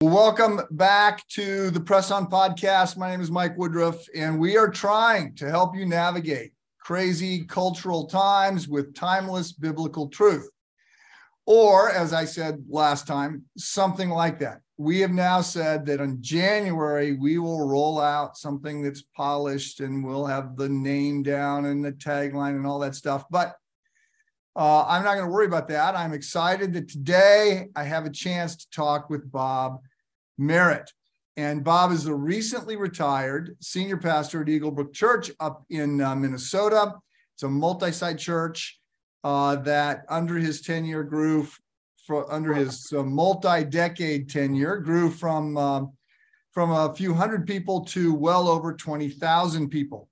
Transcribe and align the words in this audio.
Welcome 0.00 0.60
back 0.70 1.26
to 1.30 1.70
the 1.70 1.80
Press 1.80 2.12
On 2.12 2.30
Podcast. 2.30 2.96
My 2.96 3.10
name 3.10 3.20
is 3.20 3.32
Mike 3.32 3.58
Woodruff, 3.58 4.06
and 4.14 4.38
we 4.38 4.56
are 4.56 4.70
trying 4.70 5.34
to 5.34 5.50
help 5.50 5.74
you 5.74 5.86
navigate 5.86 6.52
crazy 6.78 7.44
cultural 7.44 8.06
times 8.06 8.68
with 8.68 8.94
timeless 8.94 9.50
biblical 9.50 10.08
truth. 10.08 10.48
Or, 11.46 11.90
as 11.90 12.12
I 12.12 12.26
said 12.26 12.62
last 12.68 13.08
time, 13.08 13.42
something 13.56 14.08
like 14.08 14.38
that. 14.38 14.60
We 14.76 15.00
have 15.00 15.10
now 15.10 15.40
said 15.40 15.84
that 15.86 16.00
in 16.00 16.22
January, 16.22 17.14
we 17.14 17.38
will 17.38 17.66
roll 17.66 18.00
out 18.00 18.36
something 18.36 18.82
that's 18.82 19.02
polished 19.02 19.80
and 19.80 20.04
we'll 20.04 20.26
have 20.26 20.56
the 20.56 20.68
name 20.68 21.24
down 21.24 21.64
and 21.64 21.84
the 21.84 21.90
tagline 21.90 22.54
and 22.54 22.68
all 22.68 22.78
that 22.78 22.94
stuff. 22.94 23.24
But 23.32 23.56
uh, 24.58 24.84
I'm 24.88 25.04
not 25.04 25.14
going 25.14 25.26
to 25.26 25.32
worry 25.32 25.46
about 25.46 25.68
that. 25.68 25.94
I'm 25.94 26.12
excited 26.12 26.72
that 26.72 26.88
today 26.88 27.68
I 27.76 27.84
have 27.84 28.06
a 28.06 28.10
chance 28.10 28.56
to 28.56 28.70
talk 28.70 29.08
with 29.08 29.30
Bob 29.30 29.80
Merritt. 30.36 30.90
And 31.36 31.62
Bob 31.62 31.92
is 31.92 32.06
a 32.06 32.14
recently 32.14 32.74
retired 32.74 33.56
senior 33.60 33.98
pastor 33.98 34.42
at 34.42 34.48
Eagle 34.48 34.72
Brook 34.72 34.92
Church 34.92 35.30
up 35.38 35.64
in 35.70 36.00
uh, 36.00 36.16
Minnesota. 36.16 36.94
It's 37.36 37.44
a 37.44 37.48
multi 37.48 37.92
site 37.92 38.18
church 38.18 38.80
uh, 39.22 39.54
that, 39.56 40.04
under 40.08 40.34
his 40.34 40.60
tenure, 40.60 41.04
grew 41.04 41.46
for, 42.04 42.30
under 42.32 42.52
his 42.52 42.92
uh, 42.92 43.04
multi 43.04 43.62
decade 43.62 44.28
tenure, 44.28 44.78
grew 44.78 45.08
from, 45.08 45.56
um, 45.56 45.92
from 46.50 46.72
a 46.72 46.92
few 46.96 47.14
hundred 47.14 47.46
people 47.46 47.84
to 47.84 48.12
well 48.12 48.48
over 48.48 48.74
20,000 48.74 49.68
people. 49.68 50.08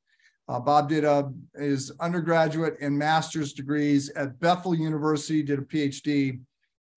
Uh, 0.49 0.61
Bob 0.61 0.89
did 0.89 1.05
a, 1.05 1.33
his 1.57 1.93
undergraduate 2.01 2.77
and 2.81 2.97
master's 2.97 3.53
degrees 3.53 4.11
at 4.11 4.39
Bethel 4.39 4.75
University, 4.75 5.43
did 5.43 5.59
a 5.59 5.63
PhD 5.63 6.41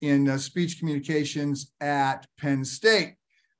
in 0.01 0.29
uh, 0.29 0.37
speech 0.37 0.79
communications 0.79 1.71
at 1.81 2.27
Penn 2.37 2.63
State. 2.63 3.15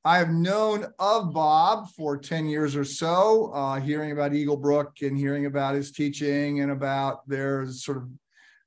I 0.06 0.18
have 0.18 0.30
known 0.30 0.86
of 1.00 1.34
Bob 1.34 1.90
for 1.90 2.18
10 2.18 2.48
years 2.48 2.76
or 2.76 2.86
so, 2.86 3.52
uh, 3.54 3.80
hearing 3.82 4.12
about 4.12 4.34
Eagle 4.34 4.56
Brook 4.56 4.94
and 5.02 5.18
hearing 5.18 5.46
about 5.46 5.76
his 5.76 5.92
teaching 5.92 6.62
and 6.62 6.72
about 6.72 7.28
their 7.28 7.66
sort 7.68 7.98
of 7.98 8.10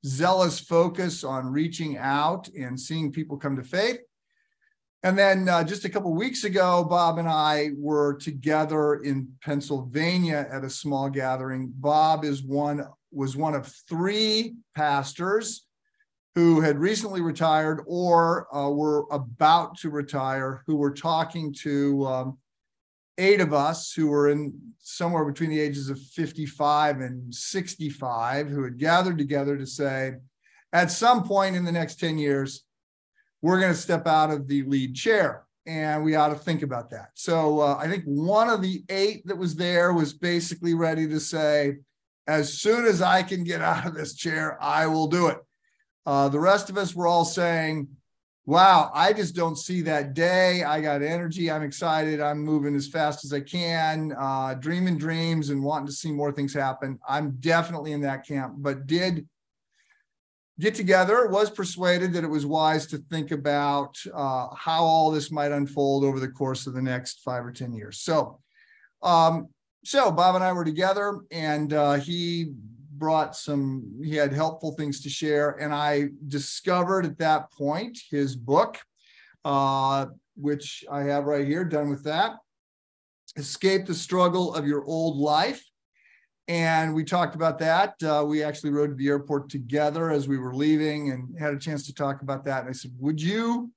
zealous 0.05 0.61
focus 0.61 1.25
on 1.25 1.51
reaching 1.51 1.97
out 1.97 2.48
and 2.48 2.79
seeing 2.79 3.12
people 3.12 3.39
come 3.39 3.57
to 3.57 3.62
faith. 3.62 4.01
And 5.05 5.19
then 5.19 5.48
uh, 5.48 5.64
just 5.64 5.84
a 5.84 5.89
couple 5.89 6.14
weeks 6.14 6.45
ago, 6.45 6.84
Bob 6.84 7.19
and 7.19 7.28
I 7.28 7.70
were 7.77 8.14
together 8.14 8.95
in 8.95 9.33
Pennsylvania 9.42 10.47
at 10.50 10.64
a 10.64 10.70
small 10.70 11.11
gathering. 11.11 11.72
Bob 11.75 12.25
is 12.25 12.42
one 12.42 12.86
was 13.11 13.36
one 13.36 13.55
of 13.55 13.67
three 13.89 14.55
pastors 14.75 15.67
who 16.34 16.61
had 16.61 16.78
recently 16.78 17.20
retired 17.20 17.83
or 17.86 18.55
uh, 18.55 18.70
were 18.70 19.06
about 19.11 19.77
to 19.78 19.91
retire, 19.91 20.62
who 20.67 20.77
were 20.77 20.92
talking 20.92 21.53
to 21.53 22.06
um, 22.06 22.39
eight 23.19 23.41
of 23.41 23.53
us 23.53 23.92
who 23.92 24.08
were 24.08 24.30
in 24.30 24.58
somewhere 24.78 25.25
between 25.25 25.50
the 25.50 25.61
ages 25.61 25.91
of 25.91 26.00
55 26.00 27.00
and 27.00 27.34
65, 27.34 28.48
who 28.48 28.64
had 28.64 28.78
gathered 28.78 29.19
together 29.19 29.58
to 29.58 29.67
say, 29.67 30.14
at 30.73 30.91
some 30.91 31.23
point 31.23 31.55
in 31.55 31.64
the 31.64 31.73
next 31.73 32.00
10 32.00 32.17
years, 32.17 32.64
we're 33.43 33.61
going 33.61 33.73
to 33.73 33.79
step 33.79 34.07
out 34.07 34.31
of 34.31 34.48
the 34.48 34.62
lead 34.62 34.95
chair 34.95 35.45
and 35.67 36.03
we 36.03 36.15
ought 36.15 36.29
to 36.29 36.35
think 36.35 36.62
about 36.62 36.91
that. 36.91 37.11
So 37.15 37.61
uh, 37.61 37.77
I 37.79 37.89
think 37.89 38.05
one 38.05 38.48
of 38.48 38.62
the 38.62 38.83
eight 38.89 39.27
that 39.27 39.37
was 39.37 39.55
there 39.55 39.93
was 39.93 40.12
basically 40.12 40.75
ready 40.75 41.07
to 41.09 41.21
say, 41.21 41.77
as 42.27 42.59
soon 42.59 42.85
as 42.85 43.03
I 43.03 43.23
can 43.23 43.45
get 43.45 43.61
out 43.61 43.87
of 43.87 43.95
this 43.95 44.15
chair, 44.15 44.57
I 44.63 44.87
will 44.87 45.09
do 45.09 45.27
it. 45.29 45.39
Uh, 46.07 46.29
the 46.29 46.41
rest 46.41 46.70
of 46.70 46.77
us 46.79 46.95
were 46.95 47.07
all 47.07 47.25
saying, 47.25 47.89
wow, 48.45 48.91
I 48.93 49.13
just 49.13 49.37
don't 49.37 49.57
see 49.57 49.83
that 49.83 50.15
day. 50.15 50.65
I 50.65 50.81
got 50.81 51.03
energy. 51.03 51.51
I'm 51.51 51.63
excited. 51.63 52.20
I'm 52.20 52.41
moving 52.41 52.75
as 52.75 52.89
fast 52.89 53.25
as 53.25 53.33
I 53.33 53.41
can, 53.41 54.13
uh, 54.19 54.55
dreaming 54.55 54.98
dreams 54.98 55.51
and 55.51 55.63
wanting 55.63 55.87
to 55.87 55.93
see 55.93 56.11
more 56.11 56.33
things 56.33 56.53
happen. 56.53 56.98
I'm 57.09 57.36
definitely 57.39 57.92
in 57.92 58.01
that 58.01 58.27
camp, 58.27 58.55
but 58.59 58.86
did 58.89 59.29
get 60.62 60.74
together, 60.77 61.27
was 61.27 61.50
persuaded 61.50 62.12
that 62.12 62.23
it 62.23 62.30
was 62.30 62.46
wise 62.46 62.86
to 62.86 62.98
think 63.11 63.33
about 63.33 63.98
uh, 64.14 64.46
how 64.55 64.84
all 64.84 65.11
this 65.11 65.33
might 65.33 65.50
unfold 65.50 66.05
over 66.05 66.20
the 66.20 66.28
course 66.28 66.68
of 66.68 66.73
the 66.73 66.80
next 66.80 67.20
five 67.24 67.45
or 67.45 67.50
10 67.50 67.73
years. 67.73 67.98
So, 67.98 68.39
um, 69.02 69.48
so 69.84 70.12
Bob 70.12 70.36
and 70.36 70.45
I 70.45 70.52
were 70.52 70.64
together, 70.64 71.18
and 71.33 71.73
uh, 71.73 71.95
he 71.95 72.52
brought 72.92 73.34
some, 73.34 74.00
he 74.05 74.14
had 74.14 74.33
helpful 74.33 74.70
things 74.73 75.00
to 75.00 75.08
share. 75.08 75.50
And 75.61 75.74
I 75.74 76.11
discovered 76.28 77.06
at 77.06 77.18
that 77.18 77.50
point 77.50 77.98
his 78.08 78.36
book, 78.36 78.79
uh, 79.44 80.06
which 80.36 80.84
I 80.89 81.02
have 81.02 81.24
right 81.24 81.44
here, 81.44 81.64
done 81.64 81.90
with 81.90 82.05
that 82.05 82.36
Escape 83.36 83.86
the 83.86 83.94
Struggle 83.94 84.55
of 84.55 84.67
Your 84.67 84.84
Old 84.84 85.17
Life 85.17 85.64
and 86.52 86.95
we 86.95 87.02
talked 87.02 87.35
about 87.35 87.58
that. 87.61 87.95
Uh, 88.02 88.23
we 88.27 88.42
actually 88.42 88.73
rode 88.73 88.90
to 88.90 88.95
the 88.95 89.08
airport 89.08 89.48
together 89.48 90.11
as 90.11 90.29
we 90.29 90.36
were 90.36 90.55
leaving 90.55 91.11
and 91.11 91.35
had 91.39 91.55
a 91.55 91.58
chance 91.58 91.86
to 91.86 91.95
talk 91.95 92.20
about 92.20 92.45
that. 92.45 92.61
And 92.61 92.68
I 92.68 92.73
said, 92.73 92.90
Would 92.98 93.23
you 93.23 93.70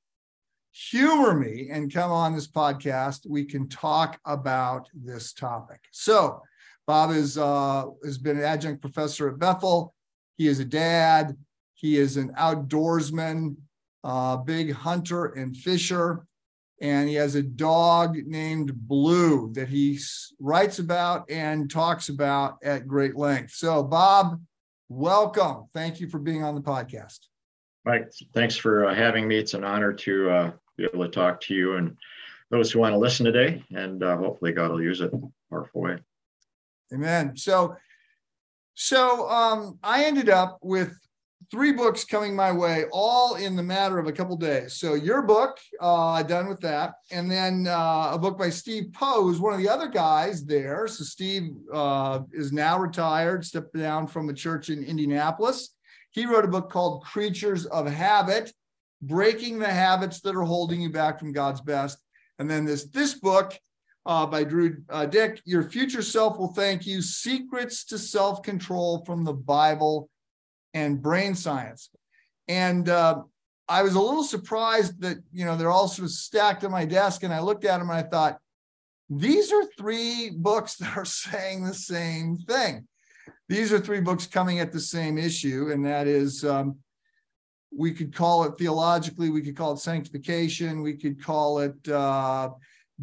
humor 0.73 1.33
me 1.33 1.69
and 1.71 1.93
come 1.93 2.11
on 2.11 2.35
this 2.35 2.49
podcast? 2.49 3.29
We 3.29 3.45
can 3.45 3.69
talk 3.69 4.19
about 4.25 4.89
this 4.93 5.31
topic. 5.31 5.79
So, 5.91 6.41
Bob 6.85 7.11
is, 7.11 7.37
uh, 7.37 7.85
has 8.03 8.17
been 8.17 8.39
an 8.39 8.43
adjunct 8.43 8.81
professor 8.81 9.29
at 9.29 9.39
Bethel. 9.39 9.93
He 10.35 10.47
is 10.47 10.59
a 10.59 10.65
dad, 10.65 11.37
he 11.75 11.95
is 11.95 12.17
an 12.17 12.33
outdoorsman, 12.33 13.55
uh, 14.03 14.35
big 14.35 14.73
hunter 14.73 15.27
and 15.27 15.55
fisher 15.55 16.25
and 16.81 17.07
he 17.07 17.15
has 17.15 17.35
a 17.35 17.43
dog 17.43 18.17
named 18.25 18.73
Blue 18.75 19.51
that 19.53 19.69
he 19.69 19.99
writes 20.39 20.79
about 20.79 21.29
and 21.29 21.69
talks 21.69 22.09
about 22.09 22.57
at 22.63 22.87
great 22.87 23.15
length. 23.15 23.51
So, 23.51 23.83
Bob, 23.83 24.41
welcome. 24.89 25.65
Thank 25.73 25.99
you 25.99 26.09
for 26.09 26.19
being 26.19 26.43
on 26.43 26.55
the 26.55 26.61
podcast. 26.61 27.19
Mike, 27.85 28.11
thanks 28.33 28.55
for 28.55 28.85
uh, 28.85 28.95
having 28.95 29.27
me. 29.27 29.37
It's 29.37 29.53
an 29.53 29.63
honor 29.63 29.93
to 29.93 30.29
uh, 30.29 30.51
be 30.77 30.85
able 30.85 31.05
to 31.05 31.11
talk 31.11 31.39
to 31.41 31.53
you 31.53 31.75
and 31.75 31.95
those 32.49 32.71
who 32.71 32.79
want 32.79 32.93
to 32.93 32.99
listen 32.99 33.25
today, 33.25 33.63
and 33.73 34.03
uh, 34.03 34.17
hopefully 34.17 34.51
God 34.51 34.71
will 34.71 34.81
use 34.81 35.01
it 35.01 35.11
in 35.13 35.19
a 35.19 35.53
powerful 35.53 35.81
way. 35.81 35.97
Amen. 36.93 37.35
So, 37.37 37.75
so 38.75 39.29
um, 39.29 39.79
I 39.83 40.05
ended 40.05 40.29
up 40.29 40.59
with 40.61 40.95
three 41.51 41.71
books 41.71 42.03
coming 42.03 42.35
my 42.35 42.51
way, 42.51 42.85
all 42.91 43.35
in 43.35 43.55
the 43.55 43.63
matter 43.63 43.99
of 43.99 44.07
a 44.07 44.11
couple 44.11 44.35
days. 44.37 44.73
So 44.73 44.93
your 44.93 45.21
book, 45.21 45.57
uh, 45.79 46.23
done 46.23 46.47
with 46.47 46.59
that, 46.61 46.93
and 47.11 47.29
then 47.29 47.67
uh, 47.67 48.11
a 48.13 48.19
book 48.19 48.37
by 48.37 48.49
Steve 48.49 48.93
Poe, 48.93 49.23
who's 49.23 49.39
one 49.39 49.53
of 49.53 49.59
the 49.59 49.69
other 49.69 49.87
guys 49.87 50.45
there. 50.45 50.87
So 50.87 51.03
Steve 51.03 51.51
uh, 51.73 52.21
is 52.33 52.51
now 52.51 52.79
retired, 52.79 53.45
stepped 53.45 53.75
down 53.75 54.07
from 54.07 54.29
a 54.29 54.33
church 54.33 54.69
in 54.69 54.83
Indianapolis. 54.83 55.75
He 56.11 56.25
wrote 56.25 56.45
a 56.45 56.49
book 56.49 56.71
called 56.71 57.03
Creatures 57.03 57.65
of 57.65 57.87
Habit: 57.87 58.51
Breaking 59.01 59.59
the 59.59 59.67
Habits 59.67 60.21
That 60.21 60.35
Are 60.35 60.43
Holding 60.43 60.81
You 60.81 60.91
Back 60.91 61.19
from 61.19 61.31
God's 61.31 61.61
Best. 61.61 61.97
And 62.39 62.49
then 62.49 62.65
this 62.65 62.85
this 62.85 63.13
book. 63.13 63.57
Uh, 64.07 64.23
by 64.23 64.43
Drew 64.43 64.83
uh, 64.91 65.07
Dyck, 65.07 65.41
Your 65.45 65.63
Future 65.63 66.03
Self 66.03 66.37
Will 66.37 66.53
Thank 66.53 66.85
You 66.85 67.01
Secrets 67.01 67.83
to 67.85 67.97
Self 67.97 68.43
Control 68.43 69.03
from 69.03 69.23
the 69.23 69.33
Bible 69.33 70.11
and 70.75 71.01
brain 71.01 71.33
science. 71.33 71.89
And 72.47 72.87
uh, 72.87 73.23
I 73.67 73.81
was 73.81 73.95
a 73.95 73.99
little 73.99 74.23
surprised 74.23 75.01
that, 75.01 75.17
you 75.33 75.45
know, 75.45 75.55
they're 75.55 75.71
all 75.71 75.87
sort 75.87 76.05
of 76.05 76.11
stacked 76.11 76.63
on 76.63 76.69
my 76.69 76.85
desk. 76.85 77.23
And 77.23 77.33
I 77.33 77.39
looked 77.39 77.65
at 77.65 77.79
them 77.79 77.89
and 77.89 77.97
I 77.97 78.03
thought, 78.03 78.37
these 79.09 79.51
are 79.51 79.63
three 79.77 80.29
books 80.29 80.75
that 80.75 80.95
are 80.95 81.05
saying 81.23 81.63
the 81.63 81.73
same 81.73 82.37
thing. 82.37 82.87
These 83.47 83.71
are 83.71 83.79
three 83.79 84.01
books 84.01 84.27
coming 84.27 84.59
at 84.59 84.71
the 84.71 84.79
same 84.79 85.17
issue, 85.17 85.69
and 85.71 85.85
that 85.85 86.07
is 86.07 86.43
um, 86.43 86.77
we 87.75 87.91
could 87.91 88.13
call 88.13 88.43
it 88.43 88.57
theologically, 88.57 89.29
we 89.29 89.41
could 89.41 89.55
call 89.55 89.73
it 89.73 89.79
sanctification, 89.79 90.81
we 90.81 90.95
could 90.95 91.23
call 91.23 91.59
it 91.59 91.87
uh, 91.87 92.49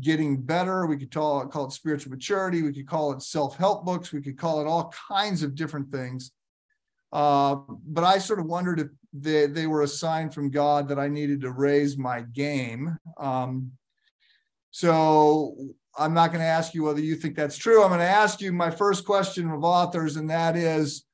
getting 0.01 0.41
better, 0.41 0.87
we 0.87 0.97
could 0.97 1.13
call 1.13 1.43
it, 1.43 1.51
call 1.51 1.67
it 1.67 1.73
spiritual 1.73 2.11
maturity, 2.11 2.63
we 2.63 2.73
could 2.73 2.89
call 2.89 3.13
it 3.13 3.23
self 3.23 3.57
help 3.57 3.85
books, 3.85 4.13
we 4.13 4.21
could 4.21 4.37
call 4.37 4.61
it 4.61 4.67
all 4.67 4.93
kinds 5.09 5.45
of 5.45 5.55
different 5.55 5.93
things. 5.93 6.33
Uh, 7.13 7.57
but 7.69 8.05
I 8.05 8.19
sort 8.19 8.41
of 8.41 8.47
wondered 8.47 8.81
if 8.81 8.89
they, 9.13 9.47
they 9.47 9.67
were 9.67 9.83
a 9.83 9.89
sign 9.89 10.31
from 10.31 10.51
God 10.51 10.89
that 10.89 10.99
I 10.99 11.09
needed 11.09 11.43
to 11.43 11.51
raise 11.51 11.99
my 11.99 12.23
game. 12.23 12.97
Um, 13.19 13.73
so 14.71 15.57
I'm 15.99 16.15
not 16.15 16.33
going 16.33 16.41
to 16.41 16.47
ask 16.47 16.75
you 16.75 16.85
whether 16.85 17.01
you 17.01 17.15
think 17.15 17.37
that's 17.37 17.57
true. 17.57 17.83
I'm 17.83 17.91
going 17.91 18.01
to 18.01 18.07
ask 18.07 18.41
you 18.41 18.53
my 18.53 18.71
first 18.71 19.05
question 19.05 19.51
of 19.51 19.63
authors, 19.63 20.17
and 20.17 20.31
that 20.31 20.57
is 20.57 21.05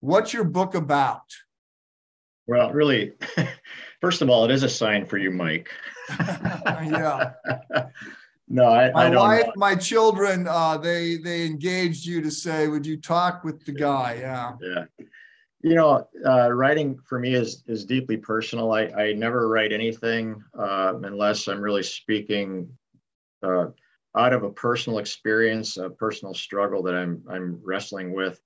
what's 0.00 0.32
your 0.32 0.44
book 0.44 0.74
about? 0.74 1.22
Well, 2.46 2.72
really, 2.72 3.12
first 4.00 4.22
of 4.22 4.30
all, 4.30 4.44
it 4.46 4.50
is 4.50 4.62
a 4.62 4.68
sign 4.68 5.06
for 5.06 5.18
you, 5.18 5.30
Mike. 5.30 5.68
yeah. 6.20 7.32
No, 8.52 8.66
I, 8.66 8.90
my 8.92 9.06
I 9.06 9.10
don't 9.10 9.16
wife, 9.16 9.46
know. 9.46 9.52
my 9.56 9.74
children, 9.74 10.46
uh, 10.46 10.76
they 10.76 11.16
they 11.16 11.46
engaged 11.46 12.04
you 12.04 12.20
to 12.20 12.30
say, 12.30 12.68
"Would 12.68 12.84
you 12.84 12.98
talk 12.98 13.44
with 13.44 13.64
the 13.64 13.72
guy?" 13.72 14.18
Yeah. 14.20 14.52
Yeah. 14.60 14.84
You 15.62 15.74
know, 15.74 16.06
uh, 16.26 16.52
writing 16.52 16.98
for 17.08 17.18
me 17.18 17.32
is 17.32 17.64
is 17.66 17.86
deeply 17.86 18.18
personal. 18.18 18.72
I, 18.72 18.88
I 18.88 19.12
never 19.14 19.48
write 19.48 19.72
anything 19.72 20.44
uh, 20.58 20.92
unless 21.02 21.48
I'm 21.48 21.62
really 21.62 21.82
speaking 21.82 22.68
uh, 23.42 23.68
out 24.18 24.34
of 24.34 24.42
a 24.42 24.50
personal 24.50 24.98
experience, 24.98 25.78
a 25.78 25.88
personal 25.88 26.34
struggle 26.34 26.82
that 26.82 26.94
I'm 26.94 27.22
I'm 27.30 27.58
wrestling 27.64 28.12
with. 28.12 28.38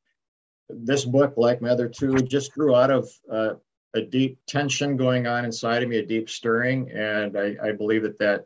This 0.71 1.05
book, 1.05 1.35
like 1.37 1.61
my 1.61 1.71
other 1.71 1.89
two, 1.89 2.15
just 2.19 2.53
grew 2.53 2.77
out 2.77 2.93
of 2.93 3.11
uh, 3.33 3.55
a 3.95 4.03
deep 4.03 4.39
tension 4.47 4.97
going 4.97 5.27
on 5.27 5.45
inside 5.45 5.83
of 5.83 5.89
me, 5.89 5.99
a 5.99 6.07
deep 6.07 6.31
stirring, 6.31 6.93
and 6.93 7.37
I, 7.37 7.57
I 7.61 7.73
believe 7.73 8.05
that 8.05 8.19
that 8.19 8.45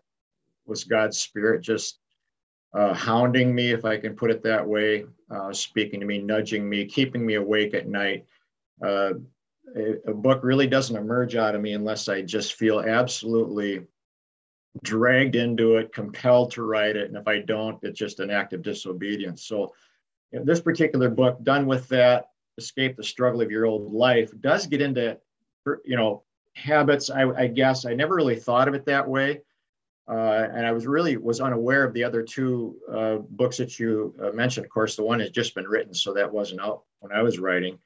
was 0.70 0.84
God's 0.84 1.18
spirit 1.18 1.60
just 1.60 1.98
uh, 2.72 2.94
hounding 2.94 3.54
me, 3.54 3.72
if 3.72 3.84
I 3.84 3.98
can 3.98 4.14
put 4.14 4.30
it 4.30 4.42
that 4.44 4.66
way, 4.66 5.04
uh, 5.30 5.52
speaking 5.52 6.00
to 6.00 6.06
me, 6.06 6.18
nudging 6.18 6.68
me, 6.68 6.86
keeping 6.86 7.26
me 7.26 7.34
awake 7.34 7.74
at 7.74 7.88
night. 7.88 8.24
Uh, 8.82 9.14
a, 9.76 10.10
a, 10.10 10.14
book 10.14 10.42
really 10.42 10.66
doesn't 10.66 10.96
emerge 10.96 11.36
out 11.36 11.54
of 11.54 11.60
me 11.60 11.72
unless 11.72 12.08
I 12.08 12.22
just 12.22 12.54
feel 12.54 12.80
absolutely 12.80 13.82
dragged 14.82 15.34
into 15.34 15.76
it, 15.76 15.92
compelled 15.92 16.52
to 16.52 16.62
write 16.62 16.96
it. 16.96 17.08
And 17.08 17.16
if 17.16 17.26
I 17.26 17.40
don't, 17.40 17.78
it's 17.82 17.98
just 17.98 18.20
an 18.20 18.30
act 18.30 18.52
of 18.52 18.62
disobedience. 18.62 19.44
So, 19.44 19.74
this 20.32 20.60
particular 20.60 21.10
book, 21.10 21.42
done 21.42 21.66
with 21.66 21.88
that, 21.88 22.30
escape 22.56 22.96
the 22.96 23.02
struggle 23.02 23.40
of 23.40 23.50
your 23.50 23.66
old 23.66 23.92
life, 23.92 24.32
does 24.40 24.66
get 24.66 24.80
into, 24.80 25.18
you 25.84 25.96
know, 25.96 26.22
habits. 26.54 27.10
I, 27.10 27.28
I 27.30 27.46
guess 27.48 27.84
I 27.84 27.94
never 27.94 28.14
really 28.14 28.36
thought 28.36 28.68
of 28.68 28.74
it 28.74 28.86
that 28.86 29.08
way. 29.08 29.40
Uh, 30.10 30.48
and 30.54 30.66
I 30.66 30.72
was 30.72 30.88
really 30.88 31.16
was 31.16 31.40
unaware 31.40 31.84
of 31.84 31.94
the 31.94 32.02
other 32.02 32.22
two 32.22 32.76
uh, 32.92 33.16
books 33.30 33.58
that 33.58 33.78
you 33.78 34.12
uh, 34.20 34.30
mentioned. 34.30 34.66
Of 34.66 34.72
course, 34.72 34.96
the 34.96 35.04
one 35.04 35.20
has 35.20 35.30
just 35.30 35.54
been 35.54 35.68
written, 35.68 35.94
so 35.94 36.12
that 36.14 36.30
wasn't 36.30 36.60
out 36.60 36.82
when 36.98 37.12
I 37.12 37.22
was 37.22 37.38
writing. 37.38 37.78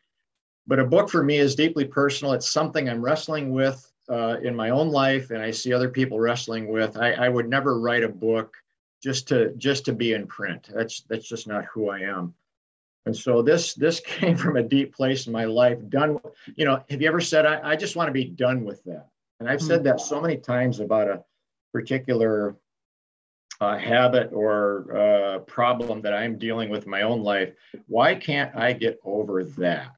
But 0.66 0.78
a 0.78 0.86
book 0.86 1.10
for 1.10 1.22
me 1.22 1.36
is 1.36 1.54
deeply 1.54 1.84
personal. 1.84 2.32
It's 2.32 2.50
something 2.50 2.88
I'm 2.88 3.04
wrestling 3.04 3.52
with 3.52 3.92
uh, 4.08 4.38
in 4.42 4.56
my 4.56 4.70
own 4.70 4.88
life, 4.88 5.32
and 5.32 5.42
I 5.42 5.50
see 5.50 5.74
other 5.74 5.90
people 5.90 6.18
wrestling 6.18 6.68
with. 6.68 6.96
I, 6.96 7.12
I, 7.12 7.28
would 7.28 7.48
never 7.48 7.78
write 7.78 8.02
a 8.02 8.08
book 8.08 8.56
just 9.02 9.28
to 9.28 9.52
just 9.56 9.84
to 9.84 9.92
be 9.92 10.14
in 10.14 10.26
print. 10.26 10.70
That's 10.74 11.02
that's 11.02 11.28
just 11.28 11.46
not 11.46 11.66
who 11.66 11.90
I 11.90 12.00
am. 12.00 12.32
And 13.04 13.14
so 13.14 13.42
this 13.42 13.74
this 13.74 14.00
came 14.06 14.38
from 14.38 14.56
a 14.56 14.62
deep 14.62 14.94
place 14.94 15.26
in 15.26 15.32
my 15.34 15.44
life. 15.44 15.78
Done. 15.90 16.18
You 16.56 16.64
know, 16.64 16.82
have 16.88 17.02
you 17.02 17.08
ever 17.08 17.20
said 17.20 17.44
I, 17.44 17.72
I 17.72 17.76
just 17.76 17.96
want 17.96 18.08
to 18.08 18.12
be 18.12 18.24
done 18.24 18.64
with 18.64 18.82
that? 18.84 19.08
And 19.40 19.48
I've 19.48 19.60
said 19.60 19.84
that 19.84 20.00
so 20.00 20.22
many 20.22 20.38
times 20.38 20.80
about 20.80 21.08
a 21.08 21.22
particular 21.74 22.56
uh, 23.60 23.76
habit 23.76 24.30
or 24.32 24.96
uh, 24.96 25.38
problem 25.40 26.00
that 26.02 26.14
I'm 26.14 26.38
dealing 26.38 26.70
with 26.70 26.84
in 26.84 26.90
my 26.90 27.02
own 27.02 27.22
life, 27.22 27.52
why 27.88 28.14
can't 28.14 28.54
I 28.56 28.72
get 28.72 28.98
over 29.04 29.44
that? 29.44 29.96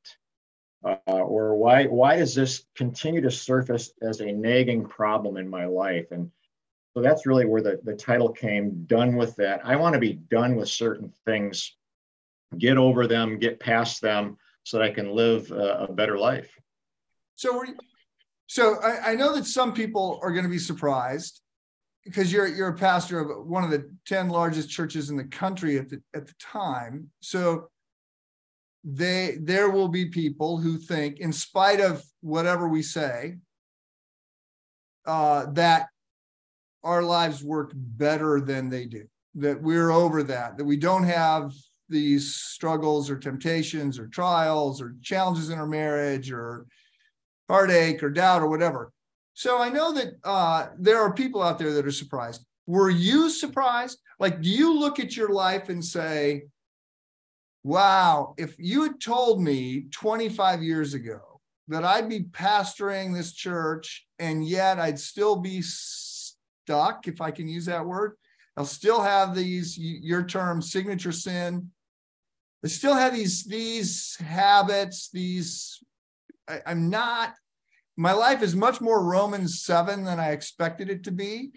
Uh, 0.85 0.97
or 1.07 1.57
why 1.57 1.85
why 1.85 2.17
does 2.17 2.35
this 2.35 2.65
continue 2.75 3.21
to 3.21 3.31
surface 3.31 3.93
as 4.03 4.21
a 4.21 4.33
nagging 4.33 4.87
problem 4.87 5.37
in 5.37 5.49
my 5.49 5.67
life? 5.67 6.07
And 6.13 6.31
so 6.95 7.03
that's 7.03 7.27
really 7.27 7.45
where 7.45 7.63
the, 7.63 7.79
the 7.83 7.95
title 7.95 8.31
came, 8.31 8.85
done 8.87 9.17
with 9.17 9.37
that. 9.37 9.61
I 9.65 9.77
want 9.77 9.95
to 9.95 10.01
be 10.01 10.15
done 10.15 10.57
with 10.57 10.69
certain 10.69 11.13
things, 11.27 11.77
get 12.57 12.79
over 12.79 13.07
them, 13.07 13.39
get 13.39 13.61
past 13.61 14.01
them 14.01 14.39
so 14.65 14.79
that 14.79 14.85
I 14.85 14.91
can 14.91 15.11
live 15.11 15.51
a, 15.51 15.87
a 15.89 15.93
better 15.93 16.19
life. 16.19 16.51
So, 17.35 17.63
so 18.47 18.77
I, 18.81 19.13
I 19.13 19.15
know 19.15 19.35
that 19.35 19.47
some 19.47 19.75
people 19.75 20.21
are 20.23 20.33
going 20.33 20.45
to 20.45 20.51
be 20.51 20.59
surprised 20.59 21.43
because 22.07 22.33
you're 22.33 22.47
you're 22.47 22.69
a 22.69 22.75
pastor 22.75 23.19
of 23.19 23.47
one 23.47 23.65
of 23.65 23.71
the 23.71 23.91
10 24.07 24.29
largest 24.29 24.71
churches 24.71 25.11
in 25.11 25.17
the 25.17 25.25
country 25.25 25.77
at 25.77 25.89
the 25.91 26.01
at 26.15 26.27
the 26.27 26.35
time. 26.39 27.11
So 27.21 27.69
they 28.85 29.39
there 29.41 29.69
will 29.69 29.89
be 29.89 30.07
people 30.07 30.57
who 30.59 30.79
think 30.79 31.19
in 31.19 31.33
spite 31.33 31.81
of 31.81 32.05
whatever 32.21 32.69
we 32.69 32.83
say 32.83 33.37
uh, 35.05 35.47
that 35.53 35.89
our 36.85 37.03
lives 37.03 37.43
work 37.43 37.73
better 37.75 38.41
than 38.41 38.71
they 38.71 38.87
do 38.87 39.05
that 39.35 39.61
we're 39.61 39.91
over 39.91 40.23
that 40.23 40.57
that 40.57 40.65
we 40.65 40.77
don't 40.77 41.03
have 41.03 41.53
these 41.89 42.35
struggles 42.35 43.11
or 43.11 43.19
temptations 43.19 43.99
or 43.99 44.07
trials 44.07 44.81
or 44.81 44.95
challenges 45.03 45.51
in 45.51 45.59
our 45.59 45.67
marriage 45.67 46.31
or 46.31 46.67
heartache 47.49 48.03
or 48.03 48.11
doubt 48.11 48.43
or 48.43 48.49
whatever 48.49 48.93
so 49.37 49.61
I 49.61 49.69
know 49.69 49.93
that 49.93 50.15
uh, 50.25 50.69
there 50.79 50.99
are 51.03 51.13
people 51.13 51.43
out 51.43 51.59
there 51.59 51.75
that 51.75 51.87
are 51.87 51.91
surprised. 51.91 52.47
Were 52.67 52.89
you 52.89 53.29
surprised? 53.29 53.99
Like, 54.19 54.41
do 54.41 54.49
you 54.49 54.73
look 54.73 54.99
at 54.99 55.15
your 55.15 55.29
life 55.29 55.69
and 55.69 55.85
say, 55.85 56.45
wow, 57.63 58.33
if 58.39 58.55
you 58.59 58.85
had 58.85 58.99
told 58.99 59.43
me 59.43 59.89
25 59.91 60.63
years 60.63 60.95
ago 60.95 61.43
that 61.69 61.85
I'd 61.85 62.09
be 62.09 62.21
pastoring 62.21 63.13
this 63.13 63.35
church 63.35 64.07
and 64.19 64.43
yet 64.43 64.79
I'd 64.79 64.99
still 64.99 65.37
be 65.37 65.61
stuck, 65.61 67.07
if 67.07 67.21
I 67.21 67.31
can 67.31 67.47
use 67.47 67.67
that 67.67 67.85
word, 67.85 68.13
I'll 68.57 68.65
still 68.65 69.03
have 69.03 69.35
these, 69.35 69.77
your 69.77 70.25
term, 70.25 70.63
signature 70.63 71.13
sin. 71.13 71.71
I 72.65 72.69
still 72.69 72.95
have 72.95 73.13
these, 73.13 73.45
these 73.45 74.17
habits, 74.17 75.11
these, 75.11 75.85
I, 76.49 76.63
I'm 76.65 76.89
not 76.89 77.35
my 77.97 78.13
life 78.13 78.43
is 78.43 78.55
much 78.55 78.81
more 78.81 79.03
Romans 79.03 79.63
7 79.63 80.05
than 80.05 80.21
I 80.21 80.31
expected 80.31 80.91
it 80.91 81.05
to 81.05 81.11
be. 81.11 81.53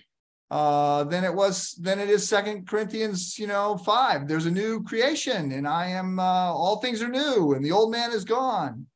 Uh, 0.52 1.04
than 1.04 1.24
it 1.24 1.32
was 1.34 1.74
than 1.80 2.00
it 2.00 2.10
is 2.10 2.28
Second 2.28 2.68
Corinthians, 2.68 3.38
you 3.38 3.46
know, 3.46 3.78
five. 3.78 4.28
There's 4.28 4.48
a 4.48 4.52
new 4.52 4.82
creation, 4.82 5.52
and 5.52 5.68
I 5.68 5.90
am 5.90 6.18
uh, 6.18 6.24
all 6.24 6.78
things 6.78 7.04
are 7.04 7.08
new, 7.08 7.54
and 7.54 7.64
the 7.64 7.72
old 7.72 7.92
man 7.92 8.12
is 8.12 8.26
gone. 8.26 8.88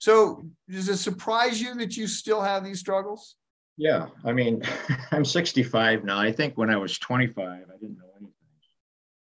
So, 0.00 0.44
does 0.68 0.90
it 0.90 0.98
surprise 0.98 1.62
you 1.62 1.74
that 1.76 1.96
you 1.96 2.06
still 2.06 2.42
have 2.42 2.62
these 2.62 2.80
struggles? 2.80 3.36
Yeah, 3.78 4.08
I 4.22 4.32
mean, 4.34 4.62
I'm 5.10 5.24
65 5.24 6.04
now. 6.04 6.18
I 6.18 6.30
think 6.30 6.58
when 6.58 6.68
I 6.68 6.76
was 6.76 6.98
25, 6.98 7.42
I 7.46 7.76
didn't 7.80 7.96
know 7.96 8.10
anything, 8.16 8.34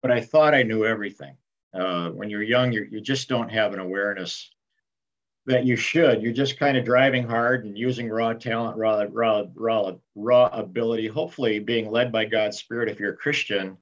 but 0.03 0.11
I 0.11 0.20
thought 0.20 0.55
I 0.55 0.65
knew 0.65 0.85
everything. 0.85 1.37
Uh, 1.73 2.09
when 2.09 2.29
you're 2.29 2.43
young, 2.43 2.73
you 2.73 2.88
you 2.91 3.00
just 3.00 3.29
don't 3.29 3.50
have 3.50 3.73
an 3.73 3.79
awareness 3.79 4.50
that 5.48 5.64
you 5.64 5.76
should. 5.76 6.22
You're 6.22 6.32
just 6.32 6.58
kind 6.58 6.76
of 6.76 6.84
driving 6.84 7.26
hard 7.26 7.64
and 7.64 7.76
using 7.76 8.10
raw 8.10 8.34
talent, 8.34 8.76
raw, 8.76 9.04
raw, 9.10 9.44
raw, 9.54 9.92
raw 10.14 10.46
ability. 10.52 11.08
Hopefully, 11.08 11.58
being 11.58 11.90
led 11.90 12.12
by 12.12 12.26
God's 12.26 12.58
Spirit 12.58 12.90
if 12.90 13.00
you're 13.00 13.14
a 13.14 13.16
Christian. 13.16 13.78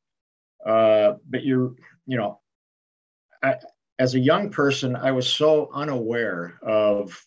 Uh, 0.64 1.14
but 1.28 1.44
you're, 1.44 1.74
you 2.06 2.16
know, 2.16 2.40
I, 3.42 3.56
as 3.98 4.14
a 4.14 4.20
young 4.20 4.50
person, 4.50 4.94
I 4.94 5.10
was 5.10 5.28
so 5.32 5.70
unaware 5.74 6.58
of 6.62 7.20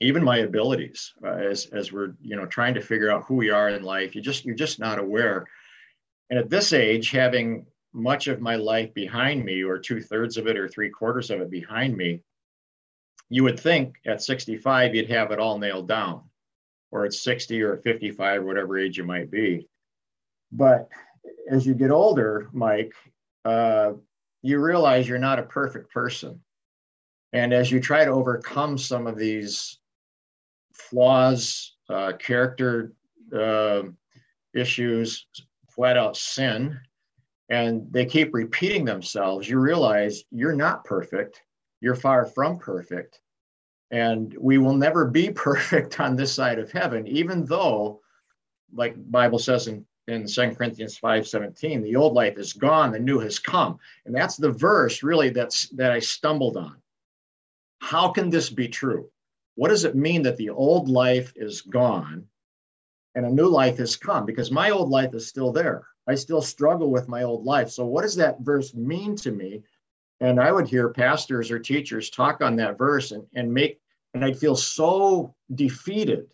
even 0.00 0.22
my 0.22 0.38
abilities 0.38 1.12
uh, 1.24 1.30
as 1.30 1.66
as 1.66 1.92
we're 1.92 2.14
you 2.20 2.36
know 2.36 2.46
trying 2.46 2.74
to 2.74 2.80
figure 2.80 3.10
out 3.10 3.24
who 3.26 3.34
we 3.34 3.50
are 3.50 3.70
in 3.70 3.82
life. 3.82 4.14
You 4.14 4.22
just 4.22 4.44
you're 4.44 4.54
just 4.54 4.78
not 4.78 5.00
aware. 5.00 5.46
And 6.30 6.38
at 6.38 6.48
this 6.48 6.72
age, 6.72 7.10
having 7.10 7.66
much 7.92 8.28
of 8.28 8.40
my 8.40 8.54
life 8.54 8.94
behind 8.94 9.44
me, 9.44 9.64
or 9.64 9.78
two 9.78 10.00
thirds 10.00 10.36
of 10.36 10.46
it, 10.46 10.56
or 10.56 10.68
three 10.68 10.90
quarters 10.90 11.30
of 11.30 11.40
it 11.40 11.50
behind 11.50 11.96
me, 11.96 12.22
you 13.32 13.42
would 13.42 13.58
think 13.58 13.96
at 14.04 14.22
65 14.22 14.94
you'd 14.94 15.08
have 15.08 15.30
it 15.30 15.38
all 15.38 15.58
nailed 15.58 15.88
down 15.88 16.20
or 16.90 17.06
at 17.06 17.14
60 17.14 17.62
or 17.62 17.78
55 17.78 18.44
whatever 18.44 18.78
age 18.78 18.98
you 18.98 19.04
might 19.04 19.30
be. 19.30 19.66
But 20.52 20.90
as 21.50 21.66
you 21.66 21.72
get 21.72 21.90
older 21.90 22.50
mike 22.52 22.92
uh, 23.46 23.92
you 24.42 24.60
realize 24.60 25.08
you're 25.08 25.18
not 25.18 25.38
a 25.38 25.44
perfect 25.44 25.90
person. 25.90 26.40
And 27.32 27.54
as 27.54 27.70
you 27.70 27.80
try 27.80 28.04
to 28.04 28.10
overcome 28.10 28.76
some 28.76 29.06
of 29.06 29.16
these 29.16 29.78
flaws 30.74 31.74
uh, 31.88 32.12
character 32.18 32.92
uh, 33.34 33.84
issues 34.54 35.26
flat 35.70 35.96
out 35.96 36.18
sin 36.18 36.78
and 37.48 37.90
they 37.90 38.04
keep 38.04 38.34
repeating 38.34 38.84
themselves 38.84 39.48
you 39.48 39.58
realize 39.58 40.22
you're 40.30 40.54
not 40.54 40.84
perfect 40.84 41.40
you're 41.82 41.94
far 41.94 42.24
from 42.24 42.58
perfect 42.58 43.20
and 43.90 44.34
we 44.40 44.56
will 44.56 44.74
never 44.74 45.04
be 45.04 45.30
perfect 45.48 46.00
on 46.00 46.16
this 46.16 46.32
side 46.32 46.58
of 46.58 46.72
heaven 46.72 47.06
even 47.06 47.44
though 47.44 48.00
like 48.72 48.94
bible 49.10 49.38
says 49.38 49.66
in 49.66 49.84
in 50.08 50.26
2 50.26 50.54
corinthians 50.54 50.98
5 50.98 51.26
17 51.26 51.82
the 51.82 51.96
old 51.96 52.14
life 52.14 52.36
is 52.36 52.52
gone 52.52 52.92
the 52.92 52.98
new 52.98 53.18
has 53.18 53.38
come. 53.38 53.78
And 54.04 54.14
that's 54.14 54.36
the 54.36 54.50
verse 54.50 55.02
really 55.02 55.30
that's 55.30 55.68
that 55.70 55.92
i 55.92 55.98
stumbled 55.98 56.56
on. 56.56 56.76
How 57.80 58.10
can 58.10 58.30
this 58.30 58.50
be 58.50 58.68
true? 58.68 59.10
What 59.54 59.68
does 59.68 59.84
it 59.84 59.94
mean 59.94 60.22
that 60.22 60.36
the 60.36 60.50
old 60.50 60.88
life 60.88 61.32
is 61.36 61.62
gone 61.62 62.26
and 63.14 63.26
a 63.26 63.30
new 63.30 63.48
life 63.48 63.78
has 63.78 63.96
come? 63.96 64.24
Because 64.24 64.50
my 64.50 64.70
old 64.70 64.88
life 64.88 65.14
is 65.14 65.28
still 65.28 65.52
there. 65.52 65.86
I 66.08 66.14
still 66.16 66.42
struggle 66.42 66.90
with 66.90 67.08
my 67.08 67.22
old 67.22 67.44
life. 67.44 67.70
So 67.70 67.84
what 67.86 68.02
does 68.02 68.16
that 68.16 68.40
verse 68.40 68.74
mean 68.74 69.14
to 69.16 69.30
me 69.30 69.62
and 70.22 70.40
i 70.40 70.50
would 70.50 70.66
hear 70.66 70.88
pastors 70.88 71.50
or 71.50 71.58
teachers 71.58 72.08
talk 72.08 72.40
on 72.40 72.56
that 72.56 72.78
verse 72.78 73.10
and, 73.10 73.24
and 73.34 73.52
make 73.52 73.82
and 74.14 74.24
I'd 74.24 74.38
feel 74.38 74.56
so 74.56 75.34
defeated 75.54 76.28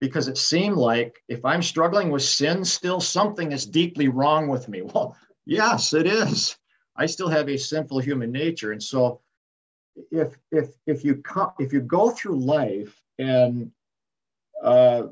because 0.00 0.28
it 0.28 0.38
seemed 0.38 0.76
like 0.76 1.22
if 1.28 1.44
I'm 1.44 1.62
struggling 1.62 2.10
with 2.10 2.22
sin, 2.22 2.64
still 2.64 3.00
something 3.00 3.52
is 3.52 3.66
deeply 3.66 4.08
wrong 4.08 4.48
with 4.48 4.68
me. 4.68 4.82
Well, 4.94 5.16
yes, 5.46 5.92
it 5.94 6.06
is. 6.06 6.56
I 6.96 7.06
still 7.06 7.28
have 7.28 7.48
a 7.48 7.56
sinful 7.56 8.00
human 8.00 8.30
nature. 8.30 8.72
And 8.72 8.82
so 8.82 9.20
if 10.10 10.36
if 10.52 10.68
if 10.86 11.04
you 11.04 11.16
come 11.16 11.50
if 11.58 11.72
you 11.72 11.80
go 11.80 12.10
through 12.10 12.38
life 12.38 13.02
and 13.18 13.70
uh, 14.62 15.04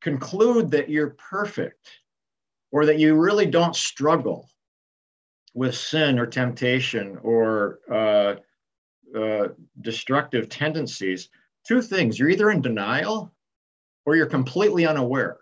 conclude 0.00 0.70
that 0.70 0.88
you're 0.88 1.10
perfect 1.10 1.90
or 2.72 2.86
that 2.86 2.98
you 2.98 3.14
really 3.14 3.46
don't 3.46 3.76
struggle 3.76 4.48
with 5.56 5.74
sin 5.74 6.18
or 6.18 6.26
temptation 6.26 7.18
or 7.22 7.80
uh, 7.90 8.34
uh, 9.18 9.48
destructive 9.80 10.50
tendencies, 10.50 11.30
two 11.66 11.80
things 11.80 12.18
you're 12.18 12.28
either 12.28 12.50
in 12.50 12.60
denial 12.60 13.32
or 14.04 14.16
you're 14.16 14.26
completely 14.26 14.86
unaware. 14.86 15.38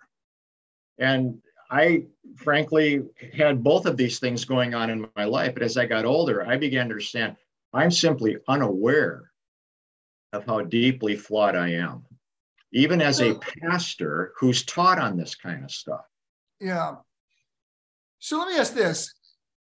And 0.98 1.42
I 1.68 2.04
frankly 2.36 3.02
had 3.36 3.64
both 3.64 3.86
of 3.86 3.96
these 3.96 4.20
things 4.20 4.44
going 4.44 4.72
on 4.72 4.88
in 4.88 5.08
my 5.16 5.24
life. 5.24 5.52
But 5.52 5.64
as 5.64 5.76
I 5.76 5.84
got 5.84 6.04
older, 6.04 6.46
I 6.46 6.56
began 6.58 6.86
to 6.86 6.92
understand 6.92 7.34
I'm 7.72 7.90
simply 7.90 8.36
unaware 8.46 9.32
of 10.32 10.46
how 10.46 10.60
deeply 10.60 11.16
flawed 11.16 11.56
I 11.56 11.70
am, 11.70 12.04
even 12.72 13.02
as 13.02 13.20
a 13.20 13.34
pastor 13.34 14.32
who's 14.38 14.64
taught 14.64 15.00
on 15.00 15.16
this 15.16 15.34
kind 15.34 15.64
of 15.64 15.72
stuff. 15.72 16.06
Yeah. 16.60 16.94
So 18.20 18.38
let 18.38 18.46
me 18.46 18.58
ask 18.58 18.74
this. 18.74 19.12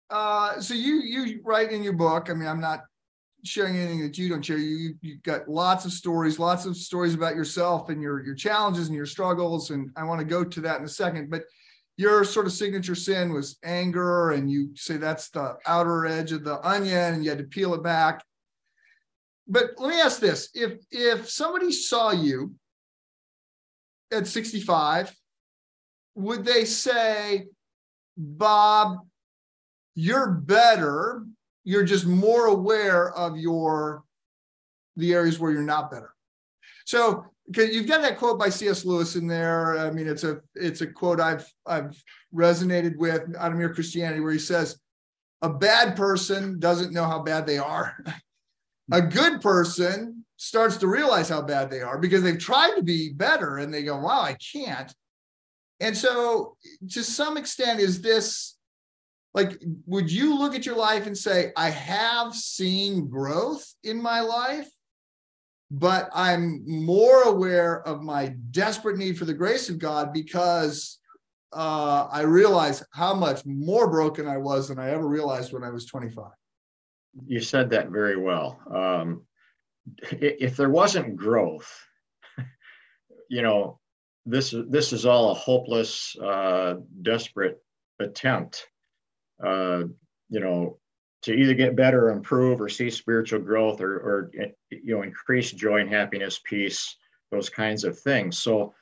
Uh, 0.10 0.60
so 0.60 0.74
you 0.74 1.02
you 1.02 1.42
write 1.44 1.72
in 1.72 1.84
your 1.84 1.94
book. 1.94 2.30
I 2.30 2.34
mean, 2.34 2.48
I'm 2.48 2.62
not 2.62 2.82
sharing 3.44 3.76
anything 3.76 4.02
that 4.02 4.18
you 4.18 4.30
don't 4.30 4.44
share. 4.44 4.58
You 4.58 4.96
you 5.02 5.18
got 5.24 5.50
lots 5.50 5.86
of 5.86 5.92
stories, 5.92 6.40
lots 6.40 6.66
of 6.66 6.78
stories 6.78 7.14
about 7.14 7.36
yourself 7.36 7.90
and 7.90 8.02
your 8.02 8.24
your 8.24 8.36
challenges 8.36 8.88
and 8.88 8.96
your 8.96 9.06
struggles. 9.06 9.70
And 9.70 9.90
I 9.96 10.04
want 10.04 10.20
to 10.20 10.26
go 10.26 10.44
to 10.44 10.62
that 10.62 10.80
in 10.80 10.86
a 10.86 10.90
second. 10.90 11.30
But 11.30 11.44
your 11.98 12.24
sort 12.24 12.48
of 12.48 12.54
signature 12.54 12.96
sin 12.96 13.34
was 13.34 13.58
anger, 13.64 14.32
and 14.32 14.50
you 14.50 14.76
say 14.76 14.98
that's 14.98 15.30
the 15.30 15.58
outer 15.68 16.06
edge 16.06 16.32
of 16.32 16.44
the 16.44 16.60
onion, 16.68 17.14
and 17.14 17.24
you 17.24 17.30
had 17.30 17.40
to 17.40 17.46
peel 17.46 17.74
it 17.74 17.84
back. 17.84 18.24
But 19.48 19.72
let 19.78 19.90
me 19.90 20.02
ask 20.02 20.20
this: 20.20 20.50
if 20.54 20.80
if 20.92 21.30
somebody 21.30 21.72
saw 21.72 22.12
you 22.12 22.56
at 24.12 24.28
65, 24.28 25.14
would 26.16 26.46
they 26.46 26.66
say, 26.66 27.48
Bob, 28.16 29.00
you're 29.96 30.32
better, 30.32 31.26
you're 31.64 31.84
just 31.84 32.06
more 32.06 32.48
aware 32.48 33.12
of 33.12 33.38
your 33.38 34.04
the 34.96 35.14
areas 35.14 35.40
where 35.40 35.52
you're 35.52 35.62
not 35.62 35.92
better. 35.92 36.14
So 36.86 37.26
you've 37.56 37.88
got 37.88 38.02
that 38.02 38.18
quote 38.18 38.40
by 38.40 38.50
C.S. 38.50 38.86
Lewis 38.86 39.16
in 39.16 39.28
there. 39.28 39.78
I 39.78 39.92
mean, 39.92 40.08
it's 40.08 40.24
a 40.24 40.40
it's 40.56 40.82
a 40.82 40.88
quote 40.88 41.20
I've 41.20 41.48
I've 41.66 42.02
resonated 42.34 42.98
with 42.98 43.24
out 43.38 43.52
of 43.52 43.58
Mere 43.58 43.74
Christianity, 43.74 44.22
where 44.22 44.34
he 44.34 44.40
says, 44.40 44.80
"A 45.42 45.50
bad 45.50 45.96
person 45.96 46.60
doesn't 46.60 46.94
know 46.94 47.06
how 47.06 47.20
bad 47.22 47.46
they 47.46 47.58
are. 47.58 47.98
a 48.92 49.02
good 49.02 49.42
person 49.42 50.26
starts 50.38 50.78
to 50.78 50.88
realize 50.88 51.30
how 51.30 51.42
bad 51.42 51.70
they 51.70 51.82
are 51.82 51.98
because 51.98 52.22
they've 52.22 52.40
tried 52.40 52.76
to 52.76 52.84
be 52.84 53.14
better, 53.14 53.58
and 53.58 53.74
they 53.74 53.84
go, 53.84 53.98
"Wow, 53.98 54.22
I 54.22 54.36
can't." 54.36 54.94
And 55.80 55.98
so, 55.98 56.56
to 56.92 57.04
some 57.04 57.38
extent, 57.38 57.80
is 57.80 58.02
this 58.02 58.53
like 59.34 59.62
would 59.86 60.12
you 60.12 60.38
look 60.38 60.56
at 60.56 60.66
your 60.66 60.76
life 60.76 61.08
and 61.08 61.18
say, 61.18 61.52
"I 61.56 61.70
have 61.70 62.36
seen 62.36 63.08
growth 63.08 63.66
in 63.84 64.02
my 64.02 64.22
life"? 64.22 64.70
but 65.74 66.08
I'm 66.14 66.62
more 66.68 67.24
aware 67.24 67.82
of 67.88 68.04
my 68.04 68.36
desperate 68.52 68.96
need 68.96 69.18
for 69.18 69.26
the 69.26 69.34
grace 69.34 69.70
of 69.70 69.80
God 69.80 70.14
because 70.14 71.00
uh, 71.52 72.08
I 72.12 72.22
realize 72.22 72.84
how 72.92 73.16
much 73.16 73.44
more 73.44 73.90
broken 73.90 74.28
I 74.28 74.38
was 74.38 74.68
than 74.68 74.78
I 74.78 74.92
ever 74.92 75.08
realized 75.08 75.52
when 75.52 75.64
I 75.64 75.72
was 75.72 75.88
25. 75.88 76.26
You 77.26 77.40
said 77.40 77.72
that 77.72 77.90
very 77.90 78.18
well. 78.18 78.60
Um, 78.72 79.24
if 80.12 80.56
there 80.56 80.70
wasn't 80.70 81.16
growth, 81.16 81.72
you 83.30 83.42
know, 83.42 83.80
this 84.28 84.54
this 84.70 84.94
is 84.94 85.08
all 85.08 85.32
a 85.32 85.34
hopeless, 85.34 86.16
uh, 86.22 86.76
desperate 87.02 87.62
attempt. 88.00 88.68
Uh, 89.44 89.84
you 90.30 90.40
know, 90.40 90.78
to 91.24 91.34
either 91.34 91.54
get 91.54 91.76
better, 91.76 92.10
improve, 92.10 92.62
or 92.62 92.70
see 92.70 92.90
spiritual 92.90 93.40
growth, 93.40 93.82
or, 93.82 93.96
or 93.98 94.32
you 94.70 94.96
know 94.96 95.02
increase 95.02 95.52
joy 95.52 95.82
and 95.82 95.90
happiness, 95.90 96.40
peace, 96.44 96.96
those 97.32 97.50
kinds 97.50 97.84
of 97.84 97.98
things. 98.00 98.38
So 98.38 98.74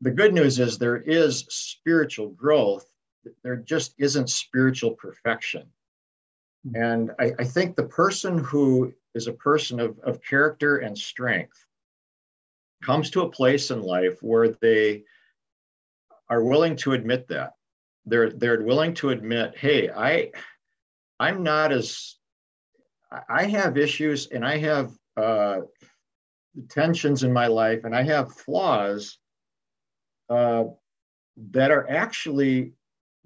the 0.00 0.10
good 0.10 0.34
news 0.34 0.58
is 0.58 0.78
there 0.78 1.02
is 1.02 1.46
spiritual 1.48 2.30
growth. 2.30 2.86
There 3.44 3.56
just 3.56 3.94
isn't 3.98 4.30
spiritual 4.30 4.92
perfection. 4.92 5.64
Hmm. 6.68 6.82
And 6.82 7.10
I, 7.20 7.32
I 7.38 7.44
think 7.44 7.76
the 7.76 7.84
person 7.84 8.38
who 8.38 8.92
is 9.14 9.26
a 9.26 9.32
person 9.32 9.78
of, 9.78 9.98
of 10.00 10.22
character 10.22 10.78
and 10.78 10.96
strength 10.96 11.64
comes 12.82 13.10
to 13.10 13.22
a 13.22 13.30
place 13.30 13.70
in 13.70 13.80
life 13.80 14.18
where 14.22 14.48
they 14.48 15.04
are 16.28 16.42
willing 16.42 16.76
to 16.76 16.92
admit 16.92 17.28
that. 17.28 17.52
They're, 18.06 18.30
they're 18.30 18.62
willing 18.62 18.94
to 18.94 19.10
admit, 19.10 19.56
hey, 19.56 19.90
I, 19.90 20.32
I'm 21.20 21.42
not 21.42 21.72
as 21.72 22.16
I 23.28 23.44
have 23.44 23.76
issues 23.76 24.28
and 24.28 24.44
I 24.44 24.58
have 24.58 24.92
uh, 25.16 25.60
tensions 26.68 27.22
in 27.22 27.32
my 27.32 27.46
life 27.46 27.84
and 27.84 27.94
I 27.94 28.02
have 28.02 28.32
flaws 28.32 29.18
uh, 30.28 30.64
that 31.50 31.70
are 31.70 31.88
actually 31.88 32.72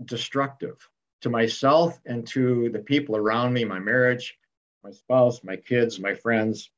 destructive 0.04 0.76
to 1.22 1.30
myself 1.30 1.98
and 2.04 2.26
to 2.28 2.68
the 2.70 2.78
people 2.78 3.16
around 3.16 3.52
me, 3.52 3.64
my 3.64 3.78
marriage, 3.78 4.36
my 4.84 4.90
spouse, 4.90 5.42
my 5.42 5.56
kids, 5.56 5.98
my 5.98 6.14
friends, 6.14 6.70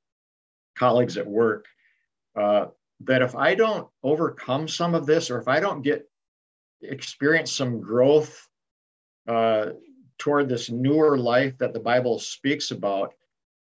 colleagues 0.76 1.17
at 1.17 1.26
work. 1.26 1.67
Uh, 2.38 2.67
that 3.00 3.23
if 3.23 3.35
I 3.37 3.55
don't 3.55 3.88
overcome 4.02 4.69
some 4.69 4.95
of 4.95 5.07
this, 5.07 5.31
or 5.31 5.38
if 5.38 5.49
I 5.49 5.61
don't 5.61 5.83
get 5.83 6.08
experience 6.82 7.52
some 7.52 7.80
growth 7.80 8.49
uh, 9.26 9.70
toward 10.18 10.49
this 10.49 10.70
newer 10.70 11.18
life 11.18 11.56
that 11.58 11.73
the 11.73 11.80
Bible 11.80 12.18
speaks 12.18 12.70
about, 12.70 13.14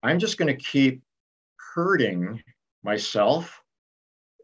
I'm 0.02 0.18
just 0.18 0.38
going 0.38 0.54
to 0.54 0.62
keep 0.62 1.02
hurting 1.75 2.42
myself, 2.82 3.61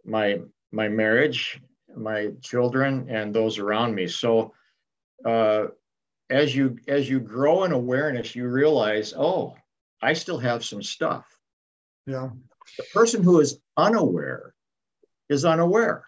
my 0.04 0.40
my 0.72 0.88
marriage, 0.88 1.60
my 1.94 2.30
children, 2.40 3.06
and 3.08 3.34
those 3.34 3.58
around 3.58 3.94
me. 3.94 4.06
So, 4.06 4.52
uh, 5.24 5.66
as 6.30 6.54
you 6.56 6.78
as 6.88 7.08
you 7.08 7.20
grow 7.20 7.64
in 7.64 7.72
awareness, 7.72 8.34
you 8.34 8.48
realize, 8.48 9.14
oh, 9.16 9.54
I 10.02 10.14
still 10.14 10.38
have 10.38 10.64
some 10.64 10.82
stuff. 10.82 11.26
Yeah. 12.06 12.30
The 12.78 12.84
person 12.92 13.22
who 13.22 13.40
is 13.40 13.58
unaware 13.76 14.54
is 15.28 15.44
unaware. 15.44 16.04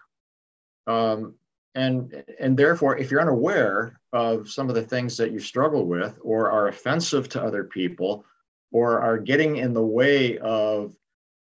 Um, 0.87 1.35
and 1.75 2.23
and 2.39 2.57
therefore 2.57 2.97
if 2.97 3.11
you're 3.11 3.21
unaware 3.21 3.99
of 4.13 4.49
some 4.49 4.69
of 4.69 4.75
the 4.75 4.81
things 4.81 5.17
that 5.17 5.31
you 5.31 5.39
struggle 5.39 5.85
with 5.85 6.17
or 6.21 6.49
are 6.49 6.69
offensive 6.69 7.29
to 7.29 7.41
other 7.41 7.63
people 7.63 8.25
or 8.71 9.01
are 9.01 9.17
getting 9.17 9.57
in 9.57 9.73
the 9.73 9.85
way 9.85 10.37
of 10.39 10.95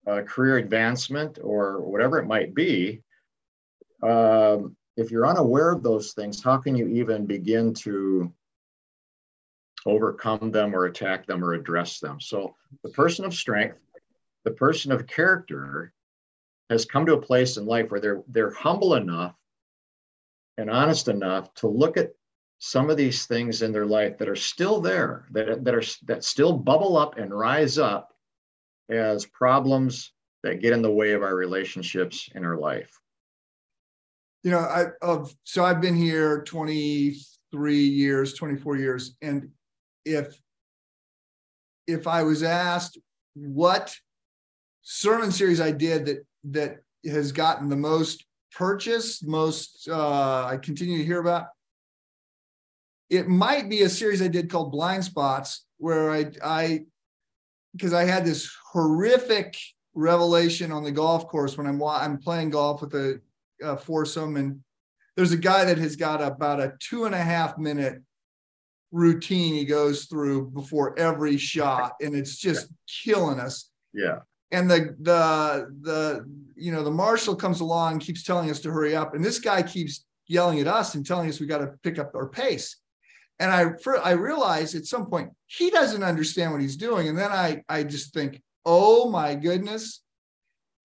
uh, 0.08 0.22
career 0.22 0.58
advancement 0.58 1.40
or 1.42 1.82
whatever 1.82 2.20
it 2.20 2.28
might 2.28 2.54
be 2.54 3.02
um, 4.04 4.76
if 4.98 5.12
you're 5.12 5.28
unaware 5.28 5.72
of 5.72 5.84
those 5.84 6.14
things 6.14 6.44
how 6.44 6.58
can 6.58 6.76
you 6.76 6.88
even 6.88 7.26
begin 7.26 7.74
to 7.74 8.32
overcome 9.86 10.52
them 10.52 10.76
or 10.76 10.86
attack 10.86 11.26
them 11.26 11.44
or 11.44 11.54
address 11.54 12.00
them? 12.00 12.20
So 12.20 12.56
the 12.84 12.90
person 12.90 13.26
of 13.26 13.34
strength 13.34 13.78
the 14.46 14.52
person 14.52 14.92
of 14.92 15.06
character 15.06 15.94
has 16.70 16.86
come 16.86 17.06
to 17.06 17.14
a 17.14 17.22
place 17.22 17.58
in 17.58 17.66
life 17.66 17.92
where 17.92 18.00
they're 18.00 18.24
they're 18.28 18.54
humble 18.54 18.96
enough 18.96 19.36
and 20.60 20.70
honest 20.70 21.08
enough 21.08 21.54
to 21.56 21.68
look 21.68 21.96
at 21.96 22.12
some 22.60 22.90
of 22.90 22.98
these 22.98 23.26
things 23.26 23.62
in 23.62 23.72
their 23.72 23.86
life 23.86 24.18
that 24.18 24.28
are 24.28 24.36
still 24.36 24.82
there, 24.82 25.26
that, 25.32 25.64
that 25.64 25.74
are 25.74 25.84
that 26.06 26.24
still 26.26 26.52
bubble 26.52 26.98
up 26.98 27.18
and 27.18 27.34
rise 27.34 27.78
up 27.78 28.14
as 28.90 29.26
problems 29.26 30.12
that 30.44 30.62
get 30.62 30.74
in 30.74 30.82
the 30.82 30.92
way 30.92 31.14
of 31.14 31.24
our 31.24 31.36
relationships 31.36 32.30
in 32.36 32.44
our 32.44 32.58
life. 32.58 32.92
You 34.44 34.52
know, 34.52 34.60
I 34.60 34.88
of 35.02 35.34
so 35.46 35.64
I've 35.64 35.82
been 35.82 35.96
here 35.96 36.44
23 36.44 37.84
years, 37.84 38.34
24 38.34 38.78
years, 38.78 39.16
and 39.22 39.50
if 40.06 40.38
if 41.88 42.06
I 42.06 42.24
was 42.24 42.44
asked 42.44 42.98
what 43.34 43.96
sermon 44.82 45.32
series 45.32 45.62
I 45.62 45.72
did 45.72 46.06
that 46.06 46.26
that 46.52 46.78
has 47.06 47.32
gotten 47.32 47.70
the 47.70 47.78
most 47.78 48.26
purchased, 48.56 49.26
most 49.28 49.88
uh, 49.90 50.46
I 50.46 50.58
continue 50.58 50.98
to 50.98 51.06
hear 51.06 51.20
about. 51.20 51.48
It 53.10 53.28
might 53.28 53.70
be 53.70 53.82
a 53.82 53.90
series 53.90 54.22
I 54.22 54.28
did 54.28 54.50
called 54.50 54.72
Blind 54.72 55.04
Spots, 55.04 55.66
where 55.78 56.12
I 56.12 56.32
I 56.44 56.82
because 57.74 57.94
I 57.94 58.04
had 58.04 58.26
this 58.26 58.52
horrific 58.72 59.58
revelation 59.94 60.72
on 60.72 60.84
the 60.84 60.92
golf 60.92 61.28
course 61.28 61.58
when 61.58 61.68
I'm 61.68 61.82
I'm 61.84 62.18
playing 62.18 62.52
golf 62.52 62.82
with 62.82 62.94
a, 62.94 63.20
a 63.62 63.78
foursome, 63.78 64.38
and 64.38 64.60
there's 65.16 65.32
a 65.32 65.38
guy 65.38 65.66
that 65.66 65.78
has 65.78 65.96
got 65.96 66.22
about 66.22 66.60
a 66.60 66.74
two 66.80 67.06
and 67.06 67.16
a 67.16 67.24
half 67.24 67.58
minute 67.58 68.02
routine 68.92 69.54
he 69.54 69.66
goes 69.66 70.06
through 70.06 70.50
before 70.52 70.98
every 70.98 71.38
shot, 71.38 71.94
and 72.02 72.16
it's 72.16 72.38
just 72.38 72.70
killing 73.04 73.40
us. 73.40 73.70
Yeah. 73.94 74.20
And 74.52 74.70
the 74.70 74.96
the 75.00 75.76
the 75.82 76.26
you 76.56 76.72
know 76.72 76.84
the 76.84 76.92
marshal 76.92 77.36
comes 77.36 77.62
along, 77.62 78.00
keeps 78.00 78.24
telling 78.24 78.50
us 78.50 78.60
to 78.62 78.72
hurry 78.72 78.96
up, 78.96 79.14
and 79.14 79.24
this 79.24 79.40
guy 79.40 79.62
keeps 79.62 80.06
yelling 80.28 80.60
at 80.60 80.68
us 80.68 80.96
and 80.96 81.06
telling 81.06 81.30
us 81.30 81.40
we 81.40 81.48
got 81.48 81.60
to 81.60 81.74
pick 81.84 82.00
up 82.00 82.16
our 82.16 82.28
pace. 82.28 82.78
And 83.40 83.52
I 83.52 83.72
I 84.04 84.12
realize 84.12 84.76
at 84.76 84.86
some 84.86 85.06
point 85.06 85.32
he 85.48 85.70
doesn't 85.70 86.04
understand 86.04 86.52
what 86.52 86.62
he's 86.62 86.78
doing, 86.78 87.08
and 87.08 87.18
then 87.18 87.32
I 87.32 87.64
I 87.70 87.84
just 87.84 88.14
think, 88.14 88.42
oh 88.66 89.10
my 89.10 89.36
goodness, 89.36 90.02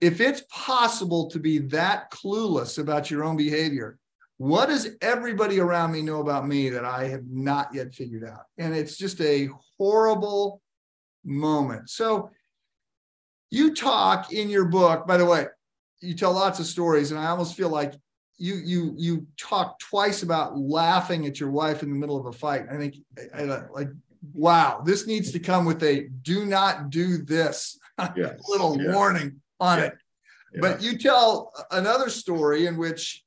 if 0.00 0.20
it's 0.20 0.42
possible 0.50 1.30
to 1.30 1.38
be 1.38 1.58
that 1.58 2.10
clueless 2.10 2.78
about 2.78 3.10
your 3.10 3.24
own 3.24 3.36
behavior, 3.36 3.98
what 4.36 4.68
does 4.68 4.88
everybody 5.00 5.60
around 5.60 5.92
me 5.92 6.02
know 6.02 6.20
about 6.20 6.46
me 6.46 6.68
that 6.70 6.84
I 6.84 7.08
have 7.08 7.24
not 7.26 7.68
yet 7.72 7.94
figured 7.94 8.24
out? 8.24 8.42
And 8.58 8.74
it's 8.74 8.96
just 8.96 9.20
a 9.20 9.48
horrible 9.78 10.60
moment. 11.24 11.88
So 11.88 12.30
you 13.54 13.74
talk 13.74 14.32
in 14.32 14.50
your 14.50 14.64
book, 14.66 15.06
by 15.06 15.16
the 15.16 15.24
way, 15.24 15.46
you 16.00 16.14
tell 16.14 16.32
lots 16.32 16.60
of 16.60 16.66
stories, 16.66 17.10
and 17.10 17.20
I 17.20 17.26
almost 17.28 17.56
feel 17.56 17.70
like 17.70 17.94
you 18.36 18.56
you 18.56 18.94
you 18.96 19.26
talk 19.36 19.78
twice 19.78 20.22
about 20.22 20.58
laughing 20.58 21.26
at 21.26 21.38
your 21.38 21.50
wife 21.50 21.82
in 21.82 21.90
the 21.90 21.96
middle 21.96 22.18
of 22.18 22.26
a 22.26 22.32
fight. 22.32 22.66
I 22.70 22.76
think 22.76 22.96
I, 23.34 23.42
I, 23.42 23.70
like 23.70 23.88
wow, 24.32 24.82
this 24.84 25.06
needs 25.06 25.32
to 25.32 25.38
come 25.38 25.64
with 25.64 25.82
a 25.82 26.08
do 26.22 26.44
not 26.44 26.90
do 26.90 27.18
this 27.18 27.78
yes. 28.16 28.40
little 28.48 28.76
yes. 28.80 28.94
warning 28.94 29.40
on 29.60 29.78
yeah. 29.78 29.84
it. 29.84 29.94
But 30.60 30.82
you 30.82 30.98
tell 30.98 31.52
another 31.72 32.08
story 32.08 32.66
in 32.66 32.76
which 32.76 33.24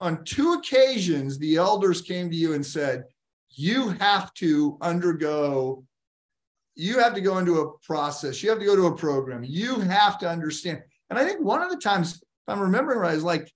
on 0.00 0.24
two 0.24 0.52
occasions, 0.54 1.38
the 1.38 1.56
elders 1.56 2.00
came 2.00 2.30
to 2.30 2.36
you 2.36 2.54
and 2.54 2.64
said, 2.64 3.04
You 3.50 3.90
have 4.00 4.32
to 4.34 4.78
undergo, 4.80 5.84
you 6.78 7.00
have 7.00 7.12
to 7.14 7.20
go 7.20 7.38
into 7.38 7.60
a 7.60 7.78
process, 7.78 8.40
you 8.40 8.48
have 8.50 8.60
to 8.60 8.64
go 8.64 8.76
to 8.76 8.86
a 8.86 8.96
program, 8.96 9.42
you 9.42 9.80
have 9.80 10.16
to 10.18 10.28
understand. 10.28 10.80
And 11.10 11.18
I 11.18 11.24
think 11.24 11.40
one 11.40 11.60
of 11.60 11.70
the 11.70 11.76
times, 11.76 12.14
if 12.14 12.22
I'm 12.46 12.60
remembering 12.60 13.00
right, 13.00 13.16
is 13.16 13.24
like 13.24 13.52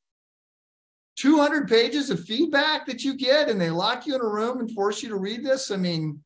200 1.16 1.68
pages 1.68 2.10
of 2.10 2.24
feedback 2.24 2.84
that 2.86 3.04
you 3.04 3.14
get, 3.14 3.48
and 3.48 3.60
they 3.60 3.70
lock 3.70 4.06
you 4.06 4.16
in 4.16 4.20
a 4.20 4.28
room 4.28 4.58
and 4.58 4.72
force 4.72 5.04
you 5.04 5.08
to 5.10 5.16
read 5.16 5.44
this. 5.44 5.70
I 5.70 5.76
mean, 5.76 6.20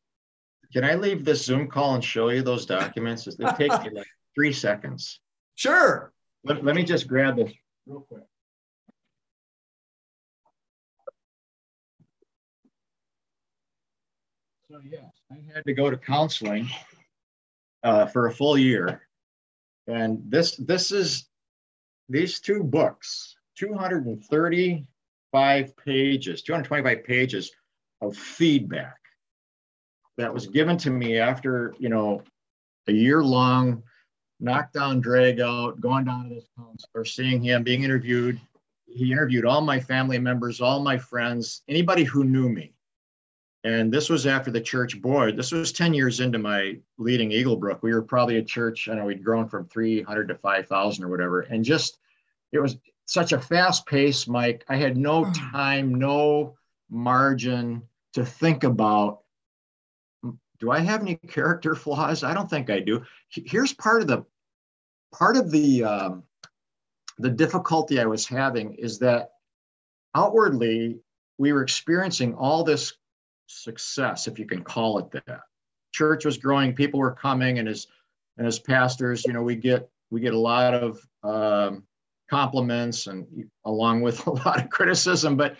can 0.73 0.83
I 0.83 0.95
leave 0.95 1.23
this 1.23 1.45
Zoom 1.45 1.67
call 1.67 1.93
and 1.93 2.03
show 2.03 2.29
you 2.29 2.41
those 2.41 2.65
documents? 2.65 3.27
It 3.27 3.37
takes 3.57 3.79
me 3.83 3.91
like 3.93 4.07
three 4.33 4.51
seconds. 4.51 5.19
Sure. 5.53 6.11
Let, 6.45 6.65
let 6.65 6.75
me 6.75 6.83
just 6.83 7.07
grab 7.07 7.35
this 7.35 7.53
real 7.85 8.01
quick. 8.09 8.23
So 14.69 14.79
yes, 14.83 15.16
I 15.31 15.35
had 15.53 15.63
to 15.65 15.73
go 15.73 15.89
to 15.89 15.97
counseling 15.97 16.69
uh, 17.83 18.05
for 18.05 18.27
a 18.27 18.33
full 18.33 18.57
year, 18.57 19.01
and 19.87 20.21
this 20.25 20.55
this 20.55 20.91
is 20.91 21.27
these 22.07 22.39
two 22.39 22.63
books, 22.63 23.35
235 23.57 25.77
pages, 25.77 26.41
225 26.43 27.03
pages 27.03 27.51
of 28.01 28.15
feedback 28.15 28.95
that 30.17 30.33
was 30.33 30.47
given 30.47 30.77
to 30.77 30.89
me 30.89 31.17
after 31.17 31.75
you 31.77 31.89
know 31.89 32.23
a 32.87 32.93
year 32.93 33.21
long 33.21 33.83
knockdown 34.39 35.01
drag 35.01 35.41
out, 35.41 35.81
going 35.81 36.05
down 36.05 36.29
to 36.29 36.35
this 36.35 36.47
counselor, 36.57 37.03
seeing 37.03 37.41
him, 37.41 37.63
being 37.63 37.83
interviewed. 37.83 38.39
He 38.85 39.11
interviewed 39.11 39.45
all 39.45 39.61
my 39.61 39.79
family 39.79 40.19
members, 40.19 40.61
all 40.61 40.79
my 40.79 40.97
friends, 40.97 41.63
anybody 41.67 42.03
who 42.03 42.23
knew 42.23 42.47
me. 42.47 42.76
And 43.67 43.91
this 43.91 44.09
was 44.09 44.25
after 44.25 44.49
the 44.49 44.61
church 44.61 45.01
board. 45.01 45.35
This 45.35 45.51
was 45.51 45.73
10 45.73 45.93
years 45.93 46.21
into 46.21 46.39
my 46.39 46.77
leading 46.97 47.31
Eaglebrook. 47.31 47.81
We 47.81 47.93
were 47.93 48.01
probably 48.01 48.37
a 48.37 48.43
church, 48.43 48.87
I 48.87 48.95
know 48.95 49.03
we'd 49.03 49.25
grown 49.25 49.49
from 49.49 49.67
300 49.67 50.29
to 50.29 50.35
5,000 50.35 51.03
or 51.03 51.09
whatever. 51.09 51.41
And 51.41 51.65
just, 51.65 51.99
it 52.53 52.59
was 52.59 52.77
such 53.07 53.33
a 53.33 53.41
fast 53.41 53.85
pace, 53.85 54.25
Mike. 54.25 54.63
I 54.69 54.77
had 54.77 54.95
no 54.95 55.25
hmm. 55.25 55.33
time, 55.51 55.95
no 55.95 56.55
margin 56.89 57.81
to 58.13 58.25
think 58.25 58.63
about 58.63 59.19
do 60.59 60.71
I 60.71 60.79
have 60.79 61.01
any 61.01 61.15
character 61.15 61.75
flaws? 61.75 62.23
I 62.23 62.33
don't 62.33 62.49
think 62.49 62.69
I 62.69 62.79
do. 62.79 63.03
Here's 63.29 63.73
part 63.73 64.01
of 64.01 64.07
the 64.07 64.25
part 65.13 65.37
of 65.37 65.51
the 65.51 65.83
um, 65.83 66.23
the 67.19 67.29
difficulty 67.29 67.99
I 67.99 68.05
was 68.05 68.25
having 68.25 68.73
is 68.73 68.97
that 68.99 69.33
outwardly 70.15 70.99
we 71.37 71.53
were 71.53 71.61
experiencing 71.61 72.33
all 72.33 72.63
this 72.63 72.93
success, 73.47 74.27
if 74.27 74.37
you 74.37 74.45
can 74.45 74.63
call 74.63 74.99
it 74.99 75.11
that. 75.11 75.41
Church 75.93 76.25
was 76.25 76.37
growing, 76.37 76.75
people 76.75 76.99
were 76.99 77.13
coming, 77.13 77.59
and 77.59 77.67
as 77.67 77.87
and 78.37 78.45
as 78.45 78.59
pastors, 78.59 79.25
you 79.25 79.33
know, 79.33 79.41
we 79.41 79.55
get 79.55 79.89
we 80.11 80.21
get 80.21 80.33
a 80.33 80.39
lot 80.39 80.73
of 80.73 80.99
um, 81.23 81.83
compliments 82.29 83.07
and 83.07 83.25
along 83.65 84.01
with 84.01 84.25
a 84.27 84.31
lot 84.31 84.61
of 84.63 84.69
criticism, 84.69 85.35
but 85.35 85.57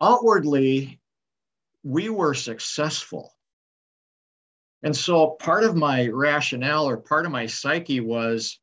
outwardly 0.00 1.00
we 1.82 2.08
were 2.08 2.34
successful. 2.34 3.32
And 4.82 4.96
so 4.96 5.30
part 5.40 5.64
of 5.64 5.74
my 5.74 6.06
rationale 6.08 6.88
or 6.88 6.96
part 6.96 7.26
of 7.26 7.32
my 7.32 7.46
psyche 7.46 8.00
was 8.00 8.60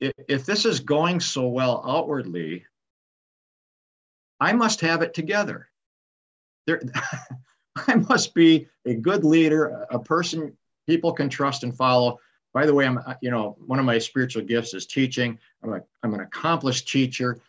if, 0.00 0.12
if 0.28 0.46
this 0.46 0.64
is 0.64 0.80
going 0.80 1.20
so 1.20 1.46
well 1.46 1.84
outwardly, 1.86 2.64
I 4.40 4.52
must 4.52 4.80
have 4.80 5.02
it 5.02 5.14
together. 5.14 5.68
There, 6.66 6.80
I 7.86 7.94
must 7.94 8.34
be 8.34 8.66
a 8.86 8.94
good 8.94 9.24
leader, 9.24 9.86
a 9.90 9.98
person 9.98 10.56
people 10.88 11.12
can 11.12 11.28
trust 11.28 11.62
and 11.62 11.76
follow. 11.76 12.18
By 12.54 12.66
the 12.66 12.74
way, 12.74 12.86
I'm, 12.86 12.98
uh, 12.98 13.14
you 13.20 13.30
know, 13.30 13.56
one 13.66 13.78
of 13.78 13.84
my 13.84 13.98
spiritual 13.98 14.42
gifts 14.42 14.74
is 14.74 14.86
teaching. 14.86 15.38
I'm, 15.62 15.74
a, 15.74 15.80
I'm 16.02 16.14
an 16.14 16.20
accomplished 16.20 16.88
teacher. 16.88 17.40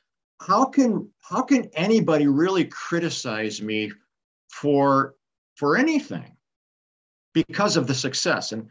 How 0.41 0.65
can 0.65 1.09
how 1.21 1.41
can 1.41 1.69
anybody 1.73 2.27
really 2.27 2.65
criticize 2.65 3.61
me 3.61 3.91
for 4.49 5.15
for 5.55 5.77
anything 5.77 6.35
because 7.33 7.77
of 7.77 7.87
the 7.87 7.93
success? 7.93 8.51
And 8.51 8.69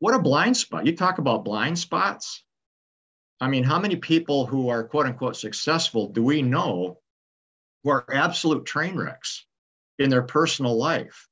what 0.00 0.14
a 0.14 0.18
blind 0.18 0.56
spot! 0.56 0.86
You 0.86 0.96
talk 0.96 1.18
about 1.18 1.44
blind 1.44 1.78
spots. 1.78 2.42
I 3.40 3.48
mean, 3.48 3.64
how 3.64 3.78
many 3.78 3.96
people 3.96 4.46
who 4.46 4.68
are 4.68 4.84
quote 4.84 5.06
unquote 5.06 5.36
successful 5.36 6.08
do 6.08 6.22
we 6.22 6.42
know 6.42 6.98
who 7.84 7.90
are 7.90 8.04
absolute 8.12 8.66
train 8.66 8.96
wrecks? 8.96 9.46
In 9.98 10.10
their 10.10 10.22
personal 10.22 10.76
life. 10.76 11.28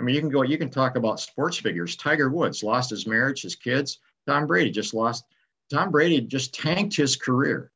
I 0.00 0.02
mean, 0.02 0.14
you 0.14 0.20
can 0.20 0.30
go, 0.30 0.42
you 0.42 0.58
can 0.58 0.70
talk 0.70 0.96
about 0.96 1.20
sports 1.20 1.56
figures. 1.56 1.96
Tiger 1.96 2.30
Woods 2.30 2.62
lost 2.62 2.90
his 2.90 3.06
marriage, 3.06 3.42
his 3.42 3.56
kids. 3.56 4.00
Tom 4.26 4.46
Brady 4.46 4.70
just 4.70 4.94
lost, 4.94 5.24
Tom 5.70 5.90
Brady 5.90 6.20
just 6.20 6.54
tanked 6.54 6.96
his 6.96 7.16
career 7.16 7.70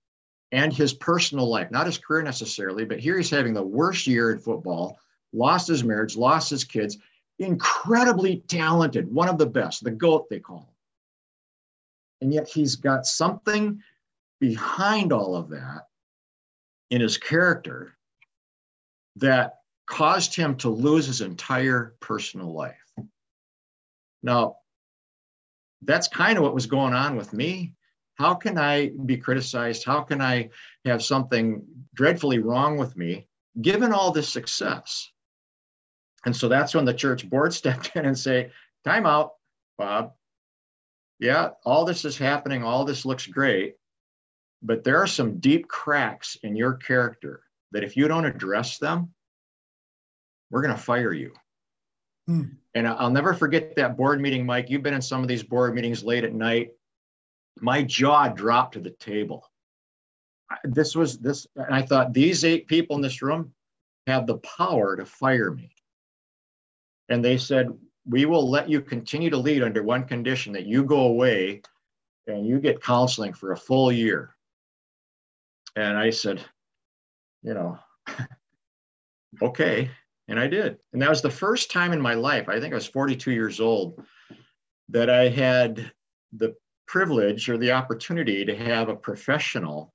and 0.53 0.73
his 0.73 0.95
personal 0.95 1.49
life, 1.49 1.71
not 1.71 1.87
his 1.87 1.99
career 1.99 2.23
necessarily, 2.23 2.85
but 2.85 3.01
here 3.01 3.17
he's 3.17 3.31
having 3.31 3.53
the 3.53 3.63
worst 3.63 4.07
year 4.07 4.33
in 4.33 4.39
football, 4.39 4.99
lost 5.33 5.69
his 5.69 5.85
marriage, 5.85 6.17
lost 6.17 6.49
his 6.49 6.65
kids, 6.65 6.97
incredibly 7.39 8.43
talented, 8.49 9.13
one 9.13 9.29
of 9.29 9.39
the 9.39 9.47
best, 9.47 9.85
the 9.85 9.91
GOAT, 9.91 10.29
they 10.31 10.41
call 10.41 10.61
him. 10.61 10.75
And 12.23 12.35
yet 12.35 12.49
he's 12.49 12.77
got 12.77 13.07
something 13.07 13.83
behind 14.41 15.13
all 15.13 15.37
of 15.37 15.51
that 15.51 15.87
in 16.91 17.01
his 17.01 17.19
character 17.19 17.95
that 19.17 19.59
caused 19.89 20.37
him 20.37 20.55
to 20.57 20.69
lose 20.69 21.07
his 21.07 21.23
entire 21.23 21.95
personal 22.01 22.53
life. 22.53 22.77
Now, 24.23 24.57
that's 25.83 26.09
kind 26.09 26.37
of 26.37 26.45
what 26.45 26.55
was 26.55 26.67
going 26.67 26.93
on 26.93 27.17
with 27.17 27.33
me. 27.33 27.75
How 28.17 28.35
can 28.35 28.59
I 28.59 28.91
be 29.07 29.17
criticized? 29.17 29.85
How 29.85 30.03
can 30.03 30.21
I 30.21 30.51
have 30.85 31.03
something 31.03 31.65
dreadfully 31.95 32.39
wrong 32.39 32.77
with 32.77 32.97
me 32.97 33.29
given 33.63 33.93
all 33.93 34.13
this 34.13 34.29
success? 34.29 35.11
And 36.27 36.37
so 36.37 36.49
that's 36.49 36.75
when 36.75 36.85
the 36.85 36.93
church 36.93 37.29
board 37.29 37.55
stepped 37.55 37.97
in 37.97 38.05
and 38.05 38.19
say, 38.19 38.51
time 38.85 39.07
out, 39.07 39.35
Bob. 39.79 40.13
Yeah, 41.19 41.51
all 41.65 41.85
this 41.85 42.05
is 42.05 42.17
happening, 42.19 42.63
all 42.63 42.85
this 42.85 43.05
looks 43.05 43.27
great, 43.27 43.75
but 44.63 44.85
there 44.85 44.99
are 44.99 45.07
some 45.07 45.41
deep 45.41 45.67
cracks 45.67 46.37
in 46.45 46.55
your 46.55 46.75
character 46.75 47.43
that 47.73 47.83
if 47.83 47.97
you 47.97 48.07
don't 48.07 48.25
address 48.25 48.79
them, 48.79 49.13
we're 50.51 50.63
going 50.63 50.75
to 50.75 50.81
fire 50.81 51.13
you. 51.13 51.33
Hmm. 52.27 52.43
And 52.75 52.87
I'll 52.87 53.11
never 53.11 53.35
forget 53.35 53.75
that 53.77 53.97
board 53.97 54.21
meeting, 54.21 54.45
Mike. 54.45 54.71
You've 54.71 54.83
been 54.83 54.95
in 54.95 55.03
some 55.03 55.23
of 55.23 55.29
these 55.29 55.43
board 55.43 55.75
meetings 55.75 56.05
late 56.05 56.25
at 56.25 56.35
night. 56.35 56.71
My 57.61 57.83
jaw 57.83 58.29
dropped 58.29 58.75
to 58.75 58.81
the 58.81 58.91
table. 58.91 59.45
This 60.65 60.95
was 60.95 61.19
this, 61.19 61.47
and 61.57 61.75
I 61.75 61.83
thought 61.83 62.13
these 62.13 62.45
eight 62.45 62.67
people 62.67 62.97
in 62.97 63.03
this 63.03 63.21
room 63.21 63.53
have 64.07 64.27
the 64.27 64.39
power 64.39 64.97
to 64.97 65.05
fire 65.05 65.51
me. 65.51 65.71
And 67.09 67.25
they 67.25 67.37
said, 67.37 67.69
We 68.07 68.27
will 68.27 68.49
let 68.49 68.69
you 68.69 68.81
continue 68.81 69.31
to 69.31 69.37
lead 69.37 69.63
under 69.63 69.83
one 69.83 70.05
condition 70.05 70.53
that 70.53 70.67
you 70.67 70.85
go 70.85 71.01
away 71.01 71.63
and 72.27 72.47
you 72.47 72.61
get 72.61 72.83
counseling 72.83 73.33
for 73.33 73.53
a 73.53 73.57
full 73.57 73.91
year. 73.91 74.35
And 75.77 75.97
I 75.99 76.11
said, 76.11 76.43
You 77.43 77.55
know, 77.55 77.79
okay. 79.43 79.91
And 80.29 80.39
I 80.39 80.47
did. 80.47 80.79
And 80.93 81.01
that 81.01 81.09
was 81.09 81.23
the 81.23 81.31
first 81.31 81.71
time 81.71 81.93
in 81.93 82.01
my 82.01 82.15
life, 82.15 82.49
I 82.49 82.61
think 82.61 82.73
I 82.73 82.77
was 82.77 82.87
42 82.87 83.33
years 83.33 83.61
old, 83.61 84.03
that 84.91 85.09
I 85.09 85.29
had 85.29 85.91
the 86.33 86.55
privilege 86.87 87.49
or 87.49 87.57
the 87.57 87.73
opportunity 87.73 88.45
to 88.45 88.57
have 88.57 88.89
a 88.89 88.97
professional 88.97 89.95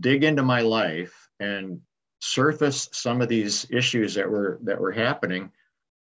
dig 0.00 0.24
into 0.24 0.42
my 0.42 0.60
life 0.60 1.28
and 1.40 1.80
surface 2.20 2.88
some 2.92 3.20
of 3.20 3.28
these 3.28 3.66
issues 3.70 4.14
that 4.14 4.28
were 4.28 4.58
that 4.62 4.80
were 4.80 4.92
happening 4.92 5.50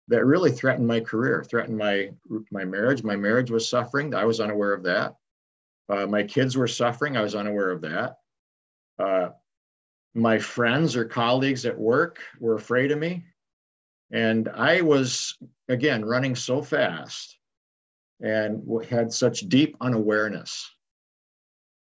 that 0.08 0.24
really 0.24 0.50
threatened 0.50 0.86
my 0.86 1.00
career, 1.00 1.44
threatened 1.44 1.76
my 1.76 2.10
my 2.50 2.64
marriage. 2.64 3.02
My 3.02 3.16
marriage 3.16 3.50
was 3.50 3.68
suffering. 3.68 4.14
I 4.14 4.24
was 4.24 4.40
unaware 4.40 4.72
of 4.72 4.82
that. 4.84 5.14
Uh, 5.88 6.06
my 6.06 6.22
kids 6.22 6.56
were 6.56 6.66
suffering. 6.66 7.16
I 7.16 7.22
was 7.22 7.34
unaware 7.34 7.70
of 7.70 7.82
that. 7.82 8.16
Uh, 8.98 9.28
my 10.18 10.38
friends 10.38 10.96
or 10.96 11.04
colleagues 11.04 11.64
at 11.66 11.78
work 11.78 12.20
were 12.40 12.54
afraid 12.54 12.90
of 12.90 12.98
me, 12.98 13.24
and 14.10 14.48
I 14.48 14.80
was 14.80 15.36
again 15.68 16.04
running 16.04 16.34
so 16.34 16.62
fast 16.62 17.38
and 18.20 18.62
had 18.88 19.12
such 19.12 19.48
deep 19.48 19.76
unawareness 19.80 20.68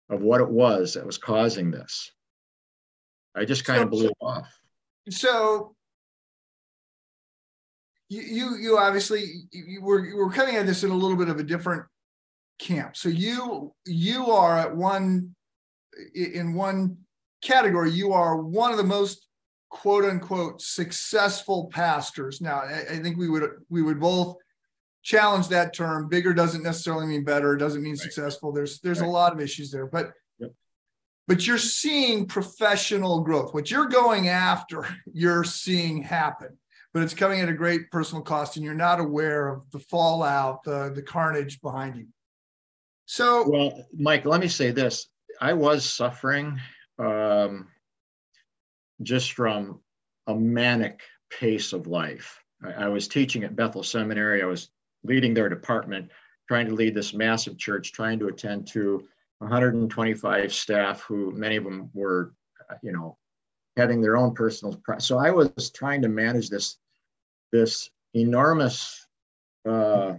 of 0.09 0.21
what 0.21 0.41
it 0.41 0.49
was 0.49 0.93
that 0.93 1.05
was 1.05 1.17
causing 1.17 1.71
this. 1.71 2.11
I 3.35 3.45
just 3.45 3.65
kind 3.65 3.79
so, 3.79 3.83
of 3.83 3.89
blew 3.91 4.11
off. 4.21 4.47
So 5.09 5.75
you, 8.09 8.21
you, 8.21 8.55
you 8.57 8.77
obviously 8.77 9.47
you 9.51 9.81
were 9.81 10.05
you 10.05 10.17
were 10.17 10.31
coming 10.31 10.55
at 10.55 10.65
this 10.65 10.83
in 10.83 10.91
a 10.91 10.95
little 10.95 11.17
bit 11.17 11.29
of 11.29 11.39
a 11.39 11.43
different 11.43 11.83
camp. 12.59 12.95
So 12.95 13.09
you 13.09 13.73
you 13.85 14.27
are 14.27 14.57
at 14.57 14.75
one 14.75 15.35
in 16.13 16.53
one 16.53 16.97
category. 17.41 17.91
You 17.91 18.13
are 18.13 18.37
one 18.37 18.71
of 18.71 18.77
the 18.77 18.83
most 18.83 19.27
quote 19.69 20.05
unquote 20.05 20.61
successful 20.61 21.69
pastors. 21.71 22.41
Now, 22.41 22.59
I, 22.59 22.85
I 22.91 22.99
think 22.99 23.17
we 23.17 23.29
would 23.29 23.49
we 23.69 23.81
would 23.81 23.99
both 23.99 24.37
challenge 25.03 25.47
that 25.49 25.73
term. 25.73 26.09
Bigger 26.09 26.33
doesn't 26.33 26.63
necessarily 26.63 27.07
mean 27.07 27.23
better. 27.23 27.53
It 27.53 27.59
doesn't 27.59 27.83
mean 27.83 27.93
right. 27.93 27.99
successful. 27.99 28.51
There's 28.51 28.79
there's 28.79 29.01
right. 29.01 29.07
a 29.07 29.11
lot 29.11 29.33
of 29.33 29.39
issues 29.39 29.71
there, 29.71 29.87
but 29.87 30.11
yep. 30.39 30.51
but 31.27 31.45
you're 31.45 31.57
seeing 31.57 32.25
professional 32.25 33.21
growth. 33.21 33.53
What 33.53 33.71
you're 33.71 33.87
going 33.87 34.29
after, 34.29 34.87
you're 35.13 35.43
seeing 35.43 36.01
happen 36.01 36.57
but 36.97 37.03
it's 37.03 37.13
coming 37.13 37.41
at 37.41 37.47
a 37.47 37.53
great 37.53 37.91
personal 37.91 38.23
cost 38.23 38.55
and 38.55 38.65
you're 38.65 38.73
not 38.73 38.99
aware 38.99 39.49
of 39.49 39.69
the 39.69 39.77
fallout, 39.77 40.63
the, 40.63 40.91
the 40.95 41.01
carnage 41.03 41.61
behind 41.61 41.95
you. 41.95 42.07
So, 43.05 43.47
well, 43.47 43.85
Mike, 43.95 44.25
let 44.25 44.41
me 44.41 44.47
say 44.47 44.71
this. 44.71 45.07
I 45.39 45.53
was 45.53 45.85
suffering 45.85 46.59
um, 46.99 47.67
just 49.03 49.33
from 49.33 49.79
a 50.27 50.35
manic 50.35 51.01
pace 51.29 51.73
of 51.73 51.87
life. 51.87 52.43
I, 52.63 52.85
I 52.85 52.87
was 52.87 53.07
teaching 53.07 53.43
at 53.43 53.55
Bethel 53.55 53.83
Seminary. 53.83 54.41
I 54.41 54.45
was 54.45 54.69
leading 55.03 55.33
their 55.33 55.49
department, 55.49 56.11
trying 56.47 56.67
to 56.67 56.75
lead 56.75 56.95
this 56.95 57.13
massive 57.13 57.57
church, 57.57 57.91
trying 57.93 58.19
to 58.19 58.27
attend 58.27 58.67
to 58.67 59.07
125 59.39 60.53
staff 60.53 61.01
who 61.01 61.31
many 61.31 61.55
of 61.55 61.63
them 61.63 61.89
were, 61.93 62.33
you 62.81 62.91
know, 62.91 63.17
having 63.77 64.01
their 64.01 64.17
own 64.17 64.33
personal. 64.33 64.81
So 64.97 65.19
I 65.19 65.29
was 65.29 65.71
trying 65.71 66.01
to 66.01 66.09
manage 66.09 66.49
this 66.49 66.77
this 67.51 67.89
enormous 68.13 69.07
uh, 69.67 70.15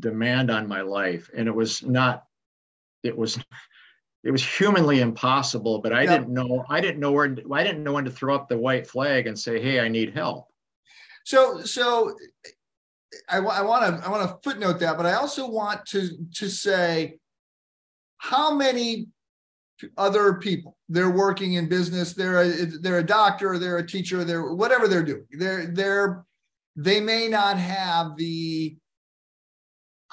demand 0.00 0.50
on 0.50 0.66
my 0.66 0.80
life, 0.80 1.30
and 1.36 1.46
it 1.46 1.54
was 1.54 1.82
not. 1.82 2.24
It 3.02 3.16
was. 3.16 3.38
It 4.24 4.30
was 4.30 4.44
humanly 4.44 5.00
impossible, 5.00 5.80
but 5.80 5.92
I 5.92 6.06
didn't 6.06 6.30
know. 6.30 6.64
I 6.70 6.80
didn't 6.80 6.98
know 6.98 7.12
where. 7.12 7.36
I 7.52 7.62
didn't 7.62 7.84
know 7.84 7.92
when 7.92 8.06
to 8.06 8.10
throw 8.10 8.34
up 8.34 8.48
the 8.48 8.56
white 8.56 8.86
flag 8.86 9.26
and 9.26 9.38
say, 9.38 9.60
"Hey, 9.60 9.80
I 9.80 9.88
need 9.88 10.14
help." 10.14 10.48
So, 11.24 11.60
so 11.60 12.16
I, 13.28 13.38
I 13.38 13.60
want 13.60 14.00
to 14.00 14.06
I 14.06 14.10
want 14.10 14.28
to 14.28 14.38
footnote 14.42 14.80
that, 14.80 14.96
but 14.96 15.04
I 15.04 15.14
also 15.14 15.48
want 15.48 15.84
to 15.88 16.08
to 16.36 16.48
say 16.48 17.18
how 18.16 18.54
many 18.54 19.08
other 19.98 20.34
people. 20.34 20.78
They're 20.88 21.10
working 21.10 21.54
in 21.54 21.68
business. 21.68 22.14
They're 22.14 22.40
a, 22.40 22.48
they're 22.66 22.98
a 23.00 23.06
doctor. 23.06 23.58
They're 23.58 23.78
a 23.78 23.86
teacher. 23.86 24.24
They're 24.24 24.54
whatever 24.54 24.88
they're 24.88 25.02
doing. 25.02 25.26
They're 25.32 25.66
they're 25.66 26.24
they 26.76 27.00
may 27.00 27.28
not 27.28 27.58
have 27.58 28.16
the 28.16 28.76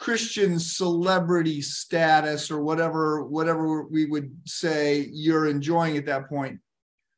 Christian 0.02 0.58
celebrity 0.58 1.62
status 1.62 2.50
or 2.50 2.64
whatever 2.64 3.24
whatever 3.24 3.84
we 3.84 4.08
would 4.08 4.36
say 4.48 5.08
you're 5.14 5.46
enjoying 5.46 5.96
at 5.96 6.08
that 6.08 6.28
point, 6.28 6.60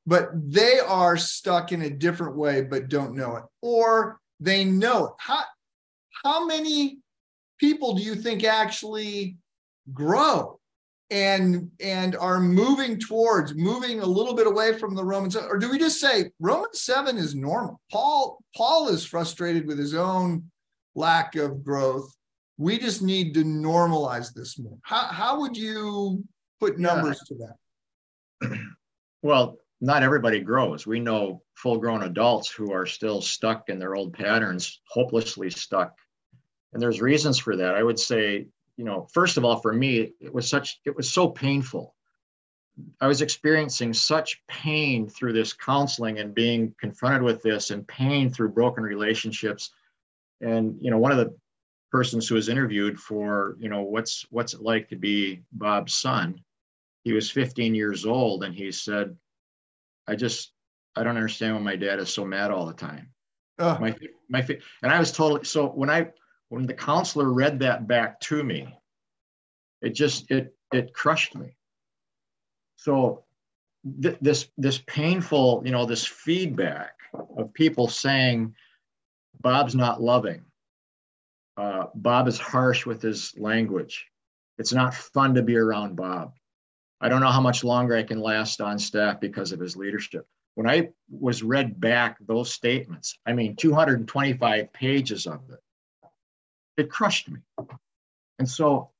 but 0.05 0.31
they 0.33 0.79
are 0.79 1.15
stuck 1.15 1.71
in 1.71 1.83
a 1.83 1.89
different 1.89 2.35
way 2.35 2.61
but 2.61 2.89
don't 2.89 3.15
know 3.15 3.37
it, 3.37 3.43
or 3.61 4.19
they 4.41 4.65
know 4.65 5.05
it. 5.05 5.11
How 5.17 5.43
how 6.25 6.45
many 6.45 6.97
people 7.57 7.93
do 7.93 8.03
you 8.03 8.15
think 8.15 8.43
actually 8.43 9.37
grow 9.93 10.59
and 11.09 11.71
and 11.79 12.17
are 12.17 12.41
moving 12.41 12.99
towards 12.99 13.55
moving 13.55 14.01
a 14.01 14.05
little 14.05 14.33
bit 14.33 14.45
away 14.45 14.77
from 14.77 14.93
the 14.93 15.05
romans? 15.05 15.37
Or 15.37 15.57
do 15.57 15.71
we 15.71 15.79
just 15.79 16.01
say 16.01 16.31
romans 16.41 16.81
7 16.81 17.17
is 17.17 17.33
normal? 17.33 17.79
Paul 17.89 18.39
paul 18.57 18.89
is 18.89 19.05
frustrated 19.05 19.67
with 19.67 19.79
his 19.79 19.93
own 19.93 20.51
lack 20.95 21.37
of 21.37 21.63
growth 21.63 22.13
we 22.63 22.77
just 22.77 23.01
need 23.01 23.33
to 23.33 23.43
normalize 23.43 24.33
this 24.33 24.57
more 24.59 24.77
how, 24.83 25.03
how 25.07 25.39
would 25.39 25.55
you 25.55 26.23
put 26.59 26.79
numbers 26.79 27.19
yeah. 27.29 27.37
to 27.37 27.55
that 28.49 28.59
well 29.21 29.57
not 29.81 30.03
everybody 30.03 30.39
grows 30.39 30.87
we 30.87 30.99
know 30.99 31.41
full 31.55 31.77
grown 31.77 32.03
adults 32.03 32.49
who 32.49 32.71
are 32.71 32.85
still 32.85 33.21
stuck 33.21 33.69
in 33.69 33.79
their 33.79 33.95
old 33.95 34.13
patterns 34.13 34.81
hopelessly 34.87 35.49
stuck 35.49 35.93
and 36.73 36.81
there's 36.81 37.01
reasons 37.01 37.37
for 37.37 37.55
that 37.55 37.75
i 37.75 37.83
would 37.83 37.99
say 37.99 38.47
you 38.77 38.85
know, 38.85 39.07
first 39.13 39.37
of 39.37 39.45
all, 39.45 39.59
for 39.59 39.73
me, 39.73 40.13
it 40.19 40.33
was 40.33 40.49
such, 40.49 40.79
it 40.85 40.95
was 40.95 41.11
so 41.11 41.29
painful. 41.29 41.95
I 42.99 43.07
was 43.07 43.21
experiencing 43.21 43.93
such 43.93 44.41
pain 44.47 45.07
through 45.07 45.33
this 45.33 45.53
counseling 45.53 46.17
and 46.19 46.33
being 46.33 46.73
confronted 46.79 47.21
with 47.21 47.43
this 47.43 47.69
and 47.69 47.87
pain 47.87 48.31
through 48.31 48.49
broken 48.49 48.83
relationships. 48.83 49.69
And, 50.41 50.75
you 50.81 50.89
know, 50.89 50.97
one 50.97 51.11
of 51.11 51.19
the 51.19 51.35
persons 51.93 52.27
who 52.27 52.35
was 52.35 52.49
interviewed 52.49 52.99
for, 52.99 53.55
you 53.59 53.69
know, 53.69 53.83
what's, 53.83 54.25
what's 54.31 54.53
it 54.53 54.61
like 54.61 54.89
to 54.89 54.97
be 54.97 55.43
Bob's 55.53 55.93
son? 55.93 56.43
He 57.03 57.13
was 57.13 57.31
15 57.31 57.73
years 57.75 58.05
old 58.05 58.43
and 58.43 58.53
he 58.53 58.71
said, 58.71 59.15
I 60.07 60.15
just, 60.15 60.51
I 60.95 61.03
don't 61.03 61.15
understand 61.15 61.55
why 61.55 61.61
my 61.61 61.75
dad 61.77 61.99
is 61.99 62.13
so 62.13 62.25
mad 62.25 62.51
all 62.51 62.65
the 62.65 62.73
time. 62.73 63.09
Uh. 63.59 63.77
My, 63.79 63.95
my, 64.27 64.45
and 64.81 64.91
I 64.91 64.99
was 64.99 65.11
totally, 65.11 65.45
so 65.45 65.67
when 65.67 65.89
I, 65.89 66.07
when 66.49 66.65
the 66.65 66.73
counselor 66.73 67.31
read 67.31 67.59
that 67.59 67.87
back 67.87 68.19
to 68.21 68.43
me, 68.43 68.67
it 69.83 69.95
just 69.95 70.31
it 70.31 70.55
it 70.71 70.93
crushed 70.93 71.35
me. 71.35 71.55
So 72.77 73.23
th- 74.01 74.17
this 74.21 74.49
this 74.57 74.79
painful, 74.87 75.61
you 75.65 75.71
know, 75.71 75.85
this 75.85 76.05
feedback 76.05 76.93
of 77.37 77.53
people 77.53 77.87
saying 77.87 78.55
Bob's 79.41 79.75
not 79.75 80.01
loving. 80.01 80.43
Uh, 81.55 81.85
Bob 81.95 82.27
is 82.27 82.39
harsh 82.39 82.85
with 82.85 83.01
his 83.01 83.33
language. 83.37 84.07
It's 84.57 84.73
not 84.73 84.93
fun 84.93 85.35
to 85.35 85.43
be 85.43 85.57
around 85.57 85.95
Bob. 85.95 86.33
I 87.01 87.09
don't 87.09 87.21
know 87.21 87.31
how 87.31 87.41
much 87.41 87.63
longer 87.63 87.95
I 87.95 88.03
can 88.03 88.19
last 88.19 88.61
on 88.61 88.79
staff 88.79 89.19
because 89.19 89.51
of 89.51 89.59
his 89.59 89.75
leadership. 89.75 90.25
When 90.55 90.69
I 90.69 90.89
was 91.09 91.43
read 91.43 91.79
back 91.79 92.17
those 92.21 92.53
statements, 92.53 93.17
I 93.25 93.33
mean, 93.33 93.55
225 93.55 94.71
pages 94.71 95.25
of 95.25 95.41
it, 95.49 95.59
it 96.77 96.89
crushed 96.89 97.29
me. 97.29 97.39
And 98.39 98.49
so 98.49 98.91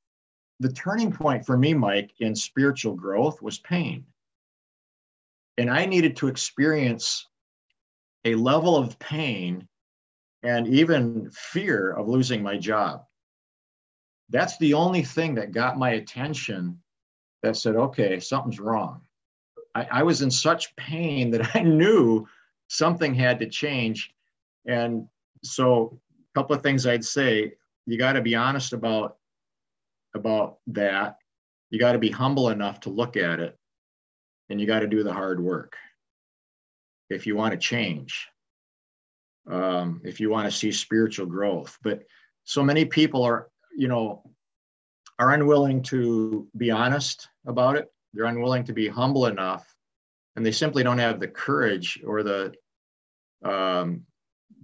the 0.60 0.72
turning 0.72 1.12
point 1.12 1.46
for 1.46 1.56
me, 1.56 1.74
Mike, 1.74 2.12
in 2.18 2.34
spiritual 2.34 2.94
growth 2.94 3.40
was 3.42 3.58
pain. 3.58 4.04
And 5.58 5.70
I 5.70 5.86
needed 5.86 6.16
to 6.16 6.28
experience 6.28 7.26
a 8.24 8.34
level 8.34 8.76
of 8.76 8.98
pain 8.98 9.68
and 10.44 10.68
even 10.68 11.30
fear 11.30 11.92
of 11.92 12.06
losing 12.06 12.42
my 12.42 12.58
job. 12.58 13.04
That's 14.28 14.56
the 14.58 14.74
only 14.74 15.02
thing 15.02 15.34
that 15.36 15.52
got 15.52 15.78
my 15.78 15.90
attention 15.90 16.80
that 17.42 17.56
said, 17.56 17.76
okay, 17.76 18.20
something's 18.20 18.60
wrong. 18.60 19.00
I, 19.74 19.88
I 19.90 20.02
was 20.02 20.22
in 20.22 20.30
such 20.30 20.76
pain 20.76 21.30
that 21.32 21.50
I 21.56 21.60
knew 21.60 22.26
something 22.68 23.14
had 23.14 23.40
to 23.40 23.48
change. 23.48 24.14
And 24.66 25.08
so, 25.42 25.98
a 26.34 26.38
couple 26.38 26.54
of 26.54 26.62
things 26.62 26.86
I'd 26.86 27.04
say 27.04 27.52
you 27.86 27.98
got 27.98 28.14
to 28.14 28.22
be 28.22 28.34
honest 28.34 28.72
about 28.72 29.16
about 30.14 30.58
that 30.68 31.18
you 31.70 31.78
got 31.78 31.92
to 31.92 31.98
be 31.98 32.10
humble 32.10 32.50
enough 32.50 32.80
to 32.80 32.90
look 32.90 33.16
at 33.16 33.40
it 33.40 33.58
and 34.48 34.60
you 34.60 34.66
got 34.66 34.80
to 34.80 34.86
do 34.86 35.02
the 35.02 35.12
hard 35.12 35.40
work 35.40 35.76
if 37.10 37.26
you 37.26 37.36
want 37.36 37.52
to 37.52 37.58
change 37.58 38.28
um, 39.50 40.00
if 40.04 40.20
you 40.20 40.30
want 40.30 40.50
to 40.50 40.56
see 40.56 40.72
spiritual 40.72 41.26
growth. 41.26 41.78
But 41.82 42.02
so 42.44 42.62
many 42.62 42.84
people 42.84 43.22
are 43.22 43.48
you 43.76 43.88
know 43.88 44.22
are 45.18 45.32
unwilling 45.32 45.82
to 45.84 46.48
be 46.56 46.70
honest 46.70 47.28
about 47.46 47.76
it. 47.76 47.92
They're 48.12 48.24
unwilling 48.24 48.64
to 48.64 48.72
be 48.72 48.88
humble 48.88 49.26
enough 49.26 49.74
and 50.36 50.44
they 50.44 50.52
simply 50.52 50.82
don't 50.82 50.98
have 50.98 51.20
the 51.20 51.28
courage 51.28 52.00
or 52.06 52.22
the 52.22 52.52
um, 53.44 54.04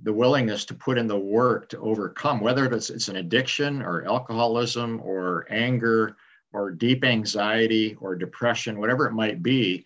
the 0.03 0.13
willingness 0.13 0.65
to 0.65 0.75
put 0.75 0.97
in 0.97 1.07
the 1.07 1.19
work 1.19 1.69
to 1.69 1.79
overcome, 1.81 2.41
whether 2.41 2.65
it's, 2.65 2.89
it's 2.89 3.09
an 3.09 3.17
addiction 3.17 3.83
or 3.83 4.07
alcoholism 4.07 4.99
or 5.05 5.47
anger 5.51 6.17
or 6.55 6.71
deep 6.71 7.05
anxiety 7.05 7.95
or 8.01 8.17
depression, 8.17 8.81
whatever 8.81 9.07
it 9.07 9.13
might 9.13 9.43
be, 9.43 9.85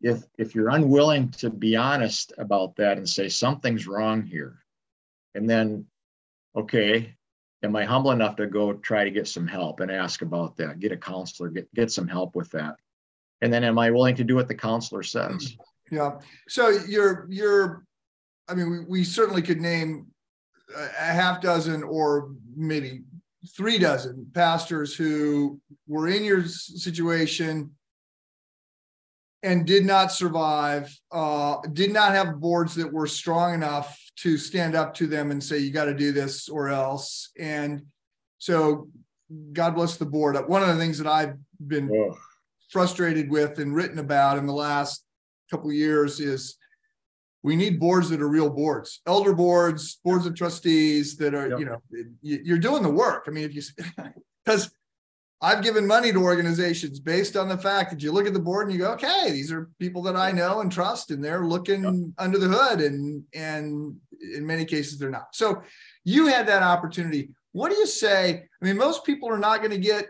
if 0.00 0.24
if 0.38 0.54
you're 0.54 0.70
unwilling 0.70 1.30
to 1.30 1.50
be 1.50 1.76
honest 1.76 2.32
about 2.38 2.76
that 2.76 2.98
and 2.98 3.08
say 3.08 3.28
something's 3.28 3.86
wrong 3.86 4.22
here, 4.22 4.58
and 5.34 5.48
then, 5.48 5.86
okay, 6.54 7.14
am 7.62 7.76
I 7.76 7.84
humble 7.84 8.10
enough 8.10 8.36
to 8.36 8.46
go 8.46 8.74
try 8.74 9.04
to 9.04 9.10
get 9.10 9.28
some 9.28 9.46
help 9.46 9.80
and 9.80 9.90
ask 9.90 10.22
about 10.22 10.56
that, 10.56 10.80
get 10.80 10.92
a 10.92 10.96
counselor, 10.96 11.48
get 11.48 11.72
get 11.74 11.90
some 11.90 12.08
help 12.08 12.36
with 12.36 12.50
that, 12.50 12.76
and 13.40 13.52
then 13.52 13.64
am 13.64 13.78
I 13.78 13.90
willing 13.90 14.16
to 14.16 14.24
do 14.24 14.34
what 14.34 14.48
the 14.48 14.54
counselor 14.54 15.02
says? 15.02 15.56
Yeah. 15.88 16.18
So 16.48 16.70
you're 16.88 17.28
you're, 17.30 17.84
I 18.48 18.54
mean, 18.54 18.70
we, 18.70 18.80
we 18.80 19.04
certainly 19.04 19.40
could 19.40 19.60
name 19.60 20.08
a 20.76 21.04
half 21.04 21.40
dozen 21.40 21.84
or 21.84 22.32
maybe 22.56 23.02
three 23.56 23.78
dozen 23.78 24.28
pastors 24.34 24.96
who 24.96 25.60
were 25.86 26.08
in 26.08 26.24
your 26.24 26.44
situation 26.44 27.70
and 29.46 29.64
did 29.64 29.86
not 29.86 30.10
survive, 30.10 30.92
uh, 31.12 31.58
did 31.72 31.92
not 31.92 32.12
have 32.12 32.40
boards 32.40 32.74
that 32.74 32.92
were 32.92 33.06
strong 33.06 33.54
enough 33.54 33.96
to 34.16 34.36
stand 34.36 34.74
up 34.74 34.92
to 34.94 35.06
them 35.06 35.30
and 35.30 35.42
say, 35.42 35.58
you 35.58 35.70
got 35.70 35.84
to 35.84 35.94
do 35.94 36.10
this 36.10 36.48
or 36.48 36.68
else. 36.68 37.30
And 37.38 37.82
so, 38.38 38.88
God 39.52 39.76
bless 39.76 39.96
the 39.96 40.04
board. 40.04 40.36
One 40.48 40.62
of 40.62 40.68
the 40.68 40.78
things 40.78 40.98
that 40.98 41.06
I've 41.06 41.36
been 41.64 41.90
oh. 41.92 42.16
frustrated 42.70 43.30
with 43.30 43.58
and 43.60 43.74
written 43.74 44.00
about 44.00 44.38
in 44.38 44.46
the 44.46 44.52
last 44.52 45.04
couple 45.50 45.70
of 45.70 45.76
years 45.76 46.18
is 46.18 46.56
we 47.44 47.54
need 47.54 47.78
boards 47.78 48.08
that 48.10 48.20
are 48.20 48.28
real 48.28 48.50
boards, 48.50 49.00
elder 49.06 49.32
boards, 49.32 50.00
boards 50.04 50.26
of 50.26 50.34
trustees 50.34 51.16
that 51.18 51.34
are, 51.34 51.50
yep. 51.50 51.58
you 51.60 51.64
know, 51.66 51.80
you're 52.20 52.58
doing 52.58 52.82
the 52.82 52.90
work. 52.90 53.26
I 53.28 53.30
mean, 53.30 53.44
if 53.44 53.54
you, 53.54 53.62
because 54.44 54.70
I've 55.46 55.62
given 55.62 55.86
money 55.86 56.10
to 56.10 56.18
organizations 56.18 56.98
based 56.98 57.36
on 57.36 57.48
the 57.48 57.56
fact 57.56 57.90
that 57.90 58.02
you 58.02 58.10
look 58.10 58.26
at 58.26 58.32
the 58.32 58.40
board 58.40 58.66
and 58.66 58.72
you 58.72 58.80
go, 58.82 58.90
okay, 58.94 59.30
these 59.30 59.52
are 59.52 59.70
people 59.78 60.02
that 60.02 60.16
I 60.16 60.32
know 60.32 60.60
and 60.60 60.72
trust, 60.72 61.12
and 61.12 61.24
they're 61.24 61.44
looking 61.44 61.84
yep. 61.84 61.94
under 62.18 62.36
the 62.36 62.48
hood, 62.48 62.80
and 62.80 63.22
and 63.32 63.94
in 64.34 64.44
many 64.44 64.64
cases 64.64 64.98
they're 64.98 65.08
not. 65.08 65.28
So 65.32 65.62
you 66.02 66.26
had 66.26 66.48
that 66.48 66.64
opportunity. 66.64 67.28
What 67.52 67.70
do 67.70 67.76
you 67.76 67.86
say? 67.86 68.42
I 68.60 68.64
mean, 68.64 68.76
most 68.76 69.04
people 69.04 69.30
are 69.30 69.38
not 69.38 69.58
going 69.58 69.70
to 69.70 69.78
get, 69.78 70.06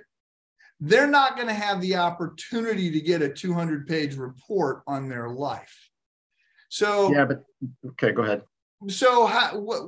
they're 0.80 1.06
not 1.06 1.36
going 1.36 1.48
to 1.48 1.54
have 1.54 1.82
the 1.82 1.96
opportunity 1.96 2.90
to 2.90 3.00
get 3.00 3.20
a 3.20 3.28
200 3.28 3.86
page 3.86 4.14
report 4.14 4.84
on 4.86 5.06
their 5.06 5.28
life. 5.28 5.90
So 6.70 7.12
yeah, 7.12 7.26
but 7.26 7.44
okay, 7.90 8.12
go 8.12 8.22
ahead. 8.22 8.40
So 8.88 9.26
how 9.26 9.58
what, 9.58 9.82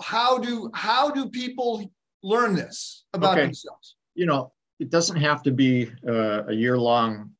how 0.00 0.38
do 0.38 0.70
how 0.72 1.10
do 1.10 1.28
people 1.28 1.92
learn 2.22 2.54
this 2.54 3.04
about 3.12 3.32
okay. 3.32 3.46
themselves? 3.46 3.96
You 4.14 4.26
know, 4.26 4.52
it 4.78 4.90
doesn't 4.90 5.16
have 5.16 5.42
to 5.44 5.50
be 5.50 5.90
uh, 6.06 6.44
a 6.46 6.52
year 6.52 6.78
long 6.78 7.30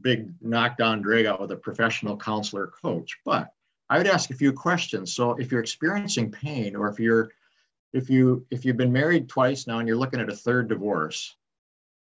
big 0.00 0.32
knockdown 0.40 1.02
drag 1.02 1.26
out 1.26 1.40
with 1.40 1.50
a 1.50 1.56
professional 1.56 2.16
counselor 2.16 2.68
coach, 2.68 3.18
but 3.24 3.50
I 3.90 3.98
would 3.98 4.06
ask 4.06 4.30
a 4.30 4.34
few 4.34 4.52
questions. 4.52 5.14
So 5.14 5.32
if 5.32 5.50
you're 5.50 5.62
experiencing 5.62 6.30
pain 6.30 6.76
or 6.76 6.88
if 6.88 7.00
you're 7.00 7.30
if 7.92 8.10
you 8.10 8.46
if 8.50 8.64
you've 8.64 8.76
been 8.76 8.92
married 8.92 9.28
twice 9.28 9.66
now 9.66 9.78
and 9.78 9.88
you're 9.88 9.96
looking 9.96 10.20
at 10.20 10.28
a 10.28 10.36
third 10.36 10.68
divorce, 10.68 11.36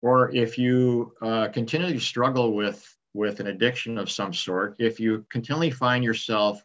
or 0.02 0.30
if 0.36 0.58
you 0.58 1.13
uh, 1.22 1.48
continually 1.48 2.00
struggle 2.00 2.54
with 2.54 2.86
with 3.13 3.39
an 3.39 3.48
addiction 3.48 3.98
of 3.98 4.12
some 4.12 4.34
sort, 4.34 4.76
if 4.80 5.00
you 5.00 5.26
continually 5.32 5.72
find 5.72 6.04
yourself 6.04 6.63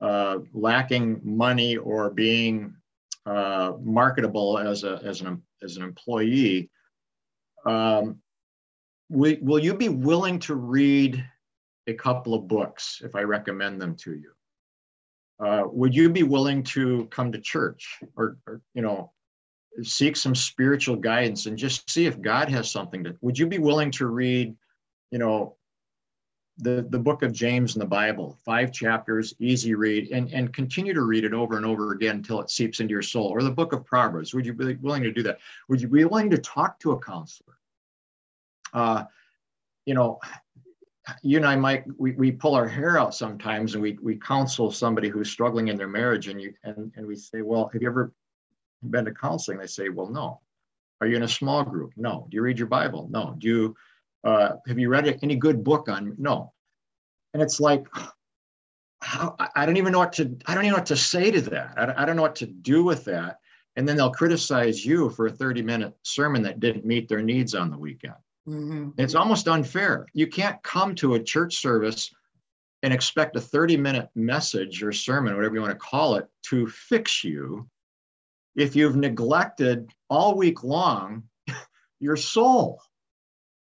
uh, 0.00 0.38
lacking 0.52 1.20
money 1.24 1.76
or 1.76 2.10
being 2.10 2.74
uh, 3.26 3.72
marketable 3.82 4.58
as 4.58 4.84
a 4.84 5.00
as 5.04 5.20
an 5.20 5.42
as 5.62 5.76
an 5.76 5.82
employee, 5.82 6.70
um, 7.66 8.16
will, 9.08 9.36
will 9.42 9.58
you 9.62 9.74
be 9.74 9.88
willing 9.88 10.38
to 10.40 10.54
read 10.54 11.24
a 11.86 11.94
couple 11.94 12.34
of 12.34 12.48
books 12.48 13.00
if 13.04 13.14
I 13.14 13.22
recommend 13.22 13.80
them 13.80 13.94
to 13.96 14.12
you? 14.12 14.32
Uh, 15.44 15.62
would 15.66 15.94
you 15.94 16.10
be 16.10 16.22
willing 16.22 16.62
to 16.62 17.06
come 17.06 17.32
to 17.32 17.40
church 17.40 17.98
or, 18.16 18.36
or, 18.46 18.60
you 18.74 18.82
know 18.82 19.12
seek 19.82 20.16
some 20.16 20.34
spiritual 20.34 20.96
guidance 20.96 21.46
and 21.46 21.56
just 21.56 21.88
see 21.88 22.06
if 22.06 22.20
God 22.20 22.48
has 22.48 22.70
something 22.70 23.04
to? 23.04 23.16
Would 23.20 23.38
you 23.38 23.46
be 23.46 23.58
willing 23.58 23.90
to 23.92 24.06
read, 24.06 24.54
you 25.10 25.18
know, 25.18 25.56
the, 26.60 26.86
the 26.90 26.98
book 26.98 27.22
of 27.22 27.32
James 27.32 27.74
in 27.74 27.80
the 27.80 27.86
Bible, 27.86 28.38
five 28.44 28.72
chapters, 28.72 29.34
easy 29.38 29.74
read, 29.74 30.10
and, 30.10 30.32
and 30.32 30.52
continue 30.52 30.94
to 30.94 31.02
read 31.02 31.24
it 31.24 31.34
over 31.34 31.56
and 31.56 31.66
over 31.66 31.92
again 31.92 32.16
until 32.16 32.40
it 32.40 32.50
seeps 32.50 32.80
into 32.80 32.92
your 32.92 33.02
soul. 33.02 33.28
Or 33.28 33.42
the 33.42 33.50
book 33.50 33.72
of 33.72 33.84
Proverbs, 33.84 34.34
would 34.34 34.46
you 34.46 34.52
be 34.52 34.74
willing 34.76 35.02
to 35.02 35.12
do 35.12 35.22
that? 35.24 35.38
Would 35.68 35.80
you 35.80 35.88
be 35.88 36.04
willing 36.04 36.30
to 36.30 36.38
talk 36.38 36.78
to 36.80 36.92
a 36.92 37.00
counselor? 37.00 37.58
Uh, 38.72 39.04
you 39.86 39.94
know, 39.94 40.20
you 41.22 41.38
and 41.38 41.46
I, 41.46 41.56
Mike, 41.56 41.86
we, 41.98 42.12
we 42.12 42.30
pull 42.30 42.54
our 42.54 42.68
hair 42.68 42.98
out 42.98 43.14
sometimes 43.14 43.74
and 43.74 43.82
we, 43.82 43.98
we 44.02 44.16
counsel 44.16 44.70
somebody 44.70 45.08
who's 45.08 45.30
struggling 45.30 45.68
in 45.68 45.76
their 45.76 45.88
marriage 45.88 46.28
and 46.28 46.40
you 46.40 46.54
and, 46.62 46.92
and 46.96 47.06
we 47.06 47.16
say, 47.16 47.42
well, 47.42 47.68
have 47.72 47.82
you 47.82 47.88
ever 47.88 48.12
been 48.88 49.04
to 49.06 49.14
counseling? 49.14 49.58
They 49.58 49.66
say, 49.66 49.88
well, 49.88 50.08
no. 50.08 50.40
Are 51.00 51.06
you 51.06 51.16
in 51.16 51.22
a 51.22 51.28
small 51.28 51.64
group? 51.64 51.92
No. 51.96 52.26
Do 52.30 52.36
you 52.36 52.42
read 52.42 52.58
your 52.58 52.68
Bible? 52.68 53.08
No. 53.10 53.34
Do 53.38 53.48
you 53.48 53.76
uh, 54.24 54.56
have 54.66 54.78
you 54.78 54.88
read 54.88 55.18
any 55.22 55.36
good 55.36 55.64
book 55.64 55.88
on 55.88 56.14
no. 56.18 56.52
And 57.32 57.42
it's 57.42 57.60
like 57.60 57.86
how, 59.02 59.34
i 59.54 59.64
don't 59.64 59.78
even 59.78 59.92
know 59.92 59.98
what 59.98 60.12
to 60.12 60.36
i 60.46 60.54
don't 60.54 60.64
even 60.64 60.72
know 60.72 60.78
what 60.78 60.86
to 60.86 60.96
say 60.96 61.30
to 61.30 61.40
that. 61.40 61.74
I, 61.76 62.02
I 62.02 62.04
don't 62.04 62.16
know 62.16 62.22
what 62.22 62.36
to 62.36 62.46
do 62.46 62.84
with 62.84 63.04
that. 63.06 63.38
And 63.76 63.88
then 63.88 63.96
they'll 63.96 64.10
criticize 64.10 64.84
you 64.84 65.10
for 65.10 65.26
a 65.26 65.30
30 65.30 65.62
minute 65.62 65.94
sermon 66.02 66.42
that 66.42 66.60
didn't 66.60 66.84
meet 66.84 67.08
their 67.08 67.22
needs 67.22 67.54
on 67.54 67.70
the 67.70 67.78
weekend. 67.78 68.14
Mm-hmm. 68.48 68.98
it's 68.98 69.14
almost 69.14 69.48
unfair. 69.48 70.06
You 70.14 70.26
can't 70.26 70.60
come 70.62 70.94
to 70.96 71.14
a 71.14 71.22
church 71.22 71.56
service 71.56 72.10
and 72.82 72.92
expect 72.92 73.36
a 73.36 73.40
30 73.40 73.76
minute 73.76 74.08
message 74.14 74.82
or 74.82 74.92
sermon 74.92 75.36
whatever 75.36 75.54
you 75.54 75.60
want 75.60 75.72
to 75.72 75.78
call 75.78 76.16
it 76.16 76.28
to 76.42 76.66
fix 76.66 77.22
you 77.22 77.68
if 78.56 78.74
you've 78.74 78.96
neglected 78.96 79.92
all 80.08 80.36
week 80.36 80.64
long 80.64 81.22
your 82.00 82.16
soul 82.16 82.80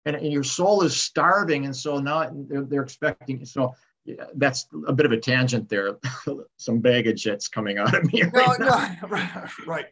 and, 0.09 0.17
and 0.17 0.33
your 0.33 0.43
soul 0.43 0.83
is 0.83 0.97
starving 0.97 1.67
and 1.67 1.77
so 1.77 1.99
now 1.99 2.31
they're, 2.49 2.65
they're 2.65 2.83
expecting 2.83 3.45
so 3.45 3.75
yeah, 4.05 4.25
that's 4.37 4.67
a 4.87 4.93
bit 4.93 5.05
of 5.05 5.13
a 5.13 5.19
tangent 5.19 5.69
there. 5.69 5.99
Some 6.57 6.79
baggage 6.79 7.25
that's 7.25 7.47
coming 7.47 7.77
out 7.77 7.95
of 7.95 8.11
me 8.11 8.23
right 8.23 8.59
no, 8.59 8.67
no, 8.67 8.89
right, 9.09 9.51
right. 9.67 9.85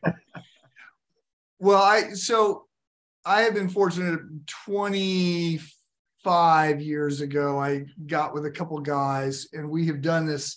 well 1.59 1.83
i 1.83 2.15
so 2.15 2.65
i 3.25 3.43
have 3.43 3.55
been 3.55 3.69
fortunate 3.69 4.21
25 4.47 6.81
years 6.81 7.21
ago 7.21 7.61
i 7.61 7.85
got 8.07 8.33
with 8.33 8.47
a 8.47 8.51
couple 8.51 8.79
guys 8.81 9.49
and 9.53 9.69
we 9.69 9.87
have 9.87 10.01
done 10.01 10.25
this 10.27 10.57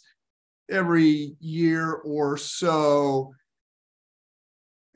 every 0.70 1.36
year 1.40 1.96
or 2.06 2.38
so 2.38 3.34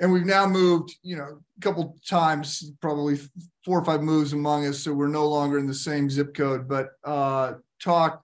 and 0.03 0.11
we've 0.11 0.25
now 0.25 0.45
moved, 0.45 0.97
you 1.01 1.15
know, 1.15 1.39
a 1.57 1.61
couple 1.61 1.97
times, 2.05 2.73
probably 2.81 3.17
four 3.63 3.79
or 3.79 3.85
five 3.85 4.01
moves 4.01 4.33
among 4.33 4.67
us, 4.67 4.79
so 4.79 4.93
we're 4.93 5.07
no 5.07 5.25
longer 5.25 5.57
in 5.57 5.65
the 5.65 5.73
same 5.73 6.09
zip 6.09 6.35
code, 6.35 6.67
but 6.67 6.89
uh, 7.05 7.53
talk 7.81 8.21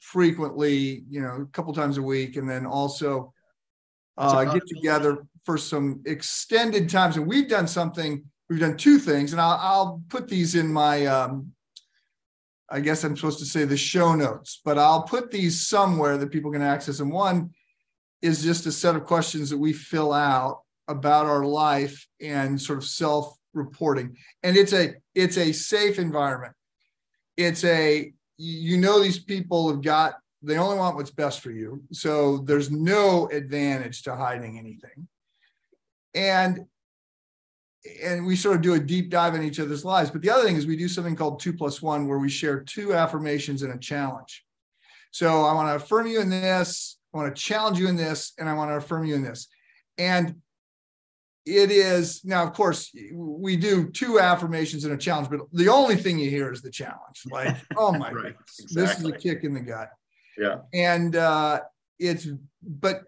frequently, 0.00 1.02
you 1.10 1.20
know, 1.20 1.42
a 1.42 1.46
couple 1.46 1.74
times 1.74 1.98
a 1.98 2.02
week, 2.02 2.36
and 2.36 2.48
then 2.48 2.64
also 2.64 3.32
uh, 4.16 4.44
get 4.44 4.62
together 4.68 5.26
for 5.44 5.58
some 5.58 6.02
extended 6.06 6.88
times. 6.88 7.16
And 7.16 7.26
we've 7.26 7.48
done 7.48 7.66
something. 7.66 8.22
We've 8.48 8.60
done 8.60 8.76
two 8.76 9.00
things, 9.00 9.32
and 9.32 9.40
I'll, 9.40 9.58
I'll 9.60 10.02
put 10.08 10.28
these 10.28 10.54
in 10.54 10.72
my. 10.72 11.04
Um, 11.06 11.50
I 12.70 12.78
guess 12.78 13.02
I'm 13.02 13.16
supposed 13.16 13.40
to 13.40 13.44
say 13.44 13.64
the 13.64 13.76
show 13.76 14.14
notes, 14.14 14.60
but 14.64 14.78
I'll 14.78 15.02
put 15.02 15.32
these 15.32 15.66
somewhere 15.66 16.16
that 16.16 16.30
people 16.30 16.52
can 16.52 16.62
access. 16.62 17.00
And 17.00 17.10
one 17.10 17.50
is 18.22 18.44
just 18.44 18.66
a 18.66 18.72
set 18.72 18.94
of 18.94 19.04
questions 19.04 19.50
that 19.50 19.58
we 19.58 19.72
fill 19.72 20.12
out 20.12 20.62
about 20.88 21.26
our 21.26 21.44
life 21.44 22.06
and 22.20 22.60
sort 22.60 22.78
of 22.78 22.84
self-reporting. 22.84 24.16
And 24.42 24.56
it's 24.56 24.72
a 24.72 24.94
it's 25.14 25.38
a 25.38 25.52
safe 25.52 25.98
environment. 25.98 26.54
It's 27.36 27.64
a 27.64 28.12
you 28.36 28.76
know 28.78 29.02
these 29.02 29.18
people 29.18 29.68
have 29.68 29.82
got 29.82 30.14
they 30.42 30.58
only 30.58 30.78
want 30.78 30.96
what's 30.96 31.10
best 31.10 31.40
for 31.40 31.50
you. 31.50 31.82
So 31.92 32.38
there's 32.38 32.70
no 32.70 33.26
advantage 33.28 34.02
to 34.02 34.14
hiding 34.14 34.58
anything. 34.58 35.08
And 36.14 36.66
and 38.02 38.26
we 38.26 38.36
sort 38.36 38.56
of 38.56 38.62
do 38.62 38.74
a 38.74 38.80
deep 38.80 39.10
dive 39.10 39.34
in 39.34 39.42
each 39.42 39.60
other's 39.60 39.84
lives. 39.84 40.10
But 40.10 40.22
the 40.22 40.30
other 40.30 40.44
thing 40.44 40.56
is 40.56 40.66
we 40.66 40.76
do 40.76 40.88
something 40.88 41.16
called 41.16 41.40
two 41.40 41.52
plus 41.52 41.80
one, 41.80 42.08
where 42.08 42.18
we 42.18 42.28
share 42.28 42.60
two 42.60 42.94
affirmations 42.94 43.62
and 43.62 43.72
a 43.72 43.78
challenge. 43.78 44.44
So 45.12 45.44
I 45.44 45.54
want 45.54 45.68
to 45.68 45.76
affirm 45.76 46.06
you 46.06 46.20
in 46.20 46.28
this, 46.28 46.98
I 47.14 47.18
want 47.18 47.34
to 47.34 47.40
challenge 47.40 47.78
you 47.78 47.88
in 47.88 47.96
this, 47.96 48.32
and 48.38 48.48
I 48.48 48.54
want 48.54 48.70
to 48.70 48.76
affirm 48.76 49.04
you 49.04 49.14
in 49.14 49.22
this. 49.22 49.48
And 49.98 50.36
it 51.46 51.70
is 51.70 52.24
now 52.24 52.44
of 52.44 52.52
course 52.52 52.92
we 53.14 53.56
do 53.56 53.88
two 53.90 54.18
affirmations 54.18 54.84
and 54.84 54.92
a 54.92 54.96
challenge 54.96 55.30
but 55.30 55.40
the 55.52 55.68
only 55.68 55.96
thing 55.96 56.18
you 56.18 56.28
hear 56.28 56.52
is 56.52 56.60
the 56.60 56.70
challenge 56.70 57.22
like 57.30 57.56
oh 57.76 57.92
my 57.92 58.10
right, 58.10 58.34
exactly. 58.58 58.82
this 58.82 58.98
is 58.98 59.04
a 59.04 59.12
kick 59.12 59.44
in 59.44 59.54
the 59.54 59.60
gut 59.60 59.90
yeah 60.36 60.56
and 60.74 61.16
uh 61.16 61.60
it's 61.98 62.28
but 62.62 63.02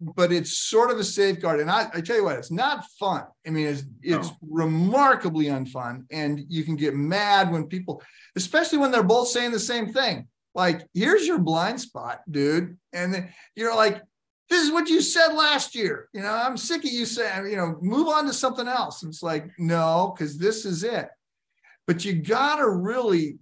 but 0.00 0.32
it's 0.32 0.58
sort 0.58 0.90
of 0.90 0.98
a 0.98 1.04
safeguard. 1.04 1.60
And 1.60 1.70
I, 1.70 1.88
I 1.94 2.00
tell 2.00 2.16
you 2.16 2.24
what, 2.24 2.36
it's 2.36 2.50
not 2.50 2.84
fun. 2.98 3.24
I 3.46 3.50
mean, 3.50 3.66
it's 3.68 3.84
it's 4.02 4.28
no. 4.28 4.36
remarkably 4.50 5.46
unfun, 5.46 6.04
and 6.10 6.44
you 6.48 6.64
can 6.64 6.76
get 6.76 6.94
mad 6.94 7.50
when 7.50 7.66
people, 7.66 8.02
especially 8.36 8.78
when 8.78 8.90
they're 8.90 9.02
both 9.02 9.28
saying 9.28 9.52
the 9.52 9.58
same 9.58 9.92
thing. 9.92 10.28
Like, 10.54 10.86
here's 10.94 11.26
your 11.26 11.38
blind 11.38 11.80
spot, 11.80 12.20
dude, 12.30 12.76
and 12.92 13.14
then 13.14 13.32
you're 13.56 13.74
like, 13.74 14.02
this 14.50 14.62
is 14.62 14.72
what 14.72 14.88
you 14.88 15.00
said 15.00 15.34
last 15.34 15.74
year. 15.74 16.08
You 16.12 16.20
know, 16.20 16.32
I'm 16.32 16.56
sick 16.56 16.84
of 16.84 16.90
you 16.90 17.06
saying, 17.06 17.46
you 17.50 17.56
know, 17.56 17.78
move 17.80 18.08
on 18.08 18.26
to 18.26 18.32
something 18.32 18.68
else. 18.68 19.02
And 19.02 19.10
it's 19.10 19.22
like, 19.22 19.46
no, 19.58 20.14
because 20.14 20.38
this 20.38 20.64
is 20.64 20.84
it. 20.84 21.08
But 21.86 22.04
you 22.04 22.14
gotta 22.14 22.68
really, 22.68 23.38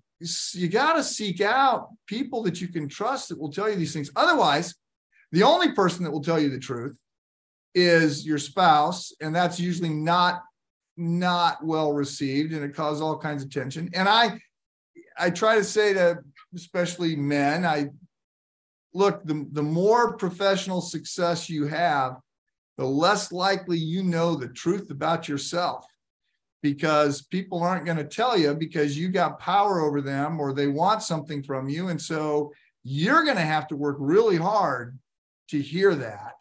you 0.53 0.69
gotta 0.69 1.03
seek 1.03 1.41
out 1.41 1.89
people 2.07 2.43
that 2.45 2.61
you 2.61 2.69
can 2.69 2.89
trust 2.89 3.29
that 3.29 3.41
will 3.41 3.51
tell 3.51 3.69
you 3.69 3.77
these 3.77 3.93
things. 3.93 4.11
Otherwise 4.17 4.75
the 5.33 5.43
only 5.43 5.73
person 5.73 6.05
that 6.05 6.11
will 6.11 6.23
tell 6.23 6.39
you 6.39 6.51
the 6.51 6.59
truth 6.59 6.99
is 7.75 8.25
your 8.27 8.39
spouse, 8.39 9.13
and 9.21 9.35
that's 9.35 9.59
usually 9.59 9.89
not 9.89 10.43
not 10.99 11.65
well 11.65 11.95
received, 11.95 12.53
and 12.53 12.63
it 12.63 12.75
causes 12.75 13.01
all 13.01 13.17
kinds 13.17 13.43
of 13.43 13.51
tension. 13.51 13.91
And 13.95 14.09
I 14.09 14.39
I 15.19 15.31
try 15.31 15.57
to 15.57 15.65
say 15.65 15.95
to 15.95 16.19
especially 16.55 17.17
men, 17.17 17.65
I 17.65 17.89
look 18.95 19.25
the, 19.25 19.47
the 19.53 19.63
more 19.63 20.17
professional 20.17 20.81
success 20.81 21.49
you 21.49 21.67
have, 21.67 22.17
the 22.79 22.85
less 22.85 23.33
likely 23.33 23.79
you 23.79 24.03
know 24.03 24.35
the 24.35 24.49
truth 24.49 24.91
about 24.91 25.29
yourself 25.29 25.87
because 26.63 27.23
people 27.23 27.63
aren't 27.63 27.85
going 27.85 27.97
to 27.97 28.05
tell 28.05 28.39
you 28.39 28.55
because 28.55 28.97
you 28.97 29.09
got 29.09 29.39
power 29.39 29.81
over 29.81 30.01
them 30.01 30.41
or 30.41 30.53
they 30.53 30.69
want 30.69 31.03
something 31.03 31.43
from 31.43 31.69
you. 31.69 31.89
And 31.89 32.01
so 32.01 32.53
you're 32.85 33.25
going 33.25 33.37
to 33.37 33.43
have 33.43 33.67
to 33.69 33.77
work 33.77 33.97
really 33.99 34.37
hard 34.37 34.99
to 35.49 35.61
hear 35.61 35.95
that. 35.95 36.35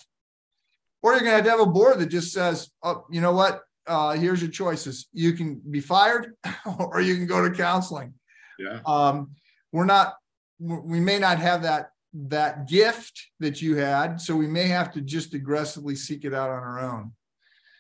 Or 1.02 1.14
you're 1.14 1.22
going 1.22 1.32
to 1.32 1.36
have 1.38 1.46
to 1.46 1.52
have 1.52 1.60
a 1.60 1.66
board 1.66 2.00
that 2.00 2.08
just 2.08 2.32
says, 2.32 2.70
oh, 2.84 3.06
you 3.10 3.22
know 3.22 3.34
what? 3.34 3.62
Uh, 3.88 4.12
here's 4.12 4.42
your 4.42 4.52
choices. 4.52 5.08
You 5.12 5.34
can 5.34 5.60
be 5.70 5.80
fired 5.80 6.34
or 6.80 7.02
you 7.02 7.16
can 7.16 7.26
go 7.26 7.48
to 7.48 7.56
counseling. 7.56 8.14
Yeah. 8.60 8.80
Um, 8.86 9.32
we're 9.72 9.86
not, 9.86 10.14
we 10.60 11.00
may 11.00 11.18
not 11.18 11.40
have 11.40 11.64
that 11.64 11.91
that 12.14 12.68
gift 12.68 13.28
that 13.40 13.62
you 13.62 13.76
had 13.76 14.20
so 14.20 14.36
we 14.36 14.48
may 14.48 14.68
have 14.68 14.92
to 14.92 15.02
just 15.02 15.34
aggressively 15.34 15.96
seek 15.96 16.26
it 16.26 16.34
out 16.34 16.50
on 16.50 16.62
our 16.62 16.80
own 16.80 17.12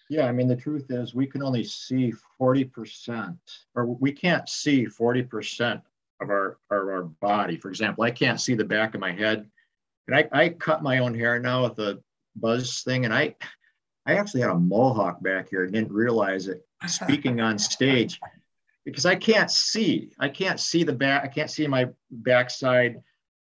yeah 0.09 0.25
i 0.25 0.31
mean 0.31 0.47
the 0.47 0.55
truth 0.55 0.85
is 0.89 1.13
we 1.13 1.27
can 1.27 1.43
only 1.43 1.63
see 1.63 2.13
40% 2.39 3.37
or 3.75 3.85
we 3.85 4.11
can't 4.11 4.47
see 4.47 4.85
40% 4.85 5.81
of 6.21 6.29
our, 6.29 6.57
our 6.69 6.91
our 6.93 7.03
body 7.03 7.57
for 7.57 7.69
example 7.69 8.03
i 8.03 8.11
can't 8.11 8.39
see 8.39 8.53
the 8.53 8.63
back 8.63 8.95
of 8.95 9.01
my 9.01 9.11
head 9.11 9.49
and 10.07 10.15
I, 10.15 10.27
I 10.31 10.49
cut 10.49 10.83
my 10.83 10.99
own 10.99 11.13
hair 11.13 11.39
now 11.39 11.63
with 11.63 11.79
a 11.79 12.01
buzz 12.35 12.81
thing, 12.83 13.05
and 13.05 13.13
I 13.13 13.35
I 14.05 14.15
actually 14.15 14.41
had 14.41 14.49
a 14.49 14.55
mohawk 14.55 15.21
back 15.21 15.49
here 15.49 15.63
and 15.63 15.73
didn't 15.73 15.91
realize 15.91 16.47
it 16.47 16.65
speaking 16.87 17.39
on 17.39 17.59
stage 17.59 18.19
because 18.83 19.05
I 19.05 19.15
can't 19.15 19.51
see. 19.51 20.11
I 20.19 20.27
can't 20.27 20.59
see 20.59 20.83
the 20.83 20.93
back. 20.93 21.23
I 21.23 21.27
can't 21.27 21.51
see 21.51 21.67
my 21.67 21.87
backside. 22.09 23.01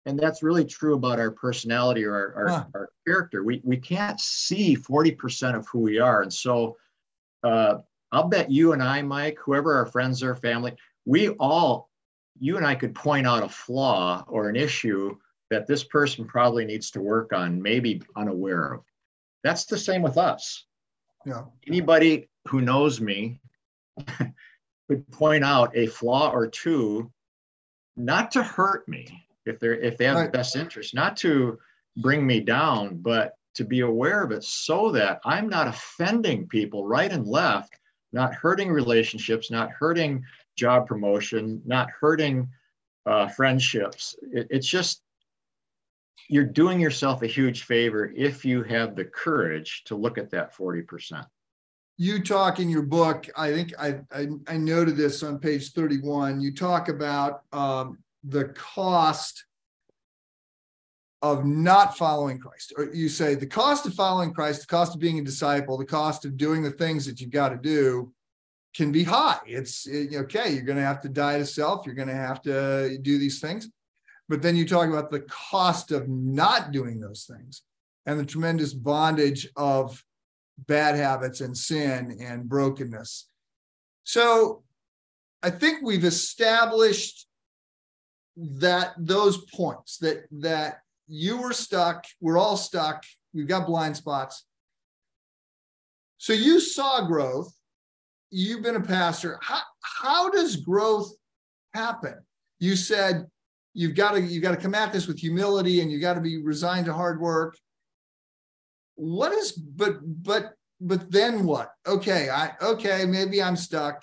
And 0.07 0.19
that's 0.19 0.43
really 0.43 0.65
true 0.65 0.95
about 0.95 1.19
our 1.19 1.31
personality 1.31 2.05
or 2.05 2.15
our, 2.15 2.35
our, 2.35 2.49
huh. 2.49 2.65
our 2.75 2.89
character. 3.07 3.43
We, 3.43 3.61
we 3.65 3.79
can't 3.79 4.21
see 4.21 4.77
40% 4.77 5.57
of 5.57 5.67
who 5.69 5.81
we 5.81 5.99
are. 5.99 6.23
And 6.23 6.33
so 6.33 6.77
uh, 7.43 7.79
I'll 8.13 8.29
bet 8.29 8.51
you 8.51 8.73
and 8.73 8.83
I, 8.83 9.01
Mike, 9.03 9.39
whoever 9.43 9.75
our 9.75 9.87
friends 9.87 10.23
or 10.23 10.35
family, 10.35 10.75
we 11.07 11.31
all, 11.31 11.89
you 12.39 12.57
and 12.57 12.67
I 12.67 12.75
could 12.75 12.95
point 12.95 13.27
out 13.27 13.43
a 13.43 13.49
flaw 13.49 14.25
or 14.29 14.49
an 14.49 14.57
issue 14.57 15.17
that 15.51 15.67
this 15.67 15.85
person 15.85 16.27
probably 16.27 16.65
needs 16.65 16.91
to 16.93 17.01
work 17.01 17.33
on, 17.33 17.63
maybe 17.63 18.03
unaware 18.17 18.75
of. 18.75 18.85
That's 19.43 19.65
the 19.65 19.79
same 19.79 20.03
with 20.03 20.19
us. 20.19 20.65
Yeah. 21.25 21.43
Anybody 21.67 22.29
who 22.49 22.61
knows 22.61 23.01
me 23.01 23.41
could 24.89 25.11
point 25.11 25.45
out 25.45 25.77
a 25.77 25.87
flaw 25.87 26.31
or 26.31 26.47
two, 26.47 27.11
not 27.97 28.33
to 28.33 28.43
hurt 28.43 28.87
me 28.89 29.27
if 29.47 29.59
they're 29.61 29.75
if 29.81 29.97
they 29.97 30.07
have 30.07 30.17
right. 30.17 30.33
the 30.33 30.39
best 30.39 30.57
interest, 30.57 30.95
not 30.95 31.17
to 31.19 31.59
bring 31.97 32.27
me 32.27 32.41
down, 32.41 32.97
but 32.97 33.35
to 33.55 33.65
be 33.65 33.81
aware 33.81 34.23
of 34.23 34.33
it 34.33 34.43
so 34.43 34.91
that 34.93 35.21
I'm 35.25 35.49
not 35.49 35.69
offending 35.69 36.49
people 36.49 36.87
right 36.87 37.11
and 37.11 37.27
left, 37.27 37.79
not 38.13 38.35
hurting 38.35 38.71
relationships, 38.71 39.51
not 39.51 39.71
hurting 39.71 40.25
job 40.57 40.87
promotion, 40.87 41.63
not 41.65 41.89
hurting 41.91 42.49
uh, 43.07 43.29
friendships. 43.29 44.17
It, 44.33 44.49
it's 44.51 44.67
just 44.67 45.03
you're 46.29 46.45
doing 46.45 46.81
yourself 46.81 47.23
a 47.23 47.27
huge 47.27 47.65
favor 47.65 48.13
if 48.17 48.45
you 48.45 48.63
have 48.63 48.97
the 48.97 49.05
courage 49.05 49.83
to 49.85 49.95
look 49.95 50.19
at 50.19 50.31
that 50.31 50.55
40%. 50.57 51.25
You 51.97 52.25
talk 52.25 52.59
in 52.59 52.69
your 52.69 52.83
book, 52.83 53.29
I 53.37 53.53
think 53.53 53.73
I, 53.79 54.01
I, 54.11 54.29
I 54.49 54.57
noted 54.57 54.97
this 54.97 55.23
on 55.23 55.39
page 55.39 55.73
31. 55.73 56.41
You 56.41 56.53
talk 56.53 56.89
about 56.89 57.43
um, 57.53 57.99
the 58.27 58.47
cost 58.47 59.45
of 61.23 61.45
not 61.45 61.97
following 61.97 62.39
Christ. 62.39 62.75
Or 62.77 62.93
you 62.93 63.09
say 63.09 63.35
the 63.35 63.47
cost 63.47 63.87
of 63.87 63.95
following 63.95 64.33
Christ, 64.33 64.63
the 64.63 64.67
cost 64.67 64.95
of 64.95 65.01
being 65.01 65.19
a 65.19 65.25
disciple, 65.25 65.79
the 65.79 65.85
cost 65.87 66.25
of 66.25 66.37
doing 66.37 66.63
the 66.63 66.71
things 66.71 67.07
that 67.07 67.21
you've 67.21 67.31
got 67.31 67.51
to 67.51 67.57
do 67.57 68.13
can 68.75 68.93
be 68.93 69.05
high. 69.05 69.39
It's 69.47 69.87
it, 69.87 70.15
okay, 70.15 70.53
you're 70.53 70.63
going 70.63 70.79
to 70.79 70.85
have 70.85 71.01
to 71.03 71.09
die 71.09 71.39
to 71.39 71.47
self, 71.47 71.87
you're 71.87 71.95
going 71.95 72.09
to 72.09 72.15
have 72.15 72.43
to 72.43 72.99
do 73.01 73.19
these 73.19 73.41
things. 73.41 73.71
But 74.29 74.43
then 74.43 74.57
you 74.57 74.67
talk 74.67 74.89
about 74.89 75.11
the 75.11 75.21
cost 75.21 75.93
of 75.93 76.09
not 76.09 76.73
doing 76.73 77.01
those 77.01 77.25
things 77.25 77.63
and 78.07 78.19
the 78.19 78.27
tremendous 78.27 78.75
bondage 78.75 79.49
of 79.57 80.03
bad 80.67 80.97
habits 80.97 81.41
and 81.41 81.57
sin 81.57 82.19
and 82.21 82.49
brokenness. 82.49 83.29
So 84.05 84.63
I 85.43 85.51
think 85.51 85.83
we've 85.83 86.05
established 86.05 87.27
that 88.37 88.95
those 88.99 89.45
points 89.53 89.99
that 89.99 90.25
that 90.31 90.81
you 91.07 91.37
were 91.37 91.53
stuck, 91.53 92.05
we're 92.21 92.39
all 92.39 92.57
stuck, 92.57 93.05
we've 93.33 93.49
got 93.49 93.67
blind 93.67 93.97
spots. 93.97 94.45
So 96.19 96.33
you 96.33 96.61
saw 96.61 97.07
growth, 97.07 97.55
you've 98.31 98.63
been 98.63 98.77
a 98.77 98.81
pastor. 98.81 99.39
How, 99.43 99.61
how 99.83 100.31
does 100.31 100.57
growth 100.57 101.13
happen? 101.75 102.15
You 102.59 102.77
said 102.77 103.27
you've 103.75 103.95
got 103.95 104.13
to 104.13 104.21
you've 104.23 104.43
got 104.43 104.53
to 104.53 104.61
come 104.61 104.75
at 104.75 104.93
this 104.93 105.07
with 105.07 105.19
humility 105.19 105.81
and 105.81 105.91
you've 105.91 106.01
got 106.01 106.15
to 106.15 106.21
be 106.21 106.41
resigned 106.41 106.87
to 106.87 106.95
hard 106.95 107.21
work 107.21 107.59
what 108.95 109.33
is 109.33 109.53
but 109.53 109.97
but 110.23 110.53
but 110.81 111.11
then 111.11 111.45
what 111.45 111.71
okay 111.87 112.31
i 112.31 112.53
okay 112.63 113.05
maybe 113.05 113.43
i'm 113.43 113.57
stuck 113.57 114.03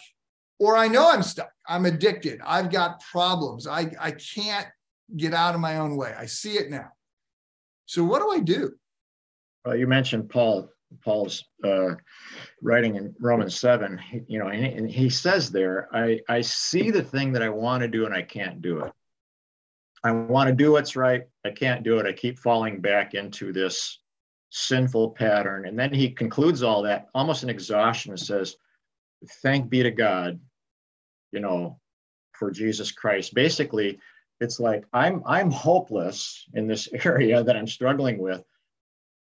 or 0.62 0.78
i 0.78 0.88
know 0.88 1.10
i'm 1.12 1.24
stuck. 1.24 1.52
I'm 1.68 1.86
addicted. 1.86 2.40
I've 2.46 2.72
got 2.72 3.02
problems. 3.02 3.68
I 3.68 3.92
i 4.00 4.12
can't 4.12 4.68
get 5.18 5.34
out 5.34 5.56
of 5.56 5.62
my 5.62 5.78
own 5.78 5.96
way. 5.98 6.14
I 6.18 6.26
see 6.26 6.54
it 6.54 6.70
now. 6.70 6.90
So 7.86 8.04
what 8.04 8.22
do 8.22 8.32
i 8.32 8.40
do? 8.40 8.72
Well 9.66 9.76
you 9.76 9.88
mentioned 9.88 10.30
paul 10.30 10.70
paul's 11.04 11.46
uh, 11.64 11.96
writing 12.62 12.96
in 12.98 13.16
romans 13.20 13.58
7 13.58 13.98
you 14.28 14.40
know 14.40 14.48
and, 14.48 14.66
and 14.66 14.92
he 14.92 15.10
says 15.10 15.50
there 15.50 15.88
i 15.94 16.20
i 16.28 16.42
see 16.42 16.92
the 16.92 17.02
thing 17.14 17.32
that 17.32 17.42
i 17.42 17.48
want 17.48 17.80
to 17.82 17.88
do 17.88 18.06
and 18.06 18.14
i 18.14 18.22
can't 18.22 18.62
do 18.62 18.80
it. 18.82 18.92
I 20.04 20.12
want 20.12 20.50
to 20.50 20.56
do 20.56 20.72
what's 20.72 20.96
right. 20.96 21.24
I 21.46 21.52
can't 21.52 21.84
do 21.84 22.00
it. 22.00 22.08
I 22.08 22.14
keep 22.14 22.40
falling 22.40 22.82
back 22.82 23.14
into 23.14 23.54
this 23.54 24.00
sinful 24.50 25.12
pattern. 25.12 25.68
And 25.68 25.78
then 25.78 25.94
he 25.94 26.10
concludes 26.10 26.64
all 26.64 26.82
that 26.84 27.08
almost 27.14 27.44
in 27.44 27.50
exhaustion 27.50 28.12
and 28.12 28.20
says, 28.20 28.56
Thank 29.44 29.70
be 29.70 29.84
to 29.84 29.92
God, 29.92 30.40
you 31.32 31.40
know, 31.40 31.80
for 32.34 32.52
Jesus 32.52 32.92
Christ. 32.92 33.34
Basically, 33.34 34.00
it's 34.40 34.60
like 34.60 34.86
I'm 34.94 35.22
I'm 35.26 35.52
hopeless 35.52 36.46
in 36.54 36.68
this 36.68 36.90
area 37.06 37.44
that 37.44 37.56
I'm 37.56 37.68
struggling 37.68 38.18
with. 38.18 38.44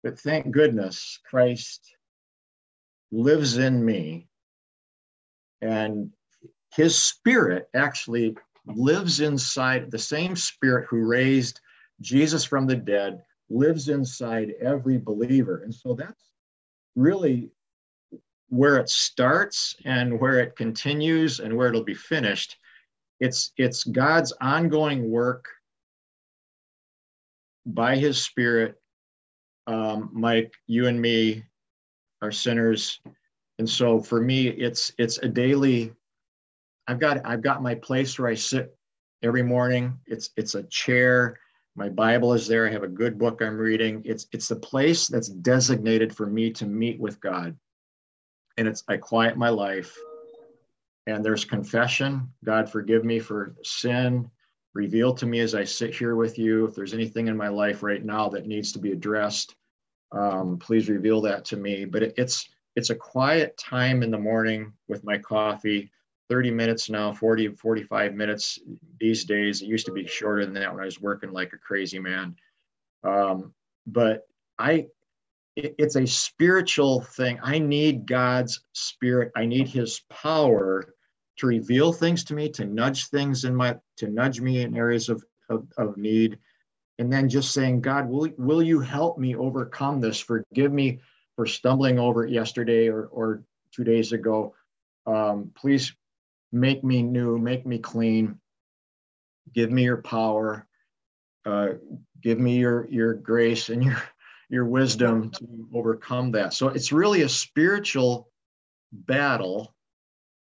But 0.03 0.19
thank 0.19 0.51
goodness 0.51 1.19
Christ 1.29 1.95
lives 3.11 3.57
in 3.57 3.85
me. 3.85 4.27
And 5.61 6.11
his 6.75 6.97
spirit 6.97 7.69
actually 7.73 8.35
lives 8.65 9.19
inside 9.21 9.91
the 9.91 9.99
same 9.99 10.35
spirit 10.35 10.87
who 10.89 11.05
raised 11.05 11.61
Jesus 12.01 12.43
from 12.43 12.65
the 12.65 12.75
dead, 12.75 13.23
lives 13.49 13.87
inside 13.87 14.53
every 14.59 14.97
believer. 14.97 15.61
And 15.63 15.73
so 15.73 15.93
that's 15.93 16.31
really 16.95 17.51
where 18.53 18.77
it 18.77 18.89
starts 18.89 19.75
and 19.85 20.19
where 20.19 20.39
it 20.39 20.55
continues 20.55 21.39
and 21.39 21.55
where 21.55 21.69
it'll 21.69 21.83
be 21.83 21.93
finished. 21.93 22.57
It's, 23.19 23.51
it's 23.57 23.83
God's 23.83 24.31
ongoing 24.41 25.09
work 25.09 25.47
by 27.65 27.95
his 27.95 28.21
spirit. 28.21 28.75
Um, 29.67 30.09
Mike, 30.13 30.53
you 30.67 30.87
and 30.87 31.01
me 31.01 31.43
are 32.21 32.31
sinners. 32.31 32.99
And 33.59 33.69
so 33.69 33.99
for 33.99 34.19
me, 34.19 34.47
it's 34.47 34.91
it's 34.97 35.19
a 35.19 35.27
daily 35.27 35.93
I've 36.87 36.99
got 36.99 37.25
I've 37.25 37.41
got 37.41 37.63
my 37.63 37.75
place 37.75 38.17
where 38.19 38.29
I 38.29 38.35
sit 38.35 38.75
every 39.21 39.43
morning. 39.43 39.97
It's 40.05 40.31
it's 40.35 40.55
a 40.55 40.63
chair. 40.63 41.39
My 41.75 41.89
Bible 41.89 42.33
is 42.33 42.47
there. 42.47 42.67
I 42.67 42.71
have 42.71 42.83
a 42.83 42.87
good 42.87 43.17
book 43.17 43.41
I'm 43.41 43.57
reading. 43.57 44.01
It's 44.05 44.27
it's 44.31 44.47
the 44.47 44.57
place 44.57 45.07
that's 45.07 45.29
designated 45.29 46.15
for 46.15 46.25
me 46.25 46.51
to 46.51 46.65
meet 46.65 46.99
with 46.99 47.19
God. 47.21 47.55
And 48.57 48.67
it's 48.67 48.83
I 48.87 48.97
quiet 48.97 49.37
my 49.37 49.49
life. 49.49 49.97
And 51.07 51.23
there's 51.23 51.45
confession. 51.45 52.29
God 52.45 52.69
forgive 52.69 53.03
me 53.03 53.19
for 53.19 53.55
sin. 53.63 54.29
Reveal 54.73 55.13
to 55.15 55.25
me 55.25 55.39
as 55.39 55.53
I 55.53 55.63
sit 55.63 55.93
here 55.93 56.15
with 56.15 56.39
you 56.39 56.65
if 56.65 56.75
there's 56.75 56.93
anything 56.93 57.27
in 57.27 57.37
my 57.37 57.49
life 57.49 57.83
right 57.83 58.03
now 58.03 58.29
that 58.29 58.47
needs 58.47 58.71
to 58.71 58.79
be 58.79 58.91
addressed. 58.91 59.55
Um, 60.11 60.57
please 60.57 60.89
reveal 60.89 61.21
that 61.21 61.45
to 61.45 61.57
me. 61.57 61.85
But 61.85 62.03
it, 62.03 62.13
it's 62.17 62.49
it's 62.75 62.89
a 62.89 62.95
quiet 62.95 63.57
time 63.57 64.01
in 64.03 64.11
the 64.11 64.17
morning 64.17 64.73
with 64.87 65.03
my 65.03 65.17
coffee 65.17 65.91
30 66.29 66.51
minutes 66.51 66.89
now 66.89 67.13
40 67.13 67.49
45 67.49 68.13
minutes 68.13 68.59
these 68.99 69.25
days 69.25 69.61
it 69.61 69.67
used 69.67 69.85
to 69.85 69.91
be 69.91 70.07
shorter 70.07 70.45
than 70.45 70.53
that 70.53 70.71
when 70.71 70.81
i 70.81 70.85
was 70.85 71.01
working 71.01 71.31
like 71.31 71.53
a 71.53 71.57
crazy 71.57 71.99
man 71.99 72.35
um, 73.03 73.53
but 73.87 74.27
i 74.57 74.87
it's 75.55 75.95
a 75.95 76.07
spiritual 76.07 77.01
thing. 77.01 77.39
I 77.43 77.59
need 77.59 78.05
god's 78.05 78.63
spirit. 78.73 79.31
I 79.35 79.45
need 79.45 79.67
his 79.67 80.01
power 80.09 80.93
to 81.37 81.47
reveal 81.47 81.93
things 81.93 82.23
to 82.25 82.33
me 82.33 82.49
to 82.49 82.65
nudge 82.65 83.07
things 83.07 83.43
in 83.43 83.55
my 83.55 83.77
to 83.97 84.07
nudge 84.07 84.39
me 84.39 84.61
in 84.61 84.75
areas 84.75 85.09
of 85.09 85.23
of, 85.49 85.67
of 85.77 85.97
need. 85.97 86.39
And 86.99 87.11
then 87.11 87.29
just 87.29 87.53
saying 87.53 87.81
god 87.81 88.07
will, 88.07 88.29
will 88.37 88.61
you 88.61 88.79
help 88.79 89.17
me 89.17 89.35
overcome 89.35 89.99
this? 89.99 90.19
Forgive 90.19 90.71
me 90.71 90.99
for 91.35 91.45
stumbling 91.45 91.99
over 91.99 92.25
it 92.25 92.31
yesterday 92.31 92.87
or, 92.87 93.05
or 93.07 93.43
two 93.71 93.83
days 93.83 94.11
ago. 94.11 94.53
Um, 95.05 95.51
please 95.55 95.93
make 96.51 96.83
me 96.83 97.01
new, 97.01 97.37
make 97.39 97.65
me 97.65 97.79
clean, 97.79 98.39
give 99.53 99.71
me 99.71 99.83
your 99.83 100.01
power, 100.01 100.67
uh, 101.45 101.69
give 102.21 102.39
me 102.39 102.57
your 102.57 102.87
your 102.89 103.13
grace 103.13 103.69
and 103.69 103.83
your 103.83 104.01
your 104.53 104.65
wisdom 104.65 105.31
to 105.31 105.67
overcome 105.73 106.31
that. 106.31 106.53
So 106.53 106.67
it's 106.67 106.91
really 106.91 107.23
a 107.23 107.29
spiritual 107.29 108.29
battle. 108.91 109.73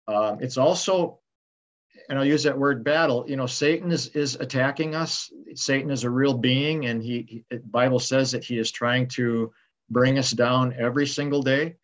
Um, 0.10 0.40
it's 0.42 0.58
also, 0.58 1.20
and 2.10 2.20
I'll 2.20 2.26
use 2.26 2.44
that 2.44 2.58
word 2.58 2.84
battle. 2.84 3.24
You 3.26 3.38
know, 3.38 3.46
Satan 3.46 3.94
is 3.94 4.08
is 4.08 4.36
attacking 4.36 4.96
us. 4.96 5.32
Satan 5.54 5.92
is 5.92 6.04
a 6.04 6.10
real 6.10 6.34
being, 6.34 6.88
and 6.88 7.02
he, 7.02 7.44
he 7.50 7.58
Bible 7.72 8.00
says 8.00 8.32
that 8.32 8.44
he 8.44 8.60
is 8.60 8.70
trying 8.70 9.08
to 9.16 9.54
bring 9.90 10.20
us 10.20 10.32
down 10.32 10.76
every 10.78 11.08
single 11.08 11.42
day. 11.42 11.78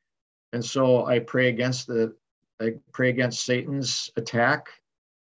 And 0.51 0.63
so 0.63 1.05
I 1.05 1.19
pray 1.19 1.47
against 1.47 1.87
the 1.87 2.13
I 2.61 2.73
pray 2.91 3.09
against 3.09 3.45
Satan's 3.45 4.11
attack, 4.17 4.67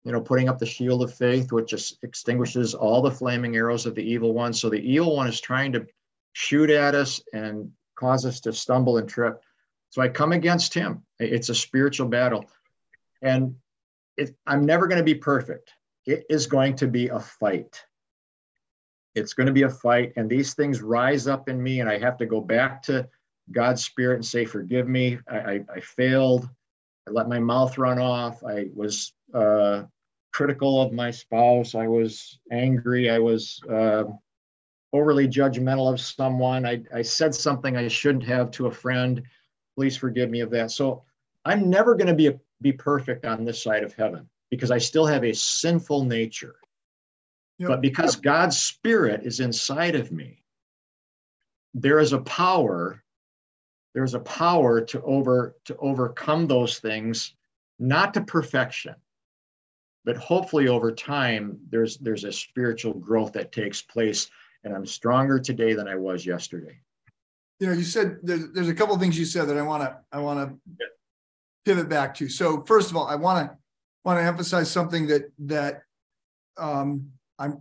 you 0.04 0.12
know, 0.12 0.20
putting 0.20 0.48
up 0.48 0.60
the 0.60 0.66
shield 0.66 1.02
of 1.02 1.12
faith, 1.12 1.50
which 1.50 1.70
just 1.70 1.98
extinguishes 2.04 2.74
all 2.74 3.02
the 3.02 3.10
flaming 3.10 3.56
arrows 3.56 3.86
of 3.86 3.96
the 3.96 4.08
evil 4.08 4.32
one. 4.32 4.52
So 4.52 4.70
the 4.70 4.78
evil 4.78 5.16
one 5.16 5.26
is 5.26 5.40
trying 5.40 5.72
to 5.72 5.84
shoot 6.38 6.68
at 6.68 6.94
us 6.94 7.18
and 7.32 7.70
cause 7.98 8.26
us 8.26 8.40
to 8.40 8.52
stumble 8.52 8.98
and 8.98 9.08
trip. 9.08 9.42
So 9.88 10.02
I 10.02 10.08
come 10.08 10.32
against 10.32 10.74
him. 10.74 11.02
It's 11.18 11.48
a 11.48 11.54
spiritual 11.54 12.08
battle. 12.08 12.44
And 13.22 13.54
it, 14.18 14.36
I'm 14.46 14.66
never 14.66 14.86
going 14.86 14.98
to 14.98 15.04
be 15.04 15.14
perfect. 15.14 15.72
It 16.04 16.26
is 16.28 16.46
going 16.46 16.76
to 16.76 16.88
be 16.88 17.08
a 17.08 17.20
fight. 17.20 17.82
It's 19.14 19.32
going 19.32 19.46
to 19.46 19.52
be 19.54 19.62
a 19.62 19.70
fight. 19.70 20.12
And 20.16 20.28
these 20.28 20.52
things 20.52 20.82
rise 20.82 21.26
up 21.26 21.48
in 21.48 21.62
me, 21.62 21.80
and 21.80 21.88
I 21.88 21.98
have 21.98 22.18
to 22.18 22.26
go 22.26 22.42
back 22.42 22.82
to 22.82 23.08
God's 23.50 23.82
Spirit 23.82 24.16
and 24.16 24.26
say, 24.26 24.44
Forgive 24.44 24.88
me. 24.88 25.18
I, 25.26 25.38
I, 25.38 25.60
I 25.76 25.80
failed. 25.80 26.50
I 27.08 27.12
let 27.12 27.30
my 27.30 27.40
mouth 27.40 27.78
run 27.78 27.98
off. 27.98 28.44
I 28.44 28.66
was 28.74 29.14
uh, 29.32 29.84
critical 30.34 30.82
of 30.82 30.92
my 30.92 31.10
spouse. 31.10 31.74
I 31.74 31.88
was 31.88 32.40
angry. 32.52 33.08
I 33.08 33.20
was 33.20 33.58
uh, 33.72 34.04
overly 34.96 35.28
judgmental 35.28 35.92
of 35.92 36.00
someone. 36.00 36.66
I, 36.66 36.82
I 36.94 37.02
said 37.02 37.34
something 37.34 37.76
I 37.76 37.88
shouldn't 37.88 38.24
have 38.24 38.50
to 38.52 38.66
a 38.66 38.70
friend. 38.70 39.22
Please 39.74 39.96
forgive 39.96 40.30
me 40.30 40.40
of 40.40 40.50
that. 40.50 40.70
So 40.70 41.02
I'm 41.44 41.68
never 41.68 41.94
going 41.94 42.08
to 42.08 42.14
be 42.14 42.28
a, 42.28 42.40
be 42.62 42.72
perfect 42.72 43.24
on 43.24 43.44
this 43.44 43.62
side 43.62 43.82
of 43.84 43.94
heaven 43.94 44.28
because 44.50 44.70
I 44.70 44.78
still 44.78 45.06
have 45.06 45.24
a 45.24 45.34
sinful 45.34 46.04
nature. 46.04 46.56
Yep. 47.58 47.68
But 47.68 47.80
because 47.80 48.16
God's 48.16 48.58
spirit 48.58 49.22
is 49.24 49.40
inside 49.40 49.94
of 49.94 50.12
me, 50.12 50.42
there 51.76 51.98
is 51.98 52.12
a 52.12 52.20
power 52.20 53.02
there's 53.94 54.14
a 54.14 54.20
power 54.20 54.82
to 54.82 55.00
over 55.02 55.56
to 55.64 55.76
overcome 55.76 56.46
those 56.46 56.78
things 56.78 57.34
not 57.78 58.14
to 58.14 58.20
perfection 58.22 58.94
but 60.04 60.16
hopefully 60.16 60.68
over 60.68 60.90
time 60.90 61.58
there's 61.70 61.98
there's 61.98 62.24
a 62.24 62.32
spiritual 62.32 62.94
growth 62.94 63.32
that 63.32 63.52
takes 63.52 63.82
place 63.82 64.30
and 64.66 64.74
i'm 64.74 64.84
stronger 64.84 65.38
today 65.38 65.72
than 65.72 65.88
i 65.88 65.94
was 65.94 66.26
yesterday 66.26 66.78
you 67.58 67.66
know 67.66 67.72
you 67.72 67.84
said 67.84 68.18
there's, 68.22 68.52
there's 68.52 68.68
a 68.68 68.74
couple 68.74 68.94
of 68.94 69.00
things 69.00 69.18
you 69.18 69.24
said 69.24 69.48
that 69.48 69.56
i 69.56 69.62
want 69.62 69.82
to 69.82 69.96
i 70.12 70.18
want 70.18 70.38
to 70.38 70.54
yeah. 70.78 70.86
pivot 71.64 71.88
back 71.88 72.14
to 72.14 72.28
so 72.28 72.62
first 72.64 72.90
of 72.90 72.96
all 72.96 73.06
i 73.06 73.14
want 73.14 73.48
to 73.48 73.56
want 74.04 74.18
to 74.18 74.22
emphasize 74.22 74.70
something 74.70 75.06
that 75.06 75.22
that 75.38 75.82
um 76.58 77.08
i'm 77.38 77.60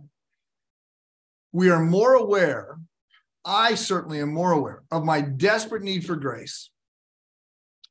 we 1.52 1.70
are 1.70 1.80
more 1.80 2.14
aware 2.14 2.76
I 3.46 3.76
certainly 3.76 4.20
am 4.20 4.34
more 4.34 4.50
aware 4.50 4.82
of 4.90 5.04
my 5.04 5.20
desperate 5.20 5.82
need 5.82 6.04
for 6.04 6.16
grace 6.16 6.68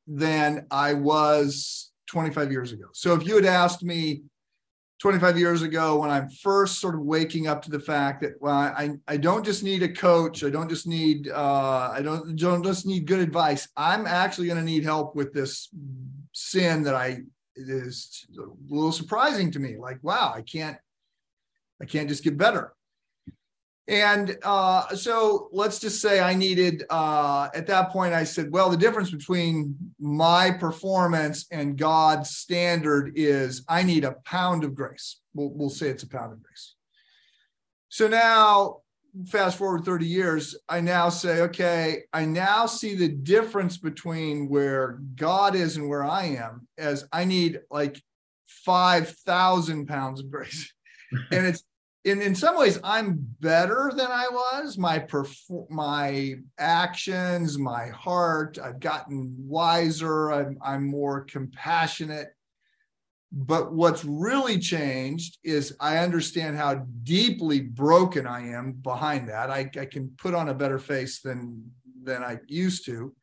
than 0.05 0.67
I 0.69 0.93
was 0.93 1.91
25 2.07 2.51
years 2.51 2.73
ago. 2.73 2.87
So 2.91 3.13
if 3.13 3.25
you 3.25 3.35
had 3.35 3.45
asked 3.45 3.81
me 3.81 4.23
25 4.99 5.37
years 5.37 5.61
ago 5.61 5.97
when 5.97 6.09
I'm 6.09 6.29
first 6.29 6.79
sort 6.79 6.95
of 6.95 7.01
waking 7.01 7.47
up 7.47 7.61
to 7.63 7.71
the 7.71 7.79
fact 7.79 8.21
that 8.21 8.33
well 8.39 8.53
I 8.53 8.91
I 9.07 9.17
don't 9.17 9.43
just 9.43 9.63
need 9.63 9.83
a 9.83 9.91
coach 9.91 10.43
I 10.43 10.49
don't 10.49 10.69
just 10.69 10.87
need 10.87 11.29
uh, 11.29 11.91
I 11.93 12.01
don't 12.01 12.35
don't 12.35 12.63
just 12.63 12.85
need 12.85 13.05
good 13.05 13.19
advice. 13.19 13.67
I'm 13.75 14.07
actually 14.07 14.47
going 14.47 14.59
to 14.59 14.63
need 14.63 14.83
help 14.83 15.15
with 15.15 15.33
this 15.33 15.69
sin 16.33 16.83
that 16.83 16.95
I 16.95 17.19
is 17.55 18.25
a 18.37 18.73
little 18.73 18.91
surprising 18.91 19.51
to 19.51 19.59
me. 19.59 19.77
Like 19.77 19.99
wow 20.01 20.31
I 20.33 20.41
can't 20.41 20.77
I 21.81 21.85
can't 21.85 22.09
just 22.09 22.23
get 22.23 22.37
better 22.37 22.73
and 23.87 24.37
uh, 24.43 24.95
so 24.95 25.49
let's 25.51 25.79
just 25.79 26.01
say 26.01 26.19
I 26.19 26.33
needed, 26.33 26.83
uh, 26.89 27.49
at 27.53 27.67
that 27.67 27.91
point, 27.91 28.13
I 28.13 28.23
said, 28.23 28.51
well, 28.51 28.69
the 28.69 28.77
difference 28.77 29.11
between 29.11 29.75
my 29.99 30.49
performance 30.49 31.45
and 31.51 31.77
God's 31.77 32.31
standard 32.31 33.13
is 33.15 33.63
I 33.69 33.83
need 33.83 34.03
a 34.03 34.13
pound 34.25 34.63
of 34.63 34.73
grace. 34.73 35.19
We'll, 35.35 35.51
we'll 35.51 35.69
say 35.69 35.89
it's 35.89 36.03
a 36.03 36.09
pound 36.09 36.33
of 36.33 36.41
grace. 36.41 36.73
So 37.89 38.07
now, 38.07 38.77
fast 39.27 39.57
forward 39.57 39.85
30 39.85 40.07
years, 40.07 40.55
I 40.67 40.81
now 40.81 41.09
say, 41.09 41.41
okay, 41.41 42.03
I 42.11 42.25
now 42.25 42.65
see 42.65 42.95
the 42.95 43.07
difference 43.07 43.77
between 43.77 44.49
where 44.49 44.99
God 45.15 45.55
is 45.55 45.77
and 45.77 45.87
where 45.87 46.03
I 46.03 46.23
am, 46.25 46.67
as 46.79 47.07
I 47.13 47.25
need 47.25 47.61
like 47.69 48.01
5,000 48.47 49.85
pounds 49.85 50.21
of 50.21 50.31
grace. 50.31 50.73
and 51.31 51.45
it's 51.45 51.63
in, 52.05 52.21
in 52.21 52.35
some 52.35 52.57
ways 52.57 52.79
i'm 52.83 53.17
better 53.41 53.91
than 53.95 54.07
i 54.09 54.27
was. 54.31 54.77
My 54.77 54.99
perf- 54.99 55.69
my 55.69 56.35
actions 56.57 57.57
my 57.57 57.87
heart 57.87 58.57
i've 58.63 58.79
gotten 58.79 59.35
wiser. 59.37 60.31
I'm, 60.31 60.57
I'm 60.63 60.87
more 60.87 61.25
compassionate. 61.25 62.29
But 63.31 63.73
what's 63.73 64.05
really 64.05 64.59
changed 64.59 65.39
is 65.43 65.75
i 65.79 65.97
understand 65.97 66.55
how 66.55 66.85
deeply 67.03 67.59
broken 67.59 68.25
i 68.27 68.47
am 68.47 68.73
behind 68.73 69.27
that. 69.29 69.49
I, 69.49 69.69
I 69.77 69.85
can 69.85 70.13
put 70.17 70.33
on 70.33 70.49
a 70.49 70.53
better 70.53 70.79
face 70.79 71.19
than 71.19 71.69
than 72.03 72.23
i 72.23 72.39
used 72.47 72.85
to. 72.85 73.13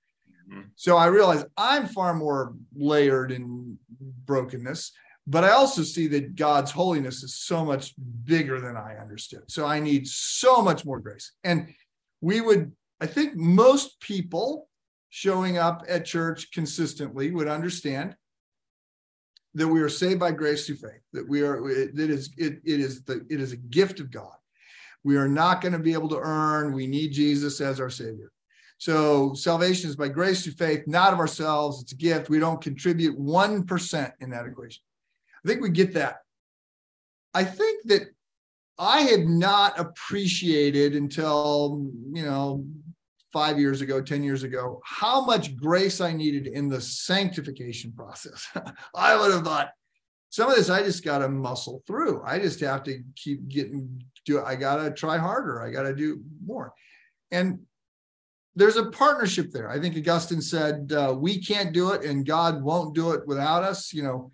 Mm-hmm. 0.50 0.62
so 0.74 0.96
i 0.96 1.06
realize 1.06 1.44
i'm 1.56 1.86
far 1.86 2.14
more 2.14 2.54
layered 2.74 3.30
in 3.30 3.78
brokenness 4.26 4.90
but 5.26 5.44
I 5.44 5.50
also 5.50 5.82
see 5.82 6.08
that 6.08 6.34
God's 6.34 6.70
holiness 6.70 7.22
is 7.22 7.36
so 7.36 7.64
much 7.64 7.94
bigger 8.24 8.60
than 8.60 8.76
I 8.76 8.96
understood. 8.96 9.44
So 9.48 9.66
I 9.66 9.78
need 9.78 10.06
so 10.08 10.62
much 10.62 10.84
more 10.84 10.98
grace. 10.98 11.32
And 11.44 11.72
we 12.20 12.40
would, 12.40 12.72
I 13.00 13.06
think 13.06 13.36
most 13.36 14.00
people 14.00 14.68
showing 15.10 15.58
up 15.58 15.84
at 15.88 16.04
church 16.04 16.50
consistently 16.52 17.30
would 17.30 17.48
understand 17.48 18.16
that 19.54 19.68
we 19.68 19.80
are 19.80 19.88
saved 19.88 20.18
by 20.18 20.32
grace 20.32 20.66
through 20.66 20.76
faith, 20.76 21.02
that 21.12 21.28
we 21.28 21.42
are, 21.42 21.68
it, 21.70 21.98
it 21.98 22.10
is, 22.10 22.32
it, 22.36 22.60
it 22.64 22.80
is 22.80 23.02
the, 23.04 23.24
it 23.28 23.40
is 23.40 23.52
a 23.52 23.56
gift 23.56 24.00
of 24.00 24.10
God. 24.10 24.34
We 25.04 25.16
are 25.16 25.28
not 25.28 25.60
going 25.60 25.72
to 25.72 25.78
be 25.78 25.92
able 25.92 26.08
to 26.10 26.18
earn. 26.18 26.72
We 26.72 26.86
need 26.86 27.12
Jesus 27.12 27.60
as 27.60 27.80
our 27.80 27.90
savior. 27.90 28.32
So 28.78 29.34
salvation 29.34 29.90
is 29.90 29.96
by 29.96 30.08
grace 30.08 30.42
through 30.42 30.54
faith, 30.54 30.84
not 30.86 31.12
of 31.12 31.20
ourselves. 31.20 31.82
It's 31.82 31.92
a 31.92 31.96
gift. 31.96 32.30
We 32.30 32.40
don't 32.40 32.60
contribute 32.60 33.18
1% 33.18 34.12
in 34.20 34.30
that 34.30 34.46
equation. 34.46 34.82
I 35.44 35.48
think 35.48 35.60
we 35.60 35.70
get 35.70 35.94
that. 35.94 36.18
I 37.34 37.44
think 37.44 37.84
that 37.86 38.02
I 38.78 39.02
had 39.02 39.26
not 39.26 39.78
appreciated 39.78 40.94
until, 40.94 41.90
you 42.12 42.24
know, 42.24 42.64
five 43.32 43.58
years 43.58 43.80
ago, 43.80 44.00
10 44.02 44.22
years 44.22 44.42
ago, 44.42 44.80
how 44.84 45.24
much 45.24 45.56
grace 45.56 46.00
I 46.00 46.12
needed 46.12 46.46
in 46.46 46.68
the 46.68 46.80
sanctification 46.80 47.92
process. 47.92 48.46
I 48.94 49.16
would 49.16 49.32
have 49.32 49.44
thought 49.44 49.70
some 50.30 50.48
of 50.48 50.56
this 50.56 50.70
I 50.70 50.82
just 50.82 51.04
got 51.04 51.18
to 51.18 51.28
muscle 51.28 51.82
through. 51.86 52.22
I 52.24 52.38
just 52.38 52.60
have 52.60 52.82
to 52.84 53.02
keep 53.16 53.48
getting 53.48 54.02
do 54.24 54.42
I 54.42 54.54
got 54.54 54.76
to 54.76 54.90
try 54.90 55.18
harder. 55.18 55.62
I 55.62 55.70
got 55.70 55.82
to 55.82 55.94
do 55.94 56.22
more. 56.44 56.72
And 57.30 57.60
there's 58.54 58.76
a 58.76 58.90
partnership 58.90 59.50
there. 59.50 59.68
I 59.68 59.80
think 59.80 59.96
Augustine 59.96 60.42
said, 60.42 60.92
uh, 60.92 61.14
we 61.18 61.42
can't 61.42 61.72
do 61.72 61.90
it 61.90 62.04
and 62.04 62.26
God 62.26 62.62
won't 62.62 62.94
do 62.94 63.12
it 63.12 63.26
without 63.26 63.62
us. 63.62 63.92
You 63.92 64.02
know, 64.02 64.32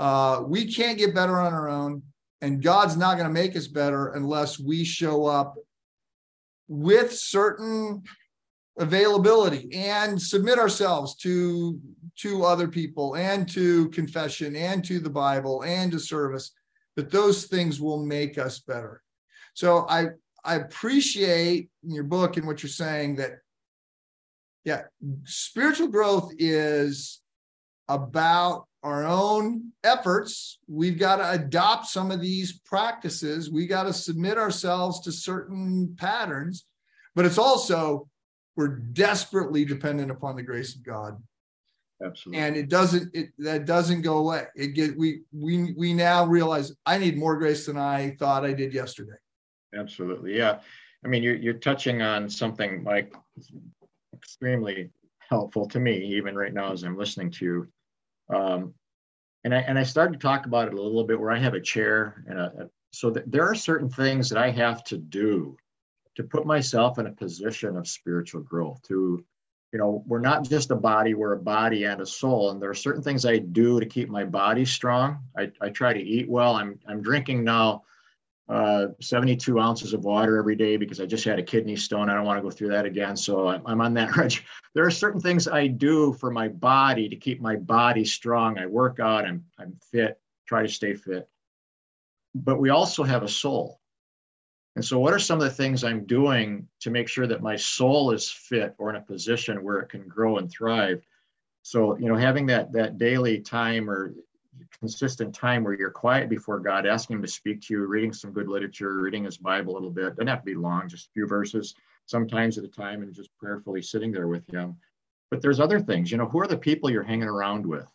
uh, 0.00 0.42
we 0.46 0.64
can't 0.64 0.96
get 0.96 1.14
better 1.14 1.38
on 1.38 1.52
our 1.52 1.68
own 1.68 2.02
and 2.40 2.62
God's 2.62 2.96
not 2.96 3.18
going 3.18 3.28
to 3.28 3.32
make 3.32 3.54
us 3.54 3.66
better 3.66 4.12
unless 4.12 4.58
we 4.58 4.82
show 4.82 5.26
up 5.26 5.56
with 6.68 7.12
certain 7.12 8.02
availability 8.78 9.68
and 9.74 10.20
submit 10.20 10.58
ourselves 10.58 11.16
to 11.16 11.78
to 12.16 12.44
other 12.44 12.66
people 12.66 13.14
and 13.16 13.46
to 13.50 13.90
confession 13.90 14.56
and 14.56 14.82
to 14.84 15.00
the 15.00 15.10
bible 15.10 15.62
and 15.64 15.92
to 15.92 15.98
service 15.98 16.52
that 16.96 17.10
those 17.10 17.46
things 17.46 17.78
will 17.80 18.04
make 18.04 18.38
us 18.38 18.60
better. 18.60 19.02
So 19.52 19.86
i 19.90 20.06
i 20.44 20.54
appreciate 20.54 21.68
your 21.82 22.04
book 22.04 22.38
and 22.38 22.46
what 22.46 22.62
you're 22.62 22.70
saying 22.70 23.16
that 23.16 23.32
yeah 24.64 24.82
spiritual 25.24 25.88
growth 25.88 26.32
is 26.38 27.20
about 27.88 28.66
our 28.82 29.04
own 29.04 29.72
efforts 29.84 30.58
we've 30.68 30.98
got 30.98 31.16
to 31.16 31.30
adopt 31.30 31.86
some 31.86 32.10
of 32.10 32.20
these 32.20 32.60
practices 32.60 33.50
we 33.50 33.66
got 33.66 33.82
to 33.82 33.92
submit 33.92 34.38
ourselves 34.38 35.00
to 35.00 35.12
certain 35.12 35.94
patterns 35.98 36.64
but 37.14 37.26
it's 37.26 37.38
also 37.38 38.08
we're 38.56 38.68
desperately 38.68 39.64
dependent 39.64 40.10
upon 40.10 40.36
the 40.36 40.42
grace 40.42 40.74
of 40.74 40.82
God. 40.84 41.22
Absolutely. 42.04 42.42
And 42.42 42.56
it 42.56 42.68
doesn't 42.68 43.14
it 43.14 43.30
that 43.38 43.66
doesn't 43.66 44.02
go 44.02 44.18
away. 44.18 44.44
It 44.56 44.68
get 44.68 44.96
we 44.98 45.22
we 45.32 45.74
we 45.76 45.92
now 45.92 46.26
realize 46.26 46.72
I 46.86 46.98
need 46.98 47.16
more 47.16 47.36
grace 47.36 47.66
than 47.66 47.76
I 47.76 48.16
thought 48.18 48.44
I 48.44 48.52
did 48.52 48.72
yesterday. 48.72 49.18
Absolutely. 49.74 50.36
Yeah. 50.36 50.60
I 51.04 51.08
mean 51.08 51.22
you're 51.22 51.36
you're 51.36 51.54
touching 51.54 52.02
on 52.02 52.28
something 52.28 52.84
like 52.84 53.14
extremely 54.14 54.90
helpful 55.28 55.66
to 55.68 55.78
me 55.78 55.96
even 56.16 56.34
right 56.34 56.52
now 56.52 56.72
as 56.72 56.82
I'm 56.82 56.96
listening 56.96 57.30
to 57.32 57.44
you. 57.44 57.68
Um, 58.32 58.74
and 59.44 59.54
I 59.54 59.58
and 59.58 59.78
I 59.78 59.82
started 59.82 60.12
to 60.12 60.18
talk 60.18 60.46
about 60.46 60.68
it 60.68 60.74
a 60.74 60.80
little 60.80 61.04
bit 61.04 61.18
where 61.18 61.30
I 61.30 61.38
have 61.38 61.54
a 61.54 61.60
chair 61.60 62.24
and 62.28 62.38
a, 62.38 62.44
a 62.44 62.70
so 62.92 63.10
th- 63.10 63.26
there 63.28 63.48
are 63.48 63.54
certain 63.54 63.88
things 63.88 64.28
that 64.28 64.38
I 64.38 64.50
have 64.50 64.84
to 64.84 64.98
do 64.98 65.56
to 66.16 66.24
put 66.24 66.44
myself 66.44 66.98
in 66.98 67.06
a 67.06 67.12
position 67.12 67.76
of 67.76 67.88
spiritual 67.88 68.42
growth 68.42 68.82
to 68.88 69.24
you 69.72 69.78
know 69.78 70.02
we're 70.06 70.20
not 70.20 70.44
just 70.44 70.70
a 70.70 70.76
body 70.76 71.14
we're 71.14 71.32
a 71.32 71.38
body 71.38 71.84
and 71.84 72.00
a 72.00 72.06
soul. 72.06 72.50
And 72.50 72.60
there 72.60 72.70
are 72.70 72.74
certain 72.74 73.02
things 73.02 73.24
i 73.24 73.38
do 73.38 73.80
to 73.80 73.86
keep 73.86 74.08
my 74.08 74.24
body 74.24 74.64
strong. 74.64 75.22
I, 75.36 75.50
I 75.60 75.70
try 75.70 75.92
to 75.92 76.00
eat 76.00 76.28
well. 76.28 76.56
I'm, 76.56 76.78
I'm 76.86 77.00
drinking 77.00 77.44
now 77.44 77.84
uh, 78.50 78.88
72 79.00 79.60
ounces 79.60 79.92
of 79.92 80.04
water 80.04 80.36
every 80.36 80.56
day 80.56 80.76
because 80.76 81.00
i 81.00 81.06
just 81.06 81.24
had 81.24 81.38
a 81.38 81.42
kidney 81.42 81.76
stone. 81.76 82.10
I 82.10 82.14
don't 82.14 82.24
want 82.24 82.38
to 82.38 82.42
go 82.42 82.50
through 82.50 82.70
that 82.70 82.84
again 82.84 83.16
so 83.16 83.48
i'm, 83.48 83.62
I'm 83.64 83.80
on 83.80 83.94
that 83.94 84.16
reg 84.16 84.34
there 84.74 84.84
are 84.84 84.90
certain 84.90 85.20
things 85.20 85.46
i 85.46 85.66
do 85.68 86.12
for 86.14 86.30
my 86.30 86.48
body 86.48 87.08
to 87.08 87.16
keep 87.16 87.40
my 87.40 87.56
body 87.56 88.04
strong. 88.04 88.58
I 88.58 88.66
work 88.66 88.98
out 88.98 89.24
i'm, 89.24 89.44
I'm 89.58 89.78
fit 89.90 90.20
try 90.50 90.62
to 90.62 90.68
stay 90.68 90.94
fit. 90.94 91.28
But 92.34 92.58
we 92.58 92.70
also 92.70 93.04
have 93.04 93.22
a 93.22 93.28
soul. 93.28 93.78
And 94.74 94.84
so, 94.84 94.98
what 94.98 95.14
are 95.14 95.18
some 95.18 95.38
of 95.40 95.44
the 95.44 95.54
things 95.54 95.84
I'm 95.84 96.04
doing 96.06 96.66
to 96.80 96.90
make 96.90 97.08
sure 97.08 97.26
that 97.26 97.42
my 97.42 97.56
soul 97.56 98.10
is 98.10 98.30
fit 98.30 98.74
or 98.78 98.90
in 98.90 98.96
a 98.96 99.00
position 99.00 99.62
where 99.62 99.78
it 99.78 99.88
can 99.88 100.08
grow 100.08 100.38
and 100.38 100.50
thrive? 100.50 101.02
So, 101.62 101.96
you 101.98 102.08
know, 102.08 102.16
having 102.16 102.46
that 102.46 102.72
that 102.72 102.98
daily 102.98 103.40
time 103.40 103.88
or 103.88 104.14
consistent 104.78 105.34
time 105.34 105.64
where 105.64 105.74
you're 105.74 105.90
quiet 105.90 106.28
before 106.28 106.60
God, 106.60 106.86
asking 106.86 107.16
Him 107.16 107.22
to 107.22 107.28
speak 107.28 107.60
to 107.62 107.74
you, 107.74 107.86
reading 107.86 108.12
some 108.12 108.32
good 108.32 108.48
literature, 108.48 109.00
reading 109.00 109.24
His 109.24 109.38
Bible 109.38 109.72
a 109.72 109.74
little 109.74 109.90
bit. 109.90 110.16
Doesn't 110.16 110.26
have 110.26 110.40
to 110.40 110.44
be 110.44 110.54
long, 110.54 110.88
just 110.88 111.08
a 111.08 111.12
few 111.12 111.26
verses, 111.26 111.74
sometimes 112.06 112.58
at 112.58 112.64
a 112.64 112.68
time, 112.68 113.02
and 113.02 113.14
just 113.14 113.30
prayerfully 113.38 113.82
sitting 113.82 114.12
there 114.12 114.28
with 114.28 114.46
Him. 114.52 114.76
But 115.30 115.42
there's 115.42 115.60
other 115.60 115.80
things. 115.80 116.10
You 116.10 116.18
know, 116.18 116.26
who 116.26 116.40
are 116.40 116.48
the 116.48 116.58
people 116.58 116.90
you're 116.90 117.02
hanging 117.02 117.28
around 117.28 117.66
with? 117.66 117.86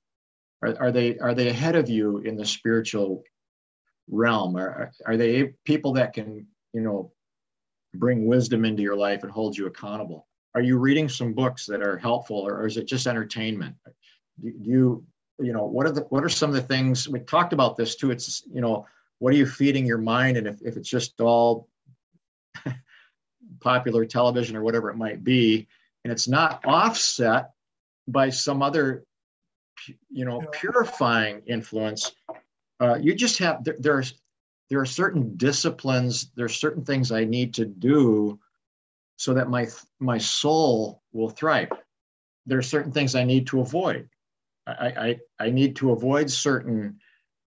Are, 0.62 0.76
are 0.80 0.92
they 0.92 1.18
are 1.20 1.34
they 1.34 1.50
ahead 1.50 1.76
of 1.76 1.90
you 1.90 2.20
in 2.20 2.36
the 2.36 2.46
spiritual 2.46 3.24
realm? 4.08 4.56
Are, 4.56 4.92
are 5.06 5.18
they 5.18 5.54
people 5.66 5.94
that 5.94 6.14
can 6.14 6.48
you 6.76 6.82
know, 6.82 7.12
bring 7.96 8.28
wisdom 8.28 8.66
into 8.66 8.84
your 8.84 8.98
life 8.98 9.24
and 9.24 9.32
hold 9.32 9.58
you 9.58 9.66
accountable? 9.66 10.28
Are 10.54 10.62
you 10.62 10.78
reading 10.78 11.08
some 11.08 11.34
books 11.34 11.66
that 11.68 11.82
are 11.82 11.98
helpful 11.98 12.38
or, 12.38 12.60
or 12.60 12.68
is 12.68 12.76
it 12.76 12.86
just 12.86 13.08
entertainment? 13.08 13.76
Do, 14.44 14.52
do 14.52 14.70
you, 14.70 15.06
you 15.40 15.54
know, 15.54 15.66
what 15.66 15.86
are 15.86 15.92
the, 15.92 16.02
what 16.02 16.24
are 16.24 16.30
some 16.30 16.50
of 16.50 16.56
the 16.56 16.62
things 16.62 17.08
we 17.08 17.20
talked 17.20 17.54
about 17.54 17.76
this 17.76 17.96
too? 17.96 18.12
It's, 18.12 18.44
you 18.52 18.62
know, 18.62 18.86
what 19.20 19.34
are 19.34 19.38
you 19.38 19.46
feeding 19.46 19.86
your 19.86 19.98
mind? 19.98 20.38
And 20.38 20.48
if, 20.48 20.62
if 20.62 20.78
it's 20.78 20.90
just 20.90 21.20
all 21.22 21.68
popular 23.60 24.06
television 24.06 24.56
or 24.56 24.64
whatever 24.64 24.90
it 24.90 24.98
might 24.98 25.24
be, 25.24 25.68
and 26.04 26.12
it's 26.12 26.28
not 26.28 26.64
offset 26.66 27.52
by 28.08 28.30
some 28.30 28.62
other, 28.62 29.06
you 30.10 30.26
know, 30.26 30.42
purifying 30.52 31.42
influence, 31.48 32.12
uh, 32.80 32.96
you 32.96 33.16
just 33.16 33.40
have, 33.40 33.64
there, 33.64 33.76
there's, 33.80 34.14
there 34.70 34.80
are 34.80 34.86
certain 34.86 35.36
disciplines, 35.38 36.32
there 36.36 36.46
are 36.46 36.50
certain 36.50 36.84
things 36.84 37.12
I 37.12 37.24
need 37.24 37.54
to 37.56 37.66
do 37.66 38.40
so 39.18 39.34
that 39.34 39.50
my 39.50 39.68
my 40.00 40.18
soul 40.18 41.02
will 41.14 41.30
thrive. 41.30 41.72
There 42.46 42.58
are 42.58 42.64
certain 42.64 42.92
things 42.92 43.16
I 43.16 43.24
need 43.24 43.48
to 43.48 43.62
avoid. 43.62 44.10
I 44.68 45.18
I, 45.40 45.46
I 45.46 45.50
need 45.52 45.76
to 45.78 45.92
avoid 45.92 46.30
certain 46.30 47.00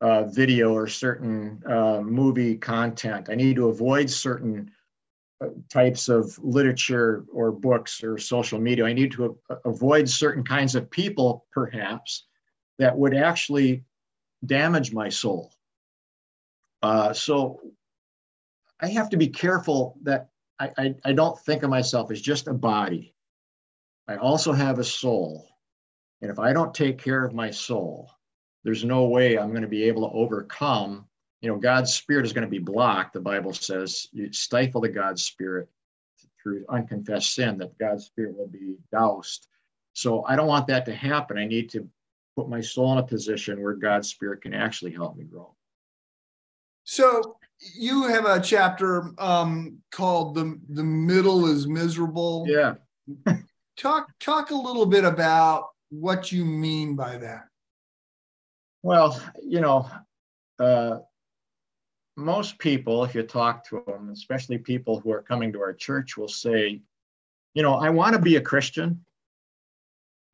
uh, 0.02 0.24
video 0.26 0.74
or 0.74 0.88
certain 0.88 1.62
uh, 1.68 2.02
movie 2.02 2.56
content. 2.58 3.30
I 3.30 3.36
need 3.36 3.56
to 3.56 3.70
avoid 3.70 4.10
certain 4.10 4.72
uh, 5.44 5.50
types 5.70 6.10
of 6.10 6.38
literature 6.40 7.26
or 7.32 7.52
books 7.52 8.04
or 8.04 8.18
social 8.18 8.60
media. 8.60 8.86
I 8.86 8.94
need 8.94 9.12
to 9.14 9.38
avoid 9.66 10.10
certain 10.10 10.44
kinds 10.44 10.76
of 10.76 10.90
people, 10.90 11.46
perhaps, 11.52 12.28
that 12.80 12.98
would 12.98 13.16
actually 13.16 13.84
damage 14.46 14.94
my 14.94 15.10
soul. 15.10 15.52
Uh, 16.84 17.12
so 17.14 17.60
I 18.80 18.88
have 18.90 19.10
to 19.10 19.18
be 19.18 19.28
careful 19.28 19.98
that 20.04 20.30
I, 20.60 20.72
I, 20.78 20.96
I 21.06 21.14
don't 21.14 21.40
think 21.40 21.64
of 21.64 21.70
myself 21.70 22.12
as 22.12 22.22
just 22.22 22.48
a 22.48 22.54
body. 22.54 23.16
I 24.08 24.18
also 24.18 24.54
have 24.54 24.80
a 24.80 24.84
soul. 24.84 25.48
And 26.22 26.32
if 26.32 26.40
I 26.40 26.54
don't 26.54 26.74
take 26.74 26.98
care 26.98 27.24
of 27.24 27.34
my 27.34 27.52
soul, 27.52 28.12
there's 28.64 28.84
no 28.84 29.06
way 29.06 29.38
I'm 29.38 29.52
going 29.52 29.62
to 29.62 29.68
be 29.68 29.84
able 29.84 30.10
to 30.10 30.16
overcome. 30.16 31.06
You 31.42 31.50
know, 31.50 31.58
God's 31.58 31.94
spirit 31.94 32.26
is 32.26 32.34
going 32.34 32.46
to 32.46 32.52
be 32.52 32.60
blocked. 32.60 33.14
The 33.14 33.20
Bible 33.20 33.54
says 33.54 34.08
you 34.12 34.32
stifle 34.34 34.82
the 34.82 34.90
God's 34.90 35.24
spirit 35.24 35.70
through 36.42 36.66
unconfessed 36.70 37.36
sin, 37.36 37.58
that 37.60 37.78
God's 37.78 38.06
spirit 38.06 38.38
will 38.38 38.48
be 38.48 38.76
doused. 38.92 39.48
So 39.94 40.24
I 40.26 40.36
don't 40.36 40.48
want 40.48 40.68
that 40.68 40.86
to 40.86 40.96
happen. 40.96 41.38
I 41.38 41.46
need 41.46 41.70
to 41.72 41.88
put 42.36 42.50
my 42.50 42.62
soul 42.62 42.92
in 42.94 43.00
a 43.00 43.04
position 43.04 43.62
where 43.62 43.74
God's 43.74 44.10
spirit 44.10 44.42
can 44.42 44.54
actually 44.54 44.92
help 44.92 45.18
me 45.18 45.26
grow. 45.26 45.56
So 46.84 47.38
you 47.76 48.04
have 48.04 48.26
a 48.26 48.40
chapter 48.40 49.12
um, 49.18 49.80
called 49.92 50.36
the 50.36 50.60
the 50.70 50.84
middle 50.84 51.48
is 51.48 51.68
miserable. 51.68 52.46
Yeah. 52.48 52.76
talk 53.78 54.08
talk 54.20 54.52
a 54.52 54.56
little 54.56 54.86
bit 54.86 55.04
about 55.04 55.70
what 55.90 56.32
you 56.32 56.46
mean 56.46 56.96
by 56.96 57.18
that. 57.18 57.48
Well, 58.84 59.22
you 59.44 59.62
know, 59.62 59.90
uh, 60.60 61.00
most 62.16 62.58
people, 62.60 63.04
if 63.04 63.14
you 63.16 63.24
talk 63.24 63.68
to 63.70 63.84
them, 63.88 64.10
especially 64.10 64.58
people 64.58 65.00
who 65.00 65.12
are 65.12 65.22
coming 65.22 65.52
to 65.54 65.62
our 65.62 65.74
church, 65.74 66.18
will 66.18 66.28
say, 66.28 66.82
you 67.54 67.64
know, 67.64 67.76
I 67.76 67.90
want 67.90 68.14
to 68.16 68.22
be 68.22 68.36
a 68.36 68.42
Christian. 68.42 69.04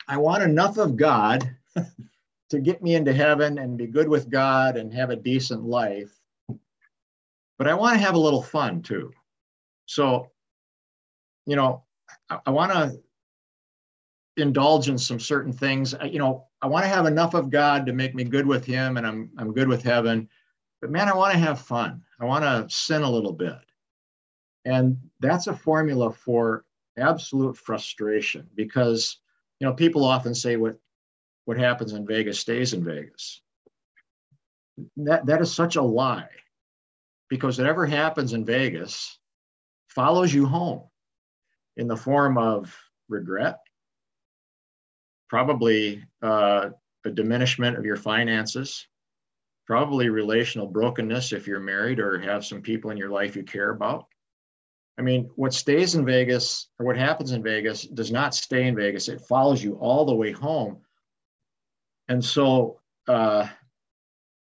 I 0.07 0.17
want 0.17 0.43
enough 0.43 0.77
of 0.77 0.97
God 0.97 1.55
to 2.49 2.59
get 2.59 2.83
me 2.83 2.95
into 2.95 3.13
heaven 3.13 3.57
and 3.57 3.77
be 3.77 3.87
good 3.87 4.07
with 4.07 4.29
God 4.29 4.77
and 4.77 4.93
have 4.93 5.09
a 5.09 5.15
decent 5.15 5.63
life 5.63 6.13
but 7.57 7.67
I 7.67 7.75
want 7.75 7.93
to 7.93 8.03
have 8.03 8.15
a 8.15 8.19
little 8.19 8.41
fun 8.41 8.81
too. 8.81 9.11
So, 9.85 10.31
you 11.45 11.55
know, 11.55 11.83
I, 12.29 12.39
I 12.47 12.49
want 12.49 12.71
to 12.71 12.99
indulge 14.37 14.89
in 14.89 14.97
some 14.97 15.19
certain 15.19 15.53
things. 15.53 15.93
I, 15.93 16.05
you 16.05 16.19
know, 16.19 16.47
I 16.61 16.67
want 16.67 16.83
to 16.85 16.89
have 16.89 17.05
enough 17.05 17.33
of 17.33 17.49
God 17.49 17.85
to 17.85 17.93
make 17.93 18.15
me 18.15 18.23
good 18.23 18.47
with 18.47 18.65
Him, 18.65 18.97
and 18.97 19.05
I'm 19.05 19.29
I'm 19.37 19.53
good 19.53 19.67
with 19.67 19.83
heaven. 19.83 20.29
But 20.81 20.91
man, 20.91 21.07
I 21.07 21.15
want 21.15 21.33
to 21.33 21.39
have 21.39 21.59
fun. 21.59 22.01
I 22.19 22.25
want 22.25 22.43
to 22.43 22.73
sin 22.73 23.03
a 23.03 23.09
little 23.09 23.33
bit, 23.33 23.59
and 24.65 24.97
that's 25.19 25.47
a 25.47 25.55
formula 25.55 26.11
for 26.11 26.65
absolute 26.97 27.57
frustration 27.57 28.47
because 28.55 29.17
you 29.59 29.67
know 29.67 29.73
people 29.73 30.03
often 30.03 30.33
say 30.33 30.55
what 30.55 30.77
what 31.45 31.57
happens 31.57 31.93
in 31.93 32.05
Vegas 32.05 32.39
stays 32.39 32.73
in 32.73 32.83
Vegas. 32.83 33.41
That 34.97 35.25
that 35.25 35.41
is 35.41 35.53
such 35.53 35.75
a 35.75 35.81
lie 35.81 36.29
because 37.29 37.57
whatever 37.57 37.85
happens 37.85 38.33
in 38.33 38.45
Vegas 38.45 39.19
follows 39.87 40.33
you 40.33 40.45
home 40.45 40.83
in 41.77 41.87
the 41.87 41.97
form 41.97 42.37
of 42.37 42.75
regret, 43.09 43.59
probably 45.33 45.99
uh, 46.21 46.69
a 47.05 47.09
diminishment 47.09 47.75
of 47.75 47.83
your 47.83 47.95
finances, 47.95 48.85
probably 49.65 50.09
relational 50.09 50.67
brokenness 50.67 51.33
if 51.33 51.47
you're 51.47 51.59
married 51.59 51.97
or 51.99 52.19
have 52.19 52.45
some 52.45 52.61
people 52.61 52.91
in 52.91 52.97
your 52.97 53.09
life 53.09 53.35
you 53.35 53.41
care 53.41 53.71
about. 53.71 54.05
I 54.99 55.01
mean, 55.01 55.31
what 55.35 55.51
stays 55.51 55.95
in 55.95 56.05
Vegas 56.05 56.67
or 56.77 56.85
what 56.85 56.97
happens 56.97 57.31
in 57.31 57.41
Vegas 57.41 57.81
does 57.81 58.11
not 58.11 58.35
stay 58.35 58.67
in 58.67 58.75
Vegas. 58.75 59.09
It 59.09 59.21
follows 59.21 59.63
you 59.63 59.73
all 59.77 60.05
the 60.05 60.13
way 60.13 60.31
home. 60.31 60.77
And 62.07 62.23
so, 62.23 62.79
uh, 63.07 63.47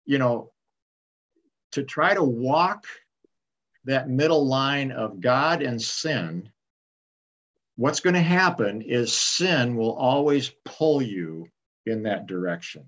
you 0.07 0.17
know, 0.17 0.51
to 1.73 1.83
try 1.83 2.15
to 2.15 2.25
walk 2.25 2.87
that 3.85 4.09
middle 4.09 4.47
line 4.47 4.93
of 4.93 5.21
God 5.21 5.61
and 5.61 5.81
sin, 5.81 6.51
what's 7.77 8.01
going 8.01 8.15
to 8.15 8.21
happen 8.21 8.83
is 8.83 9.17
sin 9.17 9.77
will 9.77 9.95
always 9.95 10.51
pull 10.65 11.01
you 11.01 11.47
in 11.87 12.03
that 12.05 12.27
direction. 12.27 12.85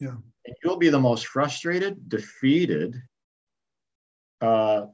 Yeah. 0.00 0.16
And 0.44 0.56
you'll 0.62 0.78
be 0.78 0.88
the 0.88 0.98
most 1.00 1.26
frustrated, 1.26 2.08
defeated, 2.08 3.00
uh, 4.40 4.86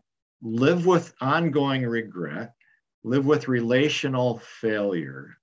live 0.42 0.86
with 0.86 1.14
ongoing 1.20 1.86
regret, 1.86 2.54
live 3.02 3.26
with 3.26 3.48
relational 3.48 4.38
failure 4.60 5.36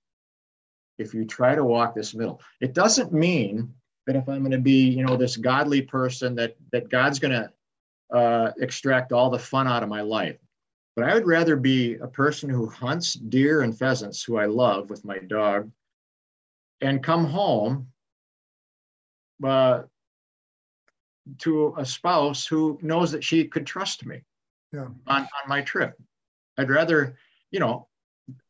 if 0.98 1.12
you 1.12 1.24
try 1.24 1.54
to 1.54 1.64
walk 1.64 1.94
this 1.94 2.14
middle. 2.14 2.40
It 2.60 2.72
doesn't 2.72 3.12
mean 3.12 3.74
that 4.06 4.16
if 4.16 4.28
I'm 4.28 4.40
going 4.40 4.52
to 4.52 4.58
be, 4.58 4.88
you 4.88 5.04
know, 5.04 5.16
this 5.16 5.36
godly 5.36 5.82
person 5.82 6.36
that 6.36 6.56
that 6.72 6.88
God's 6.88 7.18
going 7.18 7.32
to 7.32 8.16
uh, 8.16 8.52
extract 8.60 9.12
all 9.12 9.30
the 9.30 9.38
fun 9.38 9.66
out 9.66 9.82
of 9.82 9.88
my 9.88 10.00
life. 10.00 10.38
But 10.96 11.04
I 11.04 11.14
would 11.14 11.26
rather 11.26 11.56
be 11.56 11.96
a 11.96 12.08
person 12.08 12.48
who 12.48 12.66
hunts 12.68 13.12
deer 13.12 13.60
and 13.60 13.78
pheasants, 13.78 14.24
who 14.24 14.38
I 14.38 14.46
love 14.46 14.88
with 14.88 15.04
my 15.04 15.18
dog, 15.18 15.70
and 16.80 17.04
come 17.04 17.26
home 17.26 17.88
uh, 19.44 19.82
to 21.38 21.74
a 21.76 21.84
spouse 21.84 22.46
who 22.46 22.78
knows 22.80 23.12
that 23.12 23.22
she 23.22 23.44
could 23.44 23.66
trust 23.66 24.06
me 24.06 24.22
yeah. 24.72 24.88
on, 25.06 25.22
on 25.22 25.48
my 25.48 25.60
trip. 25.60 26.00
I'd 26.56 26.70
rather, 26.70 27.18
you 27.50 27.60
know, 27.60 27.88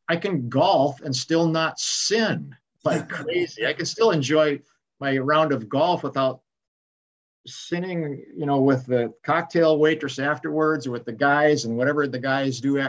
I 0.09 0.17
can 0.17 0.49
golf 0.49 1.01
and 1.01 1.15
still 1.15 1.49
not 1.49 1.81
sin 1.81 2.55
like 2.85 3.09
crazy. 3.09 3.67
I 3.67 3.73
can 3.73 3.87
still 3.87 4.13
enjoy 4.13 4.61
my 5.01 5.19
round 5.19 5.51
of 5.51 5.69
golf 5.69 6.05
without 6.05 6.43
sinning, 7.47 8.25
you 8.37 8.47
know, 8.47 8.61
with 8.61 8.87
the 8.87 9.13
cocktail 9.23 9.79
waitress 9.79 10.19
afterwards 10.19 10.87
or 10.87 10.91
with 10.91 11.05
the 11.05 11.13
guys 11.13 11.65
and 11.65 11.77
whatever 11.77 12.07
the 12.07 12.19
guys 12.19 12.61
do. 12.61 12.87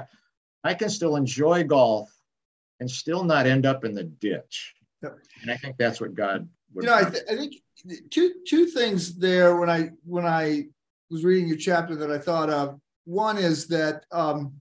I 0.63 0.73
can 0.73 0.89
still 0.89 1.15
enjoy 1.15 1.63
golf 1.63 2.11
and 2.79 2.89
still 2.89 3.23
not 3.23 3.47
end 3.47 3.65
up 3.65 3.85
in 3.85 3.93
the 3.93 4.03
ditch. 4.03 4.75
Yep. 5.01 5.19
And 5.41 5.51
I 5.51 5.57
think 5.57 5.77
that's 5.77 6.01
what 6.01 6.15
God. 6.15 6.47
you 6.75 6.83
know, 6.83 6.95
I, 6.95 7.03
th- 7.03 7.23
I 7.29 7.35
think 7.35 7.55
two 8.09 8.33
two 8.47 8.65
things 8.65 9.15
there 9.15 9.57
when 9.57 9.69
I 9.69 9.91
when 10.03 10.25
I 10.25 10.67
was 11.09 11.23
reading 11.23 11.47
your 11.47 11.57
chapter 11.57 11.95
that 11.95 12.11
I 12.11 12.17
thought 12.17 12.49
of. 12.49 12.79
One 13.05 13.37
is 13.37 13.67
that 13.67 14.05
um, 14.11 14.53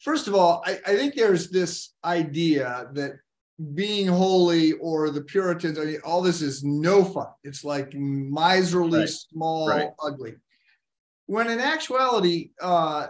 first 0.00 0.26
of 0.26 0.34
all, 0.34 0.62
I, 0.66 0.80
I 0.86 0.96
think 0.96 1.14
there's 1.14 1.50
this 1.50 1.94
idea 2.04 2.88
that 2.92 3.12
being 3.74 4.06
holy 4.06 4.72
or 4.72 5.10
the 5.10 5.22
Puritans, 5.22 5.78
I 5.78 5.84
mean, 5.84 6.00
all 6.04 6.22
this 6.22 6.42
is 6.42 6.64
no 6.64 7.04
fun. 7.04 7.28
It's 7.44 7.64
like 7.64 7.94
miserly, 7.94 9.00
right. 9.00 9.08
small, 9.08 9.68
right. 9.68 9.90
ugly. 10.02 10.34
When 11.26 11.48
in 11.48 11.60
actuality, 11.60 12.50
uh, 12.60 13.08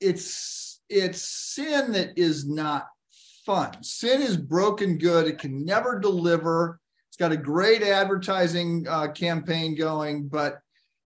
it's 0.00 0.80
it's 0.88 1.22
sin 1.22 1.92
that 1.92 2.18
is 2.18 2.46
not 2.46 2.86
fun. 3.44 3.82
Sin 3.82 4.22
is 4.22 4.36
broken 4.36 4.98
good. 4.98 5.26
It 5.26 5.38
can 5.38 5.64
never 5.64 5.98
deliver. 5.98 6.80
It's 7.08 7.16
got 7.16 7.32
a 7.32 7.36
great 7.36 7.82
advertising 7.82 8.86
uh, 8.88 9.08
campaign 9.08 9.74
going, 9.74 10.28
but 10.28 10.60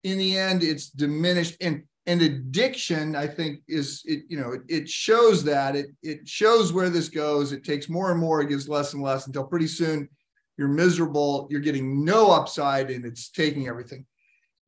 in 0.04 0.18
the 0.18 0.36
end, 0.36 0.62
it's 0.62 0.90
diminished. 0.90 1.56
And 1.60 1.84
and 2.06 2.22
addiction 2.22 3.16
i 3.16 3.26
think 3.26 3.60
is 3.68 4.02
it 4.04 4.22
you 4.28 4.38
know 4.40 4.52
it, 4.52 4.62
it, 4.68 4.88
shows 4.88 5.42
that 5.44 5.74
it 5.74 5.86
it 6.02 6.26
shows 6.28 6.72
where 6.72 6.90
this 6.90 7.08
goes. 7.08 7.52
It 7.52 7.64
takes 7.64 7.88
more 7.88 8.10
and 8.10 8.20
more 8.20 8.40
it 8.40 8.48
gives 8.48 8.68
less 8.68 8.94
and 8.94 9.02
less 9.02 9.26
until 9.26 9.44
pretty 9.44 9.66
soon 9.66 10.08
you're 10.56 10.68
miserable 10.68 11.48
you're 11.50 11.60
getting 11.60 12.04
no 12.04 12.30
upside 12.30 12.90
and 12.90 13.04
it's 13.04 13.30
taking 13.30 13.68
everything. 13.68 14.06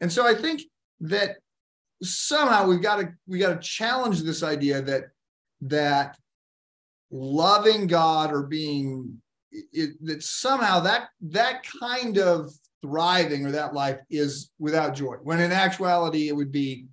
And 0.00 0.12
so 0.12 0.26
i 0.26 0.34
think 0.34 0.62
that 1.00 1.36
somehow 2.02 2.66
we've 2.66 2.82
got 2.82 2.96
to 2.96 3.12
we 3.26 3.38
got 3.38 3.60
to 3.60 3.68
challenge 3.68 4.22
this 4.22 4.42
idea 4.42 4.82
that 4.82 5.04
that 5.60 6.16
loving 7.10 7.86
god 7.86 8.32
or 8.32 8.42
being 8.42 9.20
it, 9.50 9.90
that 10.04 10.22
somehow 10.22 10.78
that 10.80 11.08
that 11.20 11.64
kind 11.80 12.18
of 12.18 12.52
thriving 12.82 13.44
or 13.44 13.50
that 13.50 13.74
life 13.74 13.98
is 14.10 14.50
without 14.58 14.94
joy 14.94 15.14
when 15.22 15.40
in 15.40 15.50
actuality 15.50 16.28
it 16.28 16.36
would 16.36 16.52
be 16.52 16.86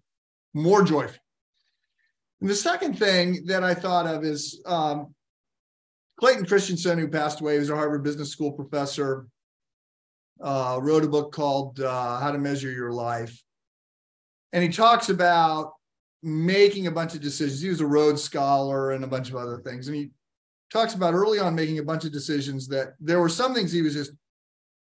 more 0.55 0.81
joyful. 0.81 1.19
And 2.41 2.49
the 2.49 2.55
second 2.55 2.97
thing 2.97 3.45
that 3.45 3.63
I 3.63 3.75
thought 3.75 4.07
of 4.07 4.23
is 4.23 4.61
um, 4.65 5.13
Clayton 6.19 6.45
Christensen, 6.45 6.97
who 6.97 7.07
passed 7.07 7.41
away, 7.41 7.53
he 7.53 7.59
was 7.59 7.69
a 7.69 7.75
Harvard 7.75 8.03
Business 8.03 8.31
School 8.31 8.51
professor, 8.51 9.27
uh, 10.41 10.79
wrote 10.81 11.03
a 11.03 11.09
book 11.09 11.31
called 11.31 11.79
uh, 11.79 12.19
How 12.19 12.31
to 12.31 12.37
Measure 12.37 12.71
Your 12.71 12.91
Life. 12.91 13.41
And 14.53 14.63
he 14.63 14.69
talks 14.69 15.09
about 15.09 15.73
making 16.23 16.87
a 16.87 16.91
bunch 16.91 17.13
of 17.13 17.21
decisions. 17.21 17.61
He 17.61 17.69
was 17.69 17.81
a 17.81 17.85
Rhodes 17.85 18.23
Scholar 18.23 18.91
and 18.91 19.03
a 19.03 19.07
bunch 19.07 19.29
of 19.29 19.35
other 19.35 19.59
things. 19.59 19.87
And 19.87 19.95
he 19.95 20.11
talks 20.71 20.93
about 20.93 21.13
early 21.13 21.39
on 21.39 21.53
making 21.53 21.79
a 21.79 21.83
bunch 21.83 22.05
of 22.05 22.11
decisions 22.11 22.67
that 22.69 22.93
there 22.99 23.19
were 23.19 23.29
some 23.29 23.53
things 23.53 23.71
he 23.71 23.81
was 23.81 23.93
just 23.93 24.11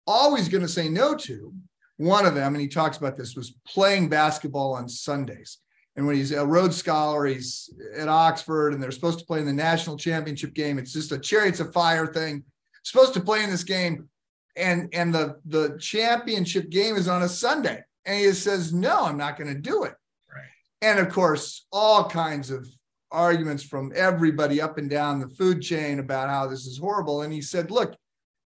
always 0.05 0.47
going 0.47 0.61
to 0.61 0.67
say 0.67 0.87
no 0.87 1.15
to. 1.15 1.53
One 1.97 2.25
of 2.25 2.35
them, 2.35 2.53
and 2.53 2.61
he 2.61 2.67
talks 2.67 2.97
about 2.97 3.15
this, 3.15 3.35
was 3.35 3.55
playing 3.67 4.09
basketball 4.09 4.73
on 4.73 4.89
Sundays. 4.89 5.59
And 5.95 6.07
when 6.07 6.15
he's 6.15 6.31
a 6.31 6.45
Rhodes 6.45 6.77
Scholar, 6.77 7.25
he's 7.25 7.69
at 7.95 8.09
Oxford, 8.09 8.73
and 8.73 8.81
they're 8.81 8.91
supposed 8.91 9.19
to 9.19 9.25
play 9.25 9.39
in 9.39 9.45
the 9.45 9.53
national 9.53 9.97
championship 9.97 10.53
game. 10.53 10.79
It's 10.79 10.93
just 10.93 11.11
a 11.11 11.19
chariots 11.19 11.59
of 11.59 11.71
fire 11.71 12.07
thing. 12.07 12.43
Supposed 12.83 13.13
to 13.13 13.21
play 13.21 13.43
in 13.43 13.49
this 13.49 13.63
game, 13.63 14.09
and 14.55 14.89
and 14.93 15.13
the 15.13 15.39
the 15.45 15.77
championship 15.79 16.69
game 16.69 16.95
is 16.95 17.07
on 17.07 17.23
a 17.23 17.29
Sunday, 17.29 17.83
and 18.05 18.19
he 18.19 18.31
says, 18.33 18.73
"No, 18.73 19.05
I'm 19.05 19.17
not 19.17 19.37
going 19.37 19.53
to 19.53 19.59
do 19.59 19.83
it." 19.83 19.93
Right. 20.33 20.49
And 20.81 20.99
of 20.99 21.09
course, 21.09 21.65
all 21.71 22.09
kinds 22.09 22.49
of 22.49 22.67
arguments 23.11 23.63
from 23.63 23.93
everybody 23.95 24.59
up 24.59 24.77
and 24.79 24.89
down 24.89 25.19
the 25.19 25.29
food 25.29 25.61
chain 25.61 25.99
about 25.99 26.29
how 26.29 26.47
this 26.47 26.65
is 26.65 26.77
horrible. 26.79 27.21
And 27.21 27.31
he 27.31 27.41
said, 27.41 27.71
"Look, 27.71 27.95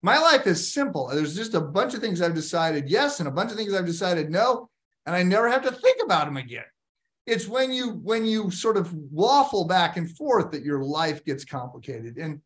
my 0.01 0.17
life 0.19 0.47
is 0.47 0.71
simple. 0.71 1.07
There's 1.07 1.35
just 1.35 1.55
a 1.55 1.61
bunch 1.61 1.93
of 1.93 2.01
things 2.01 2.21
I've 2.21 2.35
decided 2.35 2.87
yes, 2.87 3.19
and 3.19 3.27
a 3.27 3.31
bunch 3.31 3.51
of 3.51 3.57
things 3.57 3.73
I've 3.73 3.85
decided 3.85 4.29
no, 4.29 4.69
and 5.05 5.15
I 5.15 5.23
never 5.23 5.49
have 5.49 5.63
to 5.63 5.71
think 5.71 6.01
about 6.05 6.25
them 6.25 6.37
again." 6.37 6.63
It's 7.31 7.47
when 7.47 7.71
you 7.71 7.91
when 8.03 8.25
you 8.25 8.51
sort 8.51 8.75
of 8.75 8.93
waffle 8.93 9.65
back 9.65 9.95
and 9.95 10.11
forth 10.17 10.51
that 10.51 10.63
your 10.63 10.83
life 10.83 11.23
gets 11.23 11.45
complicated. 11.45 12.17
And 12.17 12.41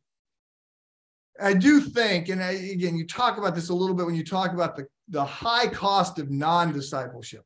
i 1.42 1.54
do 1.54 1.82
think 1.82 2.30
and 2.30 2.42
I, 2.42 2.52
again 2.52 2.96
you 2.96 3.06
talk 3.06 3.38
about 3.38 3.56
this 3.56 3.68
a 3.68 3.74
little 3.74 3.94
bit 3.94 4.06
when 4.06 4.16
you 4.16 4.24
talk 4.24 4.54
about 4.54 4.78
the 4.78 4.88
the 5.10 5.26
high 5.26 5.68
cost 5.68 6.18
of 6.18 6.32
non-discipleship 6.32 7.44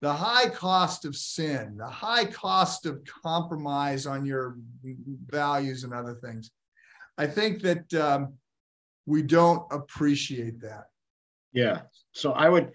the 0.00 0.12
high 0.12 0.48
cost 0.48 1.04
of 1.04 1.16
sin 1.16 1.76
the 1.76 1.88
high 1.88 2.24
cost 2.24 2.86
of 2.86 3.00
compromise 3.24 4.06
on 4.06 4.24
your 4.24 4.58
values 5.26 5.82
and 5.82 5.92
other 5.92 6.14
things. 6.14 6.52
I 7.18 7.26
think 7.26 7.62
that 7.62 7.92
um, 7.94 8.34
we 9.06 9.22
don't 9.22 9.66
appreciate 9.72 10.60
that. 10.60 10.84
Yeah. 11.52 11.80
So 12.12 12.30
i 12.32 12.48
would 12.48 12.70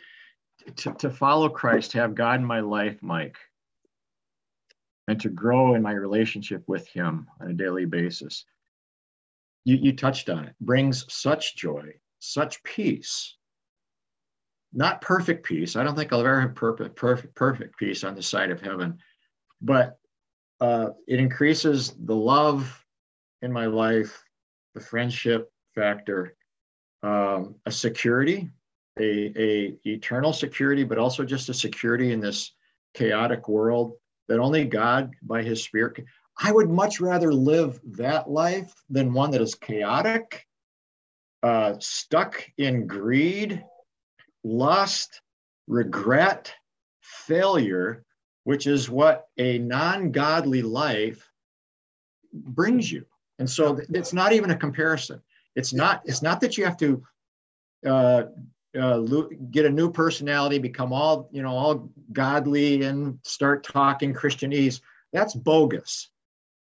to, 0.75 0.93
to 0.93 1.09
follow 1.09 1.49
christ 1.49 1.93
have 1.93 2.13
god 2.13 2.39
in 2.39 2.45
my 2.45 2.59
life 2.59 2.97
mike 3.01 3.37
and 5.11 5.19
to 5.19 5.29
grow 5.29 5.75
in 5.75 5.81
my 5.81 5.91
relationship 5.91 6.63
with 6.67 6.87
him 6.87 7.27
on 7.41 7.51
a 7.51 7.53
daily 7.53 7.83
basis. 7.83 8.45
You, 9.65 9.75
you 9.75 9.93
touched 9.93 10.29
on 10.29 10.45
it, 10.45 10.55
brings 10.61 11.05
such 11.13 11.57
joy, 11.57 11.95
such 12.19 12.63
peace. 12.63 13.35
Not 14.71 15.01
perfect 15.01 15.45
peace. 15.45 15.75
I 15.75 15.83
don't 15.83 15.97
think 15.97 16.13
I'll 16.13 16.21
ever 16.21 16.39
have 16.39 16.55
perfect, 16.55 16.95
perfect, 16.95 17.35
perfect 17.35 17.77
peace 17.77 18.05
on 18.05 18.15
the 18.15 18.23
side 18.23 18.51
of 18.51 18.61
heaven, 18.61 18.99
but 19.61 19.99
uh, 20.61 20.91
it 21.07 21.19
increases 21.19 21.93
the 22.05 22.15
love 22.15 22.85
in 23.41 23.51
my 23.51 23.65
life, 23.65 24.23
the 24.75 24.79
friendship 24.79 25.51
factor, 25.75 26.37
um, 27.03 27.55
a 27.65 27.71
security, 27.71 28.49
a, 28.97 29.33
a 29.37 29.77
eternal 29.83 30.31
security, 30.31 30.85
but 30.85 30.97
also 30.97 31.25
just 31.25 31.49
a 31.49 31.53
security 31.53 32.13
in 32.13 32.21
this 32.21 32.53
chaotic 32.93 33.49
world 33.49 33.97
that 34.27 34.39
only 34.39 34.65
God 34.65 35.11
by 35.21 35.43
his 35.43 35.63
spirit 35.63 36.05
I 36.43 36.51
would 36.51 36.69
much 36.69 36.99
rather 36.99 37.33
live 37.33 37.79
that 37.97 38.29
life 38.29 38.73
than 38.89 39.13
one 39.13 39.31
that 39.31 39.41
is 39.41 39.55
chaotic, 39.55 40.47
uh, 41.43 41.75
stuck 41.79 42.43
in 42.57 42.87
greed, 42.87 43.63
lust, 44.43 45.21
regret, 45.67 46.53
failure, 47.01 48.03
which 48.43 48.65
is 48.65 48.89
what 48.89 49.27
a 49.37 49.59
non 49.59 50.11
godly 50.11 50.63
life 50.63 51.29
brings 52.33 52.91
you. 52.91 53.05
And 53.37 53.49
so 53.49 53.79
it's 53.89 54.13
not 54.13 54.33
even 54.33 54.51
a 54.51 54.57
comparison. 54.57 55.21
It's 55.55 55.73
not, 55.73 56.01
it's 56.05 56.21
not 56.21 56.41
that 56.41 56.57
you 56.57 56.65
have 56.65 56.77
to 56.77 57.03
uh, 57.85 58.23
uh, 58.79 59.01
get 59.51 59.65
a 59.65 59.69
new 59.69 59.91
personality, 59.91 60.57
become 60.57 60.93
all 60.93 61.29
you 61.31 61.41
know, 61.41 61.55
all 61.55 61.89
godly, 62.13 62.83
and 62.83 63.19
start 63.23 63.63
talking 63.63 64.13
Christianese. 64.13 64.81
That's 65.13 65.33
bogus. 65.33 66.09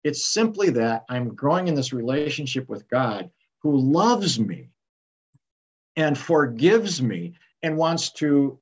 It's 0.03 0.33
simply 0.33 0.71
that 0.71 1.05
I'm 1.09 1.35
growing 1.35 1.69
in 1.69 1.75
this 1.75 1.93
relationship 1.93 2.69
with 2.69 2.89
God, 2.89 3.31
who 3.63 3.77
loves 3.77 4.41
me 4.41 4.71
and 5.97 6.17
forgives 6.17 7.03
me 7.03 7.35
and 7.63 7.77
wants 7.77 8.11
to 8.13 8.59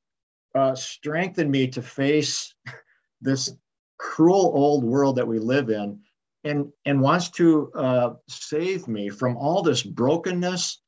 uh, 0.55 0.75
strengthen 0.75 1.51
me 1.51 1.69
to 1.69 1.83
face 1.83 2.55
this 3.21 3.55
cruel 3.99 4.53
old 4.55 4.85
world 4.85 5.17
that 5.17 5.27
we 5.27 5.39
live 5.39 5.71
in 5.71 6.01
and 6.45 6.71
and 6.85 7.01
wants 7.01 7.31
to 7.31 7.71
uh, 7.75 8.11
save 8.29 8.89
me 8.89 9.09
from 9.09 9.37
all 9.37 9.63
this 9.63 9.83
brokenness 9.83 10.81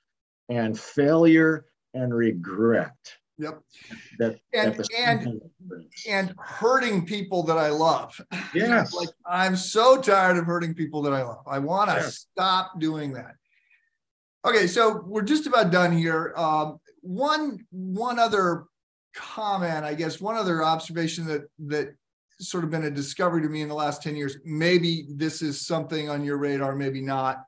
and 0.48 0.78
failure 0.78 1.66
and 1.94 2.14
regret 2.14 2.94
yep. 3.38 3.60
that, 4.18 4.38
and 4.52 4.74
that 4.74 4.88
and, 4.96 5.40
and 6.08 6.34
hurting 6.38 7.04
people 7.04 7.42
that 7.42 7.58
i 7.58 7.68
love. 7.68 8.18
Yes. 8.54 8.94
Like 8.94 9.08
i'm 9.26 9.56
so 9.56 10.00
tired 10.00 10.36
of 10.36 10.44
hurting 10.44 10.74
people 10.74 11.02
that 11.02 11.12
i 11.12 11.22
love. 11.22 11.44
I 11.46 11.58
want 11.58 11.90
to 11.90 11.96
yes. 11.96 12.26
stop 12.32 12.78
doing 12.80 13.12
that. 13.14 13.34
Okay 14.46 14.66
so 14.66 15.02
we're 15.06 15.22
just 15.22 15.46
about 15.46 15.70
done 15.70 15.96
here. 15.96 16.32
Um, 16.36 16.78
one 17.02 17.66
one 17.70 18.18
other 18.18 18.64
comment 19.12 19.84
i 19.84 19.92
guess 19.92 20.20
one 20.20 20.36
other 20.36 20.62
observation 20.62 21.26
that 21.26 21.42
that 21.58 21.88
sort 22.40 22.64
of 22.64 22.70
been 22.70 22.84
a 22.84 22.90
discovery 22.90 23.42
to 23.42 23.48
me 23.48 23.62
in 23.62 23.68
the 23.68 23.74
last 23.74 24.02
10 24.02 24.16
years. 24.16 24.38
Maybe 24.44 25.06
this 25.10 25.42
is 25.42 25.66
something 25.66 26.08
on 26.08 26.24
your 26.24 26.38
radar, 26.38 26.74
maybe 26.74 27.00
not. 27.00 27.44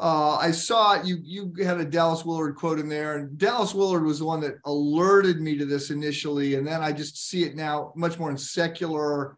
Uh, 0.00 0.36
I 0.36 0.50
saw 0.50 1.02
you 1.02 1.18
you 1.22 1.52
had 1.62 1.78
a 1.78 1.84
Dallas 1.84 2.24
Willard 2.24 2.56
quote 2.56 2.78
in 2.78 2.88
there, 2.88 3.16
and 3.16 3.36
Dallas 3.36 3.74
Willard 3.74 4.04
was 4.04 4.18
the 4.18 4.24
one 4.24 4.40
that 4.40 4.54
alerted 4.64 5.40
me 5.40 5.58
to 5.58 5.66
this 5.66 5.90
initially, 5.90 6.54
and 6.54 6.66
then 6.66 6.82
I 6.82 6.92
just 6.92 7.28
see 7.28 7.44
it 7.44 7.54
now 7.54 7.92
much 7.94 8.18
more 8.18 8.30
in 8.30 8.38
secular 8.38 9.36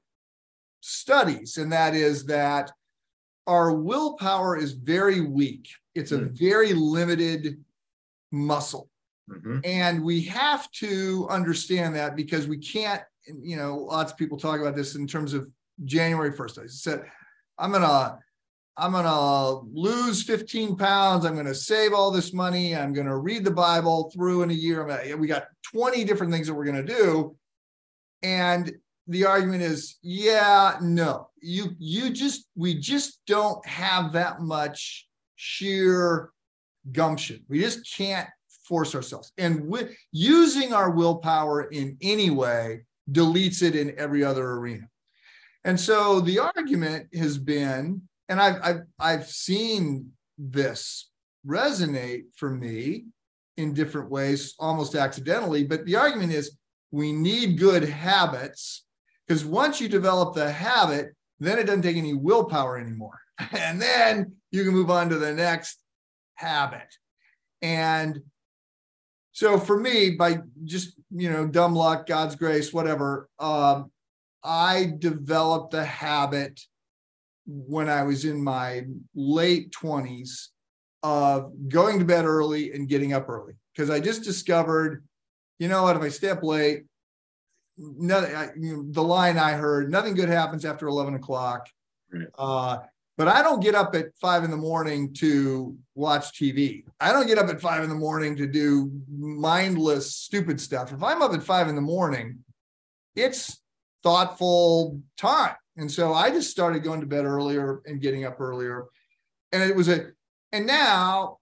studies, 0.80 1.58
and 1.58 1.72
that 1.72 1.94
is 1.94 2.24
that 2.26 2.70
our 3.48 3.72
willpower 3.72 4.56
is 4.56 4.72
very 4.72 5.20
weak. 5.20 5.68
It's 5.96 6.12
a 6.12 6.18
mm-hmm. 6.18 6.34
very 6.34 6.72
limited 6.74 7.62
muscle. 8.30 8.88
Mm-hmm. 9.28 9.58
And 9.64 10.04
we 10.04 10.22
have 10.22 10.70
to 10.72 11.26
understand 11.28 11.96
that 11.96 12.14
because 12.14 12.46
we 12.46 12.58
can't 12.58 13.02
you 13.26 13.56
know, 13.56 13.76
lots 13.76 14.12
of 14.12 14.18
people 14.18 14.38
talk 14.38 14.60
about 14.60 14.76
this 14.76 14.94
in 14.94 15.06
terms 15.06 15.34
of 15.34 15.48
January 15.84 16.32
1st. 16.32 16.62
I 16.62 16.66
said, 16.66 17.04
I'm 17.58 17.72
gonna 17.72 18.18
I'm 18.76 18.92
gonna 18.92 19.60
lose 19.72 20.22
15 20.22 20.76
pounds. 20.76 21.24
I'm 21.24 21.36
gonna 21.36 21.54
save 21.54 21.92
all 21.92 22.10
this 22.10 22.32
money. 22.32 22.74
I'm 22.74 22.92
gonna 22.92 23.16
read 23.16 23.44
the 23.44 23.50
Bible 23.50 24.10
through 24.14 24.42
in 24.42 24.50
a 24.50 24.54
year. 24.54 24.84
We 25.16 25.26
got 25.26 25.46
20 25.72 26.04
different 26.04 26.32
things 26.32 26.46
that 26.46 26.54
we're 26.54 26.64
gonna 26.64 26.82
do. 26.82 27.36
And 28.22 28.72
the 29.08 29.26
argument 29.26 29.62
is, 29.62 29.98
yeah, 30.02 30.78
no, 30.80 31.28
you 31.40 31.74
you 31.78 32.10
just 32.10 32.48
we 32.54 32.74
just 32.74 33.20
don't 33.26 33.64
have 33.66 34.12
that 34.12 34.40
much 34.40 35.08
sheer 35.36 36.30
gumption. 36.92 37.44
We 37.48 37.60
just 37.60 37.94
can't 37.94 38.28
force 38.66 38.94
ourselves. 38.94 39.32
And 39.38 39.68
with 39.68 39.94
using 40.12 40.72
our 40.72 40.90
willpower 40.90 41.64
in 41.64 41.96
any 42.00 42.30
way 42.30 42.84
deletes 43.10 43.62
it 43.62 43.74
in 43.76 43.94
every 43.98 44.24
other 44.24 44.52
arena. 44.52 44.88
And 45.64 45.78
so 45.78 46.20
the 46.20 46.38
argument 46.38 47.08
has 47.14 47.38
been, 47.38 48.02
and 48.28 48.40
I've, 48.40 48.56
I've, 48.62 48.80
I've 48.98 49.26
seen 49.26 50.12
this 50.38 51.10
resonate 51.46 52.24
for 52.36 52.50
me 52.50 53.06
in 53.56 53.74
different 53.74 54.10
ways, 54.10 54.54
almost 54.58 54.94
accidentally, 54.94 55.64
but 55.64 55.84
the 55.84 55.96
argument 55.96 56.32
is 56.32 56.56
we 56.90 57.12
need 57.12 57.58
good 57.58 57.84
habits 57.84 58.84
because 59.26 59.44
once 59.44 59.80
you 59.80 59.88
develop 59.88 60.34
the 60.34 60.50
habit, 60.50 61.14
then 61.40 61.58
it 61.58 61.64
doesn't 61.64 61.82
take 61.82 61.96
any 61.96 62.14
willpower 62.14 62.78
anymore. 62.78 63.18
And 63.52 63.80
then 63.82 64.36
you 64.52 64.62
can 64.62 64.72
move 64.72 64.90
on 64.90 65.08
to 65.08 65.18
the 65.18 65.32
next 65.32 65.82
habit. 66.34 66.86
And 67.60 68.20
so 69.32 69.58
for 69.58 69.76
me, 69.78 70.10
by 70.10 70.40
just 70.64 70.94
you 71.10 71.30
know 71.30 71.46
dumb 71.46 71.74
luck, 71.74 72.06
God's 72.06 72.36
grace, 72.36 72.72
whatever, 72.72 73.28
um, 73.38 73.90
I 74.44 74.92
developed 74.98 75.72
the 75.72 75.84
habit 75.84 76.60
when 77.46 77.88
I 77.88 78.02
was 78.02 78.24
in 78.24 78.42
my 78.42 78.84
late 79.14 79.72
twenties 79.72 80.50
of 81.02 81.52
going 81.68 81.98
to 81.98 82.04
bed 82.04 82.24
early 82.24 82.72
and 82.72 82.88
getting 82.88 83.12
up 83.12 83.28
early 83.28 83.54
because 83.74 83.90
I 83.90 84.00
just 84.00 84.22
discovered, 84.22 85.04
you 85.58 85.68
know 85.68 85.82
what, 85.82 85.96
if 85.96 86.02
I 86.02 86.08
stay 86.08 86.30
up 86.30 86.42
late, 86.42 86.84
nothing. 87.76 88.34
I, 88.34 88.50
you 88.56 88.76
know, 88.76 88.84
the 88.88 89.02
line 89.02 89.38
I 89.38 89.52
heard, 89.52 89.90
nothing 89.90 90.14
good 90.14 90.28
happens 90.28 90.64
after 90.64 90.86
eleven 90.86 91.14
o'clock. 91.14 91.68
Right. 92.12 92.28
Uh, 92.38 92.78
but 93.18 93.28
I 93.28 93.42
don't 93.42 93.60
get 93.60 93.74
up 93.74 93.94
at 93.94 94.06
five 94.20 94.42
in 94.42 94.50
the 94.50 94.56
morning 94.56 95.12
to 95.14 95.76
watch 95.94 96.32
TV. 96.32 96.84
I 96.98 97.12
don't 97.12 97.26
get 97.26 97.38
up 97.38 97.48
at 97.48 97.60
five 97.60 97.84
in 97.84 97.90
the 97.90 97.96
morning 97.96 98.36
to 98.36 98.46
do 98.46 98.90
mindless, 99.10 100.16
stupid 100.16 100.60
stuff. 100.60 100.92
If 100.92 101.02
I'm 101.02 101.20
up 101.20 101.32
at 101.34 101.42
five 101.42 101.68
in 101.68 101.74
the 101.74 101.82
morning, 101.82 102.38
it's 103.14 103.60
thoughtful 104.02 105.00
time. 105.16 105.54
And 105.76 105.90
so 105.90 106.12
I 106.12 106.30
just 106.30 106.50
started 106.50 106.82
going 106.82 107.00
to 107.00 107.06
bed 107.06 107.24
earlier 107.24 107.80
and 107.86 108.00
getting 108.00 108.24
up 108.24 108.40
earlier. 108.40 108.86
And 109.52 109.62
it 109.62 109.74
was 109.74 109.88
a, 109.88 110.08
and 110.52 110.66
now, 110.66 111.38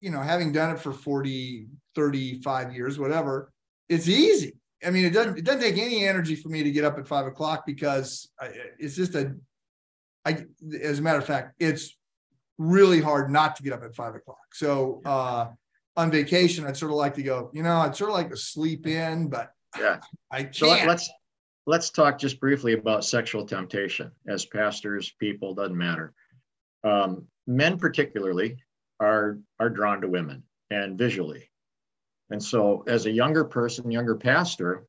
you 0.00 0.10
know, 0.10 0.20
having 0.20 0.52
done 0.52 0.74
it 0.74 0.80
for 0.80 0.92
40, 0.92 1.68
35 1.94 2.74
years, 2.74 2.98
whatever, 2.98 3.52
it's 3.88 4.08
easy. 4.08 4.56
I 4.84 4.90
mean, 4.90 5.04
it 5.04 5.12
doesn't, 5.12 5.38
it 5.38 5.44
doesn't 5.44 5.60
take 5.60 5.78
any 5.78 6.06
energy 6.06 6.34
for 6.34 6.48
me 6.48 6.62
to 6.62 6.70
get 6.70 6.84
up 6.84 6.98
at 6.98 7.08
five 7.08 7.26
o'clock 7.26 7.64
because 7.64 8.28
it's 8.78 8.96
just 8.96 9.14
a 9.14 9.34
I, 10.24 10.44
as 10.82 10.98
a 10.98 11.02
matter 11.02 11.18
of 11.18 11.26
fact, 11.26 11.54
it's 11.58 11.96
really 12.58 13.00
hard 13.00 13.30
not 13.30 13.56
to 13.56 13.62
get 13.62 13.72
up 13.72 13.82
at 13.82 13.94
five 13.94 14.14
o'clock. 14.14 14.54
So 14.54 15.02
uh, 15.04 15.48
on 15.96 16.10
vacation, 16.10 16.66
I'd 16.66 16.76
sort 16.76 16.92
of 16.92 16.96
like 16.96 17.14
to 17.14 17.22
go, 17.22 17.50
you 17.52 17.62
know, 17.62 17.76
I'd 17.76 17.96
sort 17.96 18.10
of 18.10 18.14
like 18.14 18.30
to 18.30 18.36
sleep 18.36 18.86
in, 18.86 19.28
but 19.28 19.50
yeah, 19.78 20.00
I 20.30 20.44
can't. 20.44 20.56
So 20.56 20.68
let's 20.68 21.10
let's 21.66 21.90
talk 21.90 22.18
just 22.18 22.40
briefly 22.40 22.74
about 22.74 23.04
sexual 23.04 23.46
temptation. 23.46 24.10
As 24.26 24.44
pastors, 24.44 25.12
people 25.18 25.54
doesn't 25.54 25.76
matter. 25.76 26.12
Um, 26.82 27.26
men 27.46 27.78
particularly 27.78 28.58
are 29.00 29.38
are 29.58 29.70
drawn 29.70 30.00
to 30.00 30.08
women 30.08 30.42
and 30.70 30.98
visually, 30.98 31.50
and 32.30 32.42
so 32.42 32.84
as 32.86 33.06
a 33.06 33.10
younger 33.10 33.44
person, 33.44 33.90
younger 33.90 34.16
pastor, 34.16 34.86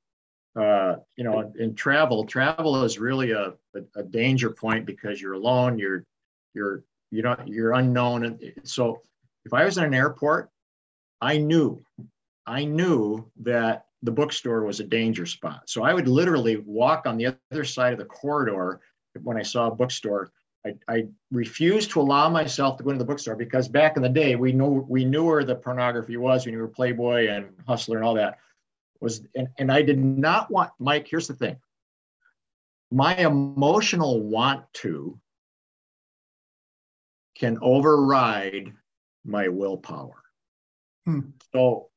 uh, 0.56 0.96
you 1.18 1.24
know, 1.24 1.52
in 1.60 1.76
travel, 1.76 2.26
travel 2.26 2.84
is 2.84 2.98
really 2.98 3.32
a, 3.32 3.54
a, 3.76 3.82
a, 3.98 4.04
danger 4.04 4.50
point 4.50 4.86
because 4.86 5.22
you're 5.22 5.34
alone, 5.34 5.78
you're, 5.78 6.06
you're, 6.54 6.84
you 7.12 7.22
know, 7.22 7.36
you're 7.46 7.74
unknown. 7.74 8.24
And 8.24 8.40
so 8.64 9.02
if 9.44 9.54
I 9.54 9.66
was 9.66 9.78
in 9.78 9.84
an 9.84 9.94
airport, 9.94 10.50
I 11.20 11.38
knew, 11.40 11.84
I 12.46 12.64
knew 12.64 13.30
that 13.42 13.86
the 14.06 14.12
bookstore 14.12 14.64
was 14.64 14.80
a 14.80 14.84
danger 14.84 15.26
spot. 15.26 15.70
So 15.70 15.84
I 15.84 15.94
would 15.94 16.08
literally 16.08 16.58
walk 16.58 17.06
on 17.06 17.18
the 17.18 17.36
other 17.52 17.64
side 17.64 17.94
of 17.94 18.00
the 18.00 18.06
corridor 18.06 18.80
when 19.24 19.38
I 19.38 19.42
saw 19.42 19.68
a 19.68 19.76
bookstore. 19.76 20.32
I, 20.66 20.76
I 20.88 21.08
refused 21.32 21.92
to 21.92 22.02
allow 22.02 22.30
myself 22.30 22.78
to 22.78 22.84
go 22.84 22.92
into 22.92 23.00
the 23.00 23.06
bookstore 23.06 23.36
because 23.36 23.68
back 23.68 23.98
in 23.98 24.04
the 24.04 24.10
day, 24.10 24.36
we 24.36 24.52
knew 24.52 24.86
we 24.88 25.06
knew 25.06 25.26
where 25.26 25.44
the 25.44 25.56
pornography 25.56 26.18
was 26.18 26.46
when 26.46 26.54
you 26.54 26.62
were 26.62 26.68
Playboy 26.68 27.28
and 27.28 27.48
Hustler 27.68 27.98
and 27.98 28.06
all 28.06 28.16
that 28.16 28.40
was 29.02 29.24
and, 29.36 29.48
and 29.58 29.72
I 29.72 29.82
did 29.82 30.04
not 30.04 30.50
want 30.50 30.72
Mike, 30.80 31.08
here's 31.08 31.28
the 31.28 31.34
thing. 31.34 31.58
My 32.92 33.16
emotional 33.16 34.22
want 34.22 34.66
to 34.76 35.20
can 37.38 37.58
override 37.62 38.74
my 39.26 39.48
willpower. 39.50 40.24
Hmm. 41.06 41.20
So 41.52 41.90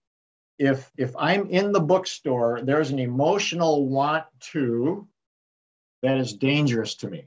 if 0.58 0.90
if 0.96 1.14
I'm 1.16 1.48
in 1.50 1.72
the 1.72 1.80
bookstore, 1.80 2.60
there's 2.62 2.90
an 2.90 2.98
emotional 2.98 3.88
want 3.88 4.24
to 4.52 5.06
that 6.02 6.18
is 6.18 6.32
dangerous 6.32 6.96
to 6.96 7.08
me. 7.08 7.26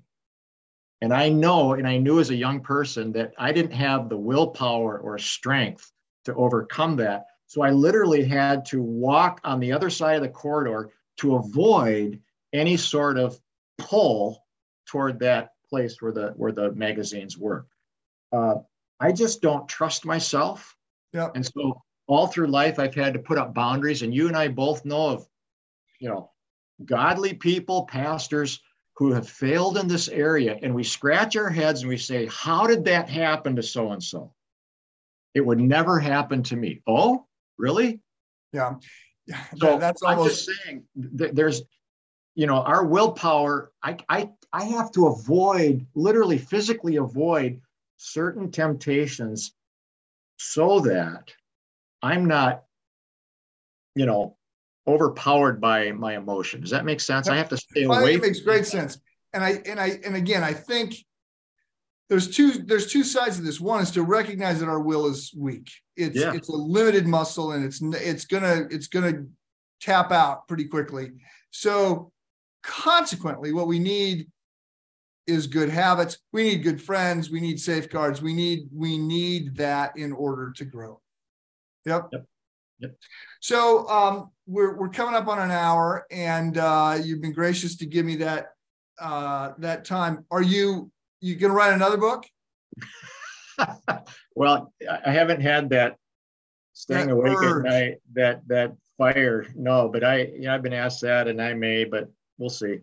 And 1.02 1.14
I 1.14 1.30
know, 1.30 1.74
and 1.74 1.88
I 1.88 1.98
knew 1.98 2.20
as 2.20 2.30
a 2.30 2.36
young 2.36 2.62
person 2.62 3.12
that 3.14 3.34
I 3.38 3.52
didn't 3.52 3.72
have 3.72 4.08
the 4.08 4.18
willpower 4.18 5.00
or 5.00 5.18
strength 5.18 5.92
to 6.26 6.36
overcome 6.36 6.98
that. 6.98 7.26
So 7.48 7.64
I 7.64 7.72
literally 7.72 8.24
had 8.24 8.66
to 8.66 8.82
walk 8.82 9.42
on 9.44 9.60
the 9.60 9.74
other 9.74 9.90
side 9.90 10.16
of 10.16 10.22
the 10.22 10.30
corridor 10.30 10.92
to 11.18 11.36
avoid 11.36 12.20
any 12.54 12.78
sort 12.78 13.18
of 13.18 13.40
pull 13.78 14.44
toward 14.86 15.20
that 15.20 15.52
place 15.70 16.02
where 16.02 16.12
the 16.12 16.34
where 16.36 16.52
the 16.52 16.72
magazines 16.74 17.38
were. 17.38 17.66
Uh, 18.32 18.56
I 19.00 19.12
just 19.12 19.42
don't 19.42 19.68
trust 19.68 20.06
myself. 20.06 20.76
Yeah. 21.14 21.30
And 21.34 21.46
so 21.46 21.82
all 22.12 22.28
through 22.28 22.48
life, 22.48 22.80
I've 22.80 22.96
had 22.96 23.14
to 23.14 23.20
put 23.20 23.38
up 23.38 23.54
boundaries. 23.54 24.02
And 24.02 24.14
you 24.14 24.28
and 24.28 24.36
I 24.36 24.48
both 24.48 24.86
know 24.86 25.08
of, 25.10 25.28
you 26.00 26.10
know, 26.10 26.32
godly 26.86 27.34
people, 27.34 27.86
pastors 27.86 28.62
who 28.98 29.14
have 29.14 29.28
failed 29.28 29.78
in 29.78 29.88
this 29.88 30.10
area. 30.10 30.58
And 30.62 30.76
we 30.76 30.84
scratch 30.84 31.36
our 31.36 31.50
heads 31.50 31.82
and 31.82 31.90
we 31.90 31.98
say, 31.98 32.28
How 32.28 32.68
did 32.68 32.86
that 32.86 33.10
happen 33.10 33.56
to 33.56 33.64
so 33.64 33.92
and 33.92 34.04
so? 34.04 34.34
It 35.34 35.42
would 35.42 35.60
never 35.60 36.00
happen 36.00 36.44
to 36.44 36.56
me. 36.56 36.82
Oh, 36.86 37.26
Really? 37.62 38.00
Yeah. 38.52 38.76
So 39.58 39.78
that's 39.78 40.02
almost. 40.02 40.50
I'm 40.50 40.56
just 40.56 40.64
saying 40.64 40.84
there's, 40.96 41.62
you 42.36 42.48
know, 42.48 42.58
our 42.64 42.84
willpower. 42.84 43.72
I 43.82 43.98
I 44.10 44.30
I 44.52 44.66
have 44.66 44.92
to 44.94 45.08
avoid, 45.08 45.86
literally, 45.94 46.40
physically 46.40 46.98
avoid 46.98 47.62
certain 47.98 48.52
temptations, 48.52 49.54
so 50.38 50.80
that 50.82 51.32
I'm 52.02 52.26
not, 52.26 52.64
you 53.96 54.06
know, 54.06 54.38
overpowered 54.88 55.62
by 55.62 55.92
my 55.92 56.16
emotion. 56.16 56.62
Does 56.62 56.72
that 56.72 56.86
make 56.86 57.00
sense? 57.00 57.28
I 57.28 57.38
have 57.38 57.50
to 57.50 57.58
stay 57.58 57.86
well, 57.86 58.00
away. 58.00 58.16
It 58.16 58.22
makes 58.22 58.40
great 58.40 58.66
sense. 58.66 59.00
And 59.34 59.44
I 59.44 59.62
and 59.66 59.80
I 59.80 60.00
and 60.04 60.16
again, 60.16 60.44
I 60.44 60.54
think 60.54 60.96
there's 62.10 62.30
two 62.30 62.52
there's 62.52 62.92
two 62.92 63.04
sides 63.04 63.40
of 63.40 63.46
this. 63.46 63.62
One 63.62 63.82
is 63.82 63.92
to 63.92 64.04
recognize 64.04 64.60
that 64.60 64.68
our 64.68 64.82
will 64.82 65.08
is 65.08 65.34
weak. 65.38 65.70
It's 65.96 66.18
yeah. 66.18 66.34
it's 66.34 66.50
a 66.50 66.56
limited 66.56 67.08
muscle, 67.08 67.54
and 67.54 67.64
it's 67.64 67.82
it's 67.82 68.26
gonna 68.26 68.68
it's 68.70 68.88
gonna 68.88 69.26
tap 69.80 70.12
out 70.12 70.48
pretty 70.48 70.66
quickly. 70.66 71.12
So 71.52 72.12
consequently, 72.64 73.54
what 73.54 73.68
we 73.68 73.80
need 73.80 74.28
is 75.28 75.48
good 75.48 75.70
habits. 75.70 76.18
We 76.34 76.44
need 76.44 76.64
good 76.64 76.82
friends. 76.82 77.30
We 77.30 77.40
need 77.40 77.60
safeguards. 77.60 78.22
We 78.22 78.34
need 78.34 78.68
we 78.74 78.98
need 78.98 79.56
that 79.56 79.96
in 79.96 80.12
order 80.12 80.52
to 80.58 80.66
grow. 80.66 81.00
Yep. 81.86 82.10
Yep. 82.12 82.26
yep. 82.80 82.96
So 83.40 83.88
um, 83.88 84.32
we're 84.48 84.78
we're 84.78 84.90
coming 84.90 85.16
up 85.16 85.28
on 85.28 85.40
an 85.40 85.52
hour, 85.52 86.06
and 86.12 86.58
uh, 86.58 87.00
you've 87.02 87.22
been 87.22 87.34
gracious 87.34 87.76
to 87.78 87.86
give 87.86 88.06
me 88.06 88.18
that 88.18 88.54
uh, 89.00 89.54
that 89.60 89.86
time. 89.86 90.26
Are 90.32 90.42
you 90.42 90.92
you 91.22 91.36
going 91.36 91.52
to 91.52 91.56
write 91.56 91.74
another 91.74 91.98
book? 91.98 92.26
well, 94.36 94.74
I 95.06 95.12
haven't 95.12 95.42
had 95.42 95.70
that 95.70 95.98
staying 96.74 97.08
that 97.08 97.14
awake 97.14 97.38
urge. 97.38 97.66
at 97.66 97.72
night, 97.72 97.98
that 98.14 98.48
that 98.48 98.76
fire. 98.98 99.46
No, 99.56 99.90
but 99.90 100.04
I 100.04 100.24
you 100.24 100.42
know, 100.42 100.54
I've 100.54 100.64
been 100.64 100.74
asked 100.74 101.02
that, 101.02 101.28
and 101.28 101.42
I 101.42 101.54
may, 101.54 101.84
but 101.84 102.10
we'll 102.38 102.50
see. 102.50 102.80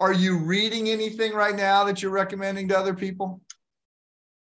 Are 0.00 0.12
you 0.12 0.38
reading 0.38 0.88
anything 0.88 1.32
right 1.32 1.56
now 1.56 1.82
that 1.84 2.02
you're 2.02 2.12
recommending 2.12 2.68
to 2.68 2.78
other 2.78 2.94
people? 2.94 3.40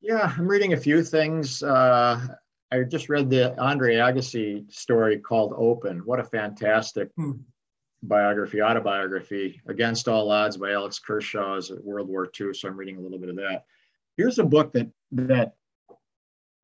Yeah, 0.02 0.34
I'm 0.36 0.48
reading 0.48 0.74
a 0.74 0.78
few 0.78 1.04
things. 1.04 1.62
Uh, 1.62 2.26
I 2.72 2.84
just 2.84 3.10
read 3.10 3.30
the 3.30 3.58
Andre 3.60 3.96
Agassi 3.96 4.72
story 4.72 5.20
called 5.20 5.54
Open. 5.58 6.00
What 6.00 6.20
a 6.20 6.24
fantastic 6.24 7.10
hmm 7.16 7.34
biography, 8.04 8.62
autobiography, 8.62 9.62
Against 9.68 10.08
All 10.08 10.32
Odds 10.32 10.58
by 10.58 10.72
Alex 10.72 11.00
Kershaw 11.00 11.56
is 11.56 11.72
World 11.84 12.08
War 12.08 12.30
II. 12.40 12.54
So 12.54 12.68
I'm 12.68 12.78
reading 12.78 12.98
a 12.98 13.02
little 13.02 13.20
bit 13.20 13.30
of 13.30 13.36
that. 13.38 13.66
Here's 14.18 14.40
a 14.40 14.44
book 14.44 14.74
that 14.74 14.90
that 15.12 15.54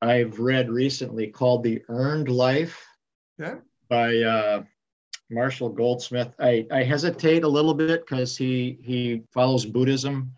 I've 0.01 0.39
read 0.39 0.69
recently 0.69 1.27
called 1.27 1.63
The 1.63 1.81
Earned 1.89 2.29
Life 2.29 2.85
yeah. 3.39 3.55
by 3.89 4.17
uh, 4.17 4.63
Marshall 5.29 5.69
Goldsmith. 5.69 6.33
I, 6.39 6.67
I 6.71 6.83
hesitate 6.83 7.43
a 7.43 7.47
little 7.47 7.73
bit 7.73 8.05
because 8.05 8.37
he 8.37 8.77
he 8.81 9.23
follows 9.33 9.65
Buddhism, 9.65 10.31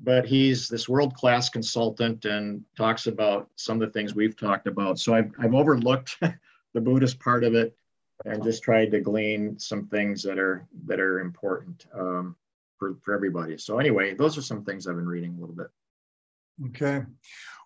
but 0.00 0.26
he's 0.26 0.68
this 0.68 0.88
world-class 0.88 1.48
consultant 1.48 2.24
and 2.24 2.62
talks 2.76 3.06
about 3.06 3.48
some 3.56 3.80
of 3.80 3.88
the 3.88 3.92
things 3.92 4.14
we've 4.14 4.36
talked 4.36 4.66
about. 4.66 4.98
So 4.98 5.14
I've, 5.14 5.30
I've 5.38 5.54
overlooked 5.54 6.18
the 6.74 6.80
Buddhist 6.80 7.20
part 7.20 7.44
of 7.44 7.54
it 7.54 7.76
and 8.24 8.42
just 8.42 8.62
tried 8.62 8.90
to 8.92 9.00
glean 9.00 9.58
some 9.58 9.86
things 9.86 10.22
that 10.22 10.38
are 10.38 10.66
that 10.86 11.00
are 11.00 11.20
important 11.20 11.86
um, 11.94 12.36
for 12.78 12.96
for 13.02 13.14
everybody. 13.14 13.58
So 13.58 13.78
anyway, 13.78 14.14
those 14.14 14.38
are 14.38 14.42
some 14.42 14.64
things 14.64 14.86
I've 14.86 14.96
been 14.96 15.08
reading 15.08 15.36
a 15.36 15.40
little 15.40 15.54
bit. 15.54 15.68
Okay. 16.66 17.02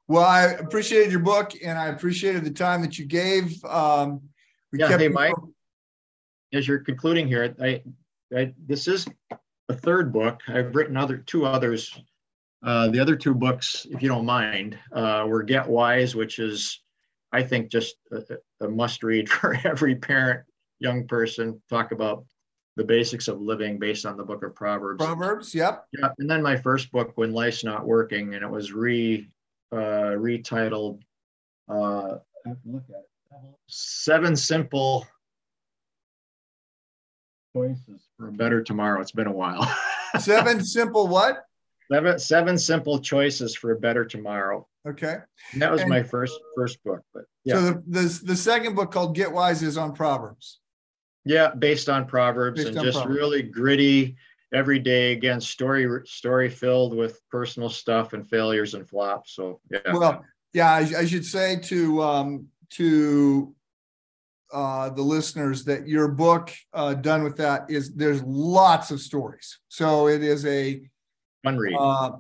Well, 0.07 0.25
I 0.25 0.45
appreciated 0.45 1.11
your 1.11 1.21
book 1.21 1.53
and 1.63 1.79
I 1.79 1.89
appreciated 1.89 2.45
the 2.45 2.51
time 2.51 2.81
that 2.83 2.99
you 2.99 3.05
gave. 3.05 3.63
Um, 3.65 4.23
we 4.73 4.79
yeah, 4.79 4.97
hey, 4.97 5.09
Mike, 5.09 5.35
as 6.53 6.67
you're 6.67 6.79
concluding 6.79 7.29
here, 7.29 7.55
I, 7.61 7.83
I, 8.35 8.55
this 8.67 8.89
is 8.89 9.07
a 9.69 9.75
third 9.75 10.13
book. 10.13 10.41
I've 10.49 10.75
written 10.75 10.97
other 10.97 11.19
two 11.19 11.45
others. 11.47 12.01
Uh, 12.63 12.89
the 12.89 12.99
other 12.99 13.17
two 13.17 13.35
books, 13.35 13.87
if 13.91 14.03
you 14.03 14.09
don't 14.09 14.25
mind, 14.25 14.79
uh, 14.93 15.25
were 15.29 15.43
Get 15.43 15.69
Wise, 15.69 16.15
which 16.15 16.39
is 16.39 16.81
I 17.33 17.43
think 17.43 17.71
just 17.71 17.97
a, 18.11 18.23
a 18.65 18.69
must 18.69 19.03
read 19.03 19.29
for 19.31 19.57
every 19.65 19.95
parent, 19.95 20.45
young 20.81 21.07
person. 21.07 21.61
Talk 21.69 21.93
about 21.93 22.25
the 22.77 22.85
basics 22.85 23.29
of 23.29 23.41
living 23.41 23.79
based 23.79 24.07
on 24.07 24.17
the 24.17 24.25
book 24.25 24.45
of 24.45 24.55
Proverbs. 24.55 25.05
Proverbs, 25.05 25.55
yep. 25.55 25.85
Yeah, 25.93 26.11
and 26.19 26.31
then 26.31 26.43
my 26.43 26.57
first 26.57 26.91
book, 26.93 27.13
When 27.17 27.33
Life's 27.33 27.65
Not 27.65 27.87
Working, 27.87 28.35
and 28.35 28.45
it 28.45 28.51
was 28.51 28.73
re 28.73 29.29
uh, 29.73 30.15
retitled. 30.17 31.01
Uh, 31.69 32.19
look 32.65 32.85
at 32.89 32.97
it. 32.97 33.55
Seven 33.67 34.35
simple 34.35 35.07
choices 37.55 38.09
for 38.17 38.29
a 38.29 38.33
better 38.33 38.63
tomorrow. 38.63 39.01
It's 39.01 39.13
been 39.13 39.27
a 39.27 39.33
while. 39.33 39.71
Seven 40.19 40.65
simple 40.65 41.09
what? 41.09 41.45
Seven, 41.91 42.19
seven 42.19 42.59
simple 42.59 42.99
choices 42.99 43.57
for 43.57 43.73
a 43.73 43.79
better 43.79 44.05
tomorrow. 44.05 44.67
Okay. 44.87 45.17
And 45.53 45.63
that 45.63 45.71
was 45.71 45.81
and, 45.81 45.91
my 45.91 46.03
first 46.03 46.39
first 46.55 46.83
book, 46.85 47.01
but 47.15 47.25
yeah. 47.45 47.55
So 47.55 47.61
the, 47.61 47.83
the, 47.87 48.21
the 48.25 48.37
second 48.37 48.75
book 48.75 48.91
called 48.91 49.15
Get 49.15 49.33
Wise 49.33 49.63
is 49.63 49.77
on 49.77 49.95
Proverbs. 49.95 50.61
Yeah, 51.25 51.55
based 51.55 51.89
on 51.89 52.07
Proverbs 52.07 52.59
based 52.59 52.71
and 52.71 52.79
on 52.79 52.85
just 52.85 52.99
Proverbs. 52.99 53.17
really 53.17 53.43
gritty 53.43 54.17
every 54.55 54.79
day 54.79 55.13
again 55.13 55.41
story 55.41 55.87
story 56.07 56.49
filled 56.49 56.97
with 56.97 57.21
personal 57.31 57.69
stuff 57.69 58.13
and 58.13 58.29
failures 58.29 58.75
and 58.75 58.89
flops. 58.89 59.35
So 59.35 59.61
yeah. 59.71 59.93
Well, 59.93 60.25
yeah, 60.53 60.71
I, 60.71 60.81
I 60.99 61.07
should 61.07 61.25
say 61.25 61.57
to 61.65 62.03
um 62.03 62.49
to 62.71 63.55
uh, 64.53 64.91
the 64.91 65.03
listeners 65.03 65.65
that 65.65 65.87
your 65.87 66.09
book 66.09 66.53
uh, 66.73 66.95
done 66.95 67.23
with 67.23 67.37
that 67.37 67.71
is 67.71 67.95
there's 67.95 68.23
lots 68.23 68.91
of 68.91 69.01
stories 69.01 69.59
so 69.69 70.09
it 70.09 70.23
is 70.23 70.45
a 70.47 70.81
fun 71.45 71.57
read 71.57 71.77
uh, 71.79 72.13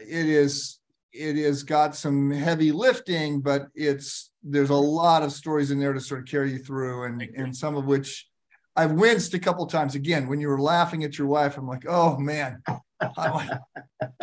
it 0.00 0.26
is 0.26 0.80
it 1.12 1.36
has 1.36 1.62
got 1.62 1.96
some 1.96 2.30
heavy 2.30 2.72
lifting, 2.72 3.40
but 3.40 3.68
it's 3.74 4.30
there's 4.42 4.70
a 4.70 4.74
lot 4.74 5.22
of 5.22 5.32
stories 5.32 5.70
in 5.70 5.78
there 5.78 5.92
to 5.92 6.00
sort 6.00 6.20
of 6.20 6.26
carry 6.26 6.52
you 6.52 6.58
through, 6.58 7.04
and 7.04 7.22
and 7.36 7.56
some 7.56 7.76
of 7.76 7.86
which 7.86 8.28
I've 8.76 8.92
winced 8.92 9.34
a 9.34 9.38
couple 9.38 9.66
times. 9.66 9.94
Again, 9.94 10.28
when 10.28 10.40
you 10.40 10.48
were 10.48 10.60
laughing 10.60 11.04
at 11.04 11.18
your 11.18 11.26
wife, 11.26 11.56
I'm 11.56 11.66
like, 11.66 11.84
oh 11.88 12.16
man, 12.18 12.62
like, 13.16 13.50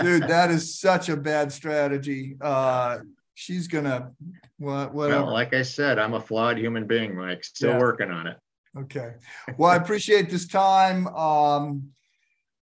dude, 0.02 0.24
that 0.24 0.50
is 0.50 0.80
such 0.80 1.10
a 1.10 1.18
bad 1.18 1.52
strategy. 1.52 2.38
Uh, 2.40 3.00
she's 3.38 3.68
gonna 3.68 4.12
what 4.58 4.94
whatever. 4.94 5.26
Well, 5.26 5.34
like 5.34 5.54
I 5.54 5.62
said, 5.62 6.00
I'm 6.00 6.16
a 6.16 6.20
flawed 6.20 6.58
human 6.58 6.88
being, 6.88 7.16
Mike. 7.16 7.44
Still 7.44 7.74
yeah. 7.74 7.80
working 7.80 8.10
on 8.10 8.28
it. 8.28 8.38
Okay. 8.76 9.14
Well, 9.58 9.70
I 9.70 9.76
appreciate 9.76 10.30
this 10.30 10.48
time. 10.48 11.08
Um, 11.10 11.90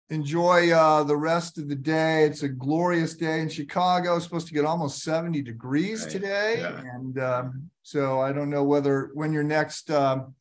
enjoy 0.09 0.71
uh, 0.71 1.03
the 1.03 1.15
rest 1.15 1.57
of 1.57 1.69
the 1.69 1.75
day. 1.75 2.25
It's 2.25 2.43
a 2.43 2.49
glorious 2.49 3.15
day 3.15 3.39
in 3.39 3.49
Chicago. 3.49 4.15
It's 4.15 4.25
supposed 4.25 4.47
to 4.47 4.53
get 4.53 4.65
almost 4.65 5.03
70 5.03 5.41
degrees 5.41 6.03
right. 6.03 6.11
today. 6.11 6.55
Yeah. 6.59 6.81
And 6.93 7.19
um, 7.19 7.69
so 7.83 8.19
I 8.19 8.33
don't 8.33 8.49
know 8.49 8.63
whether 8.63 9.11
when 9.13 9.31
you're 9.31 9.43
next 9.43 9.89
um, 9.89 10.35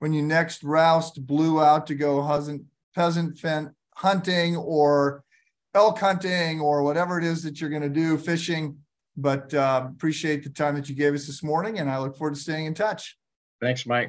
when 0.00 0.12
you 0.12 0.22
next 0.22 0.64
roust 0.64 1.24
blue 1.24 1.62
out 1.62 1.86
to 1.86 1.94
go 1.94 2.20
peasant 2.26 2.64
peasant 2.94 3.74
hunting 3.94 4.56
or 4.56 5.22
elk 5.74 6.00
hunting 6.00 6.60
or 6.60 6.82
whatever 6.82 7.18
it 7.18 7.24
is 7.24 7.44
that 7.44 7.60
you're 7.60 7.70
going 7.70 7.82
to 7.82 7.88
do, 7.88 8.18
fishing. 8.18 8.78
But 9.20 9.52
uh, 9.52 9.88
appreciate 9.90 10.44
the 10.44 10.50
time 10.50 10.76
that 10.76 10.88
you 10.88 10.94
gave 10.94 11.12
us 11.12 11.26
this 11.26 11.42
morning, 11.42 11.80
and 11.80 11.90
I 11.90 11.98
look 11.98 12.16
forward 12.16 12.36
to 12.36 12.40
staying 12.40 12.66
in 12.66 12.74
touch. 12.74 13.18
Thanks, 13.60 13.84
Mike. 13.84 14.06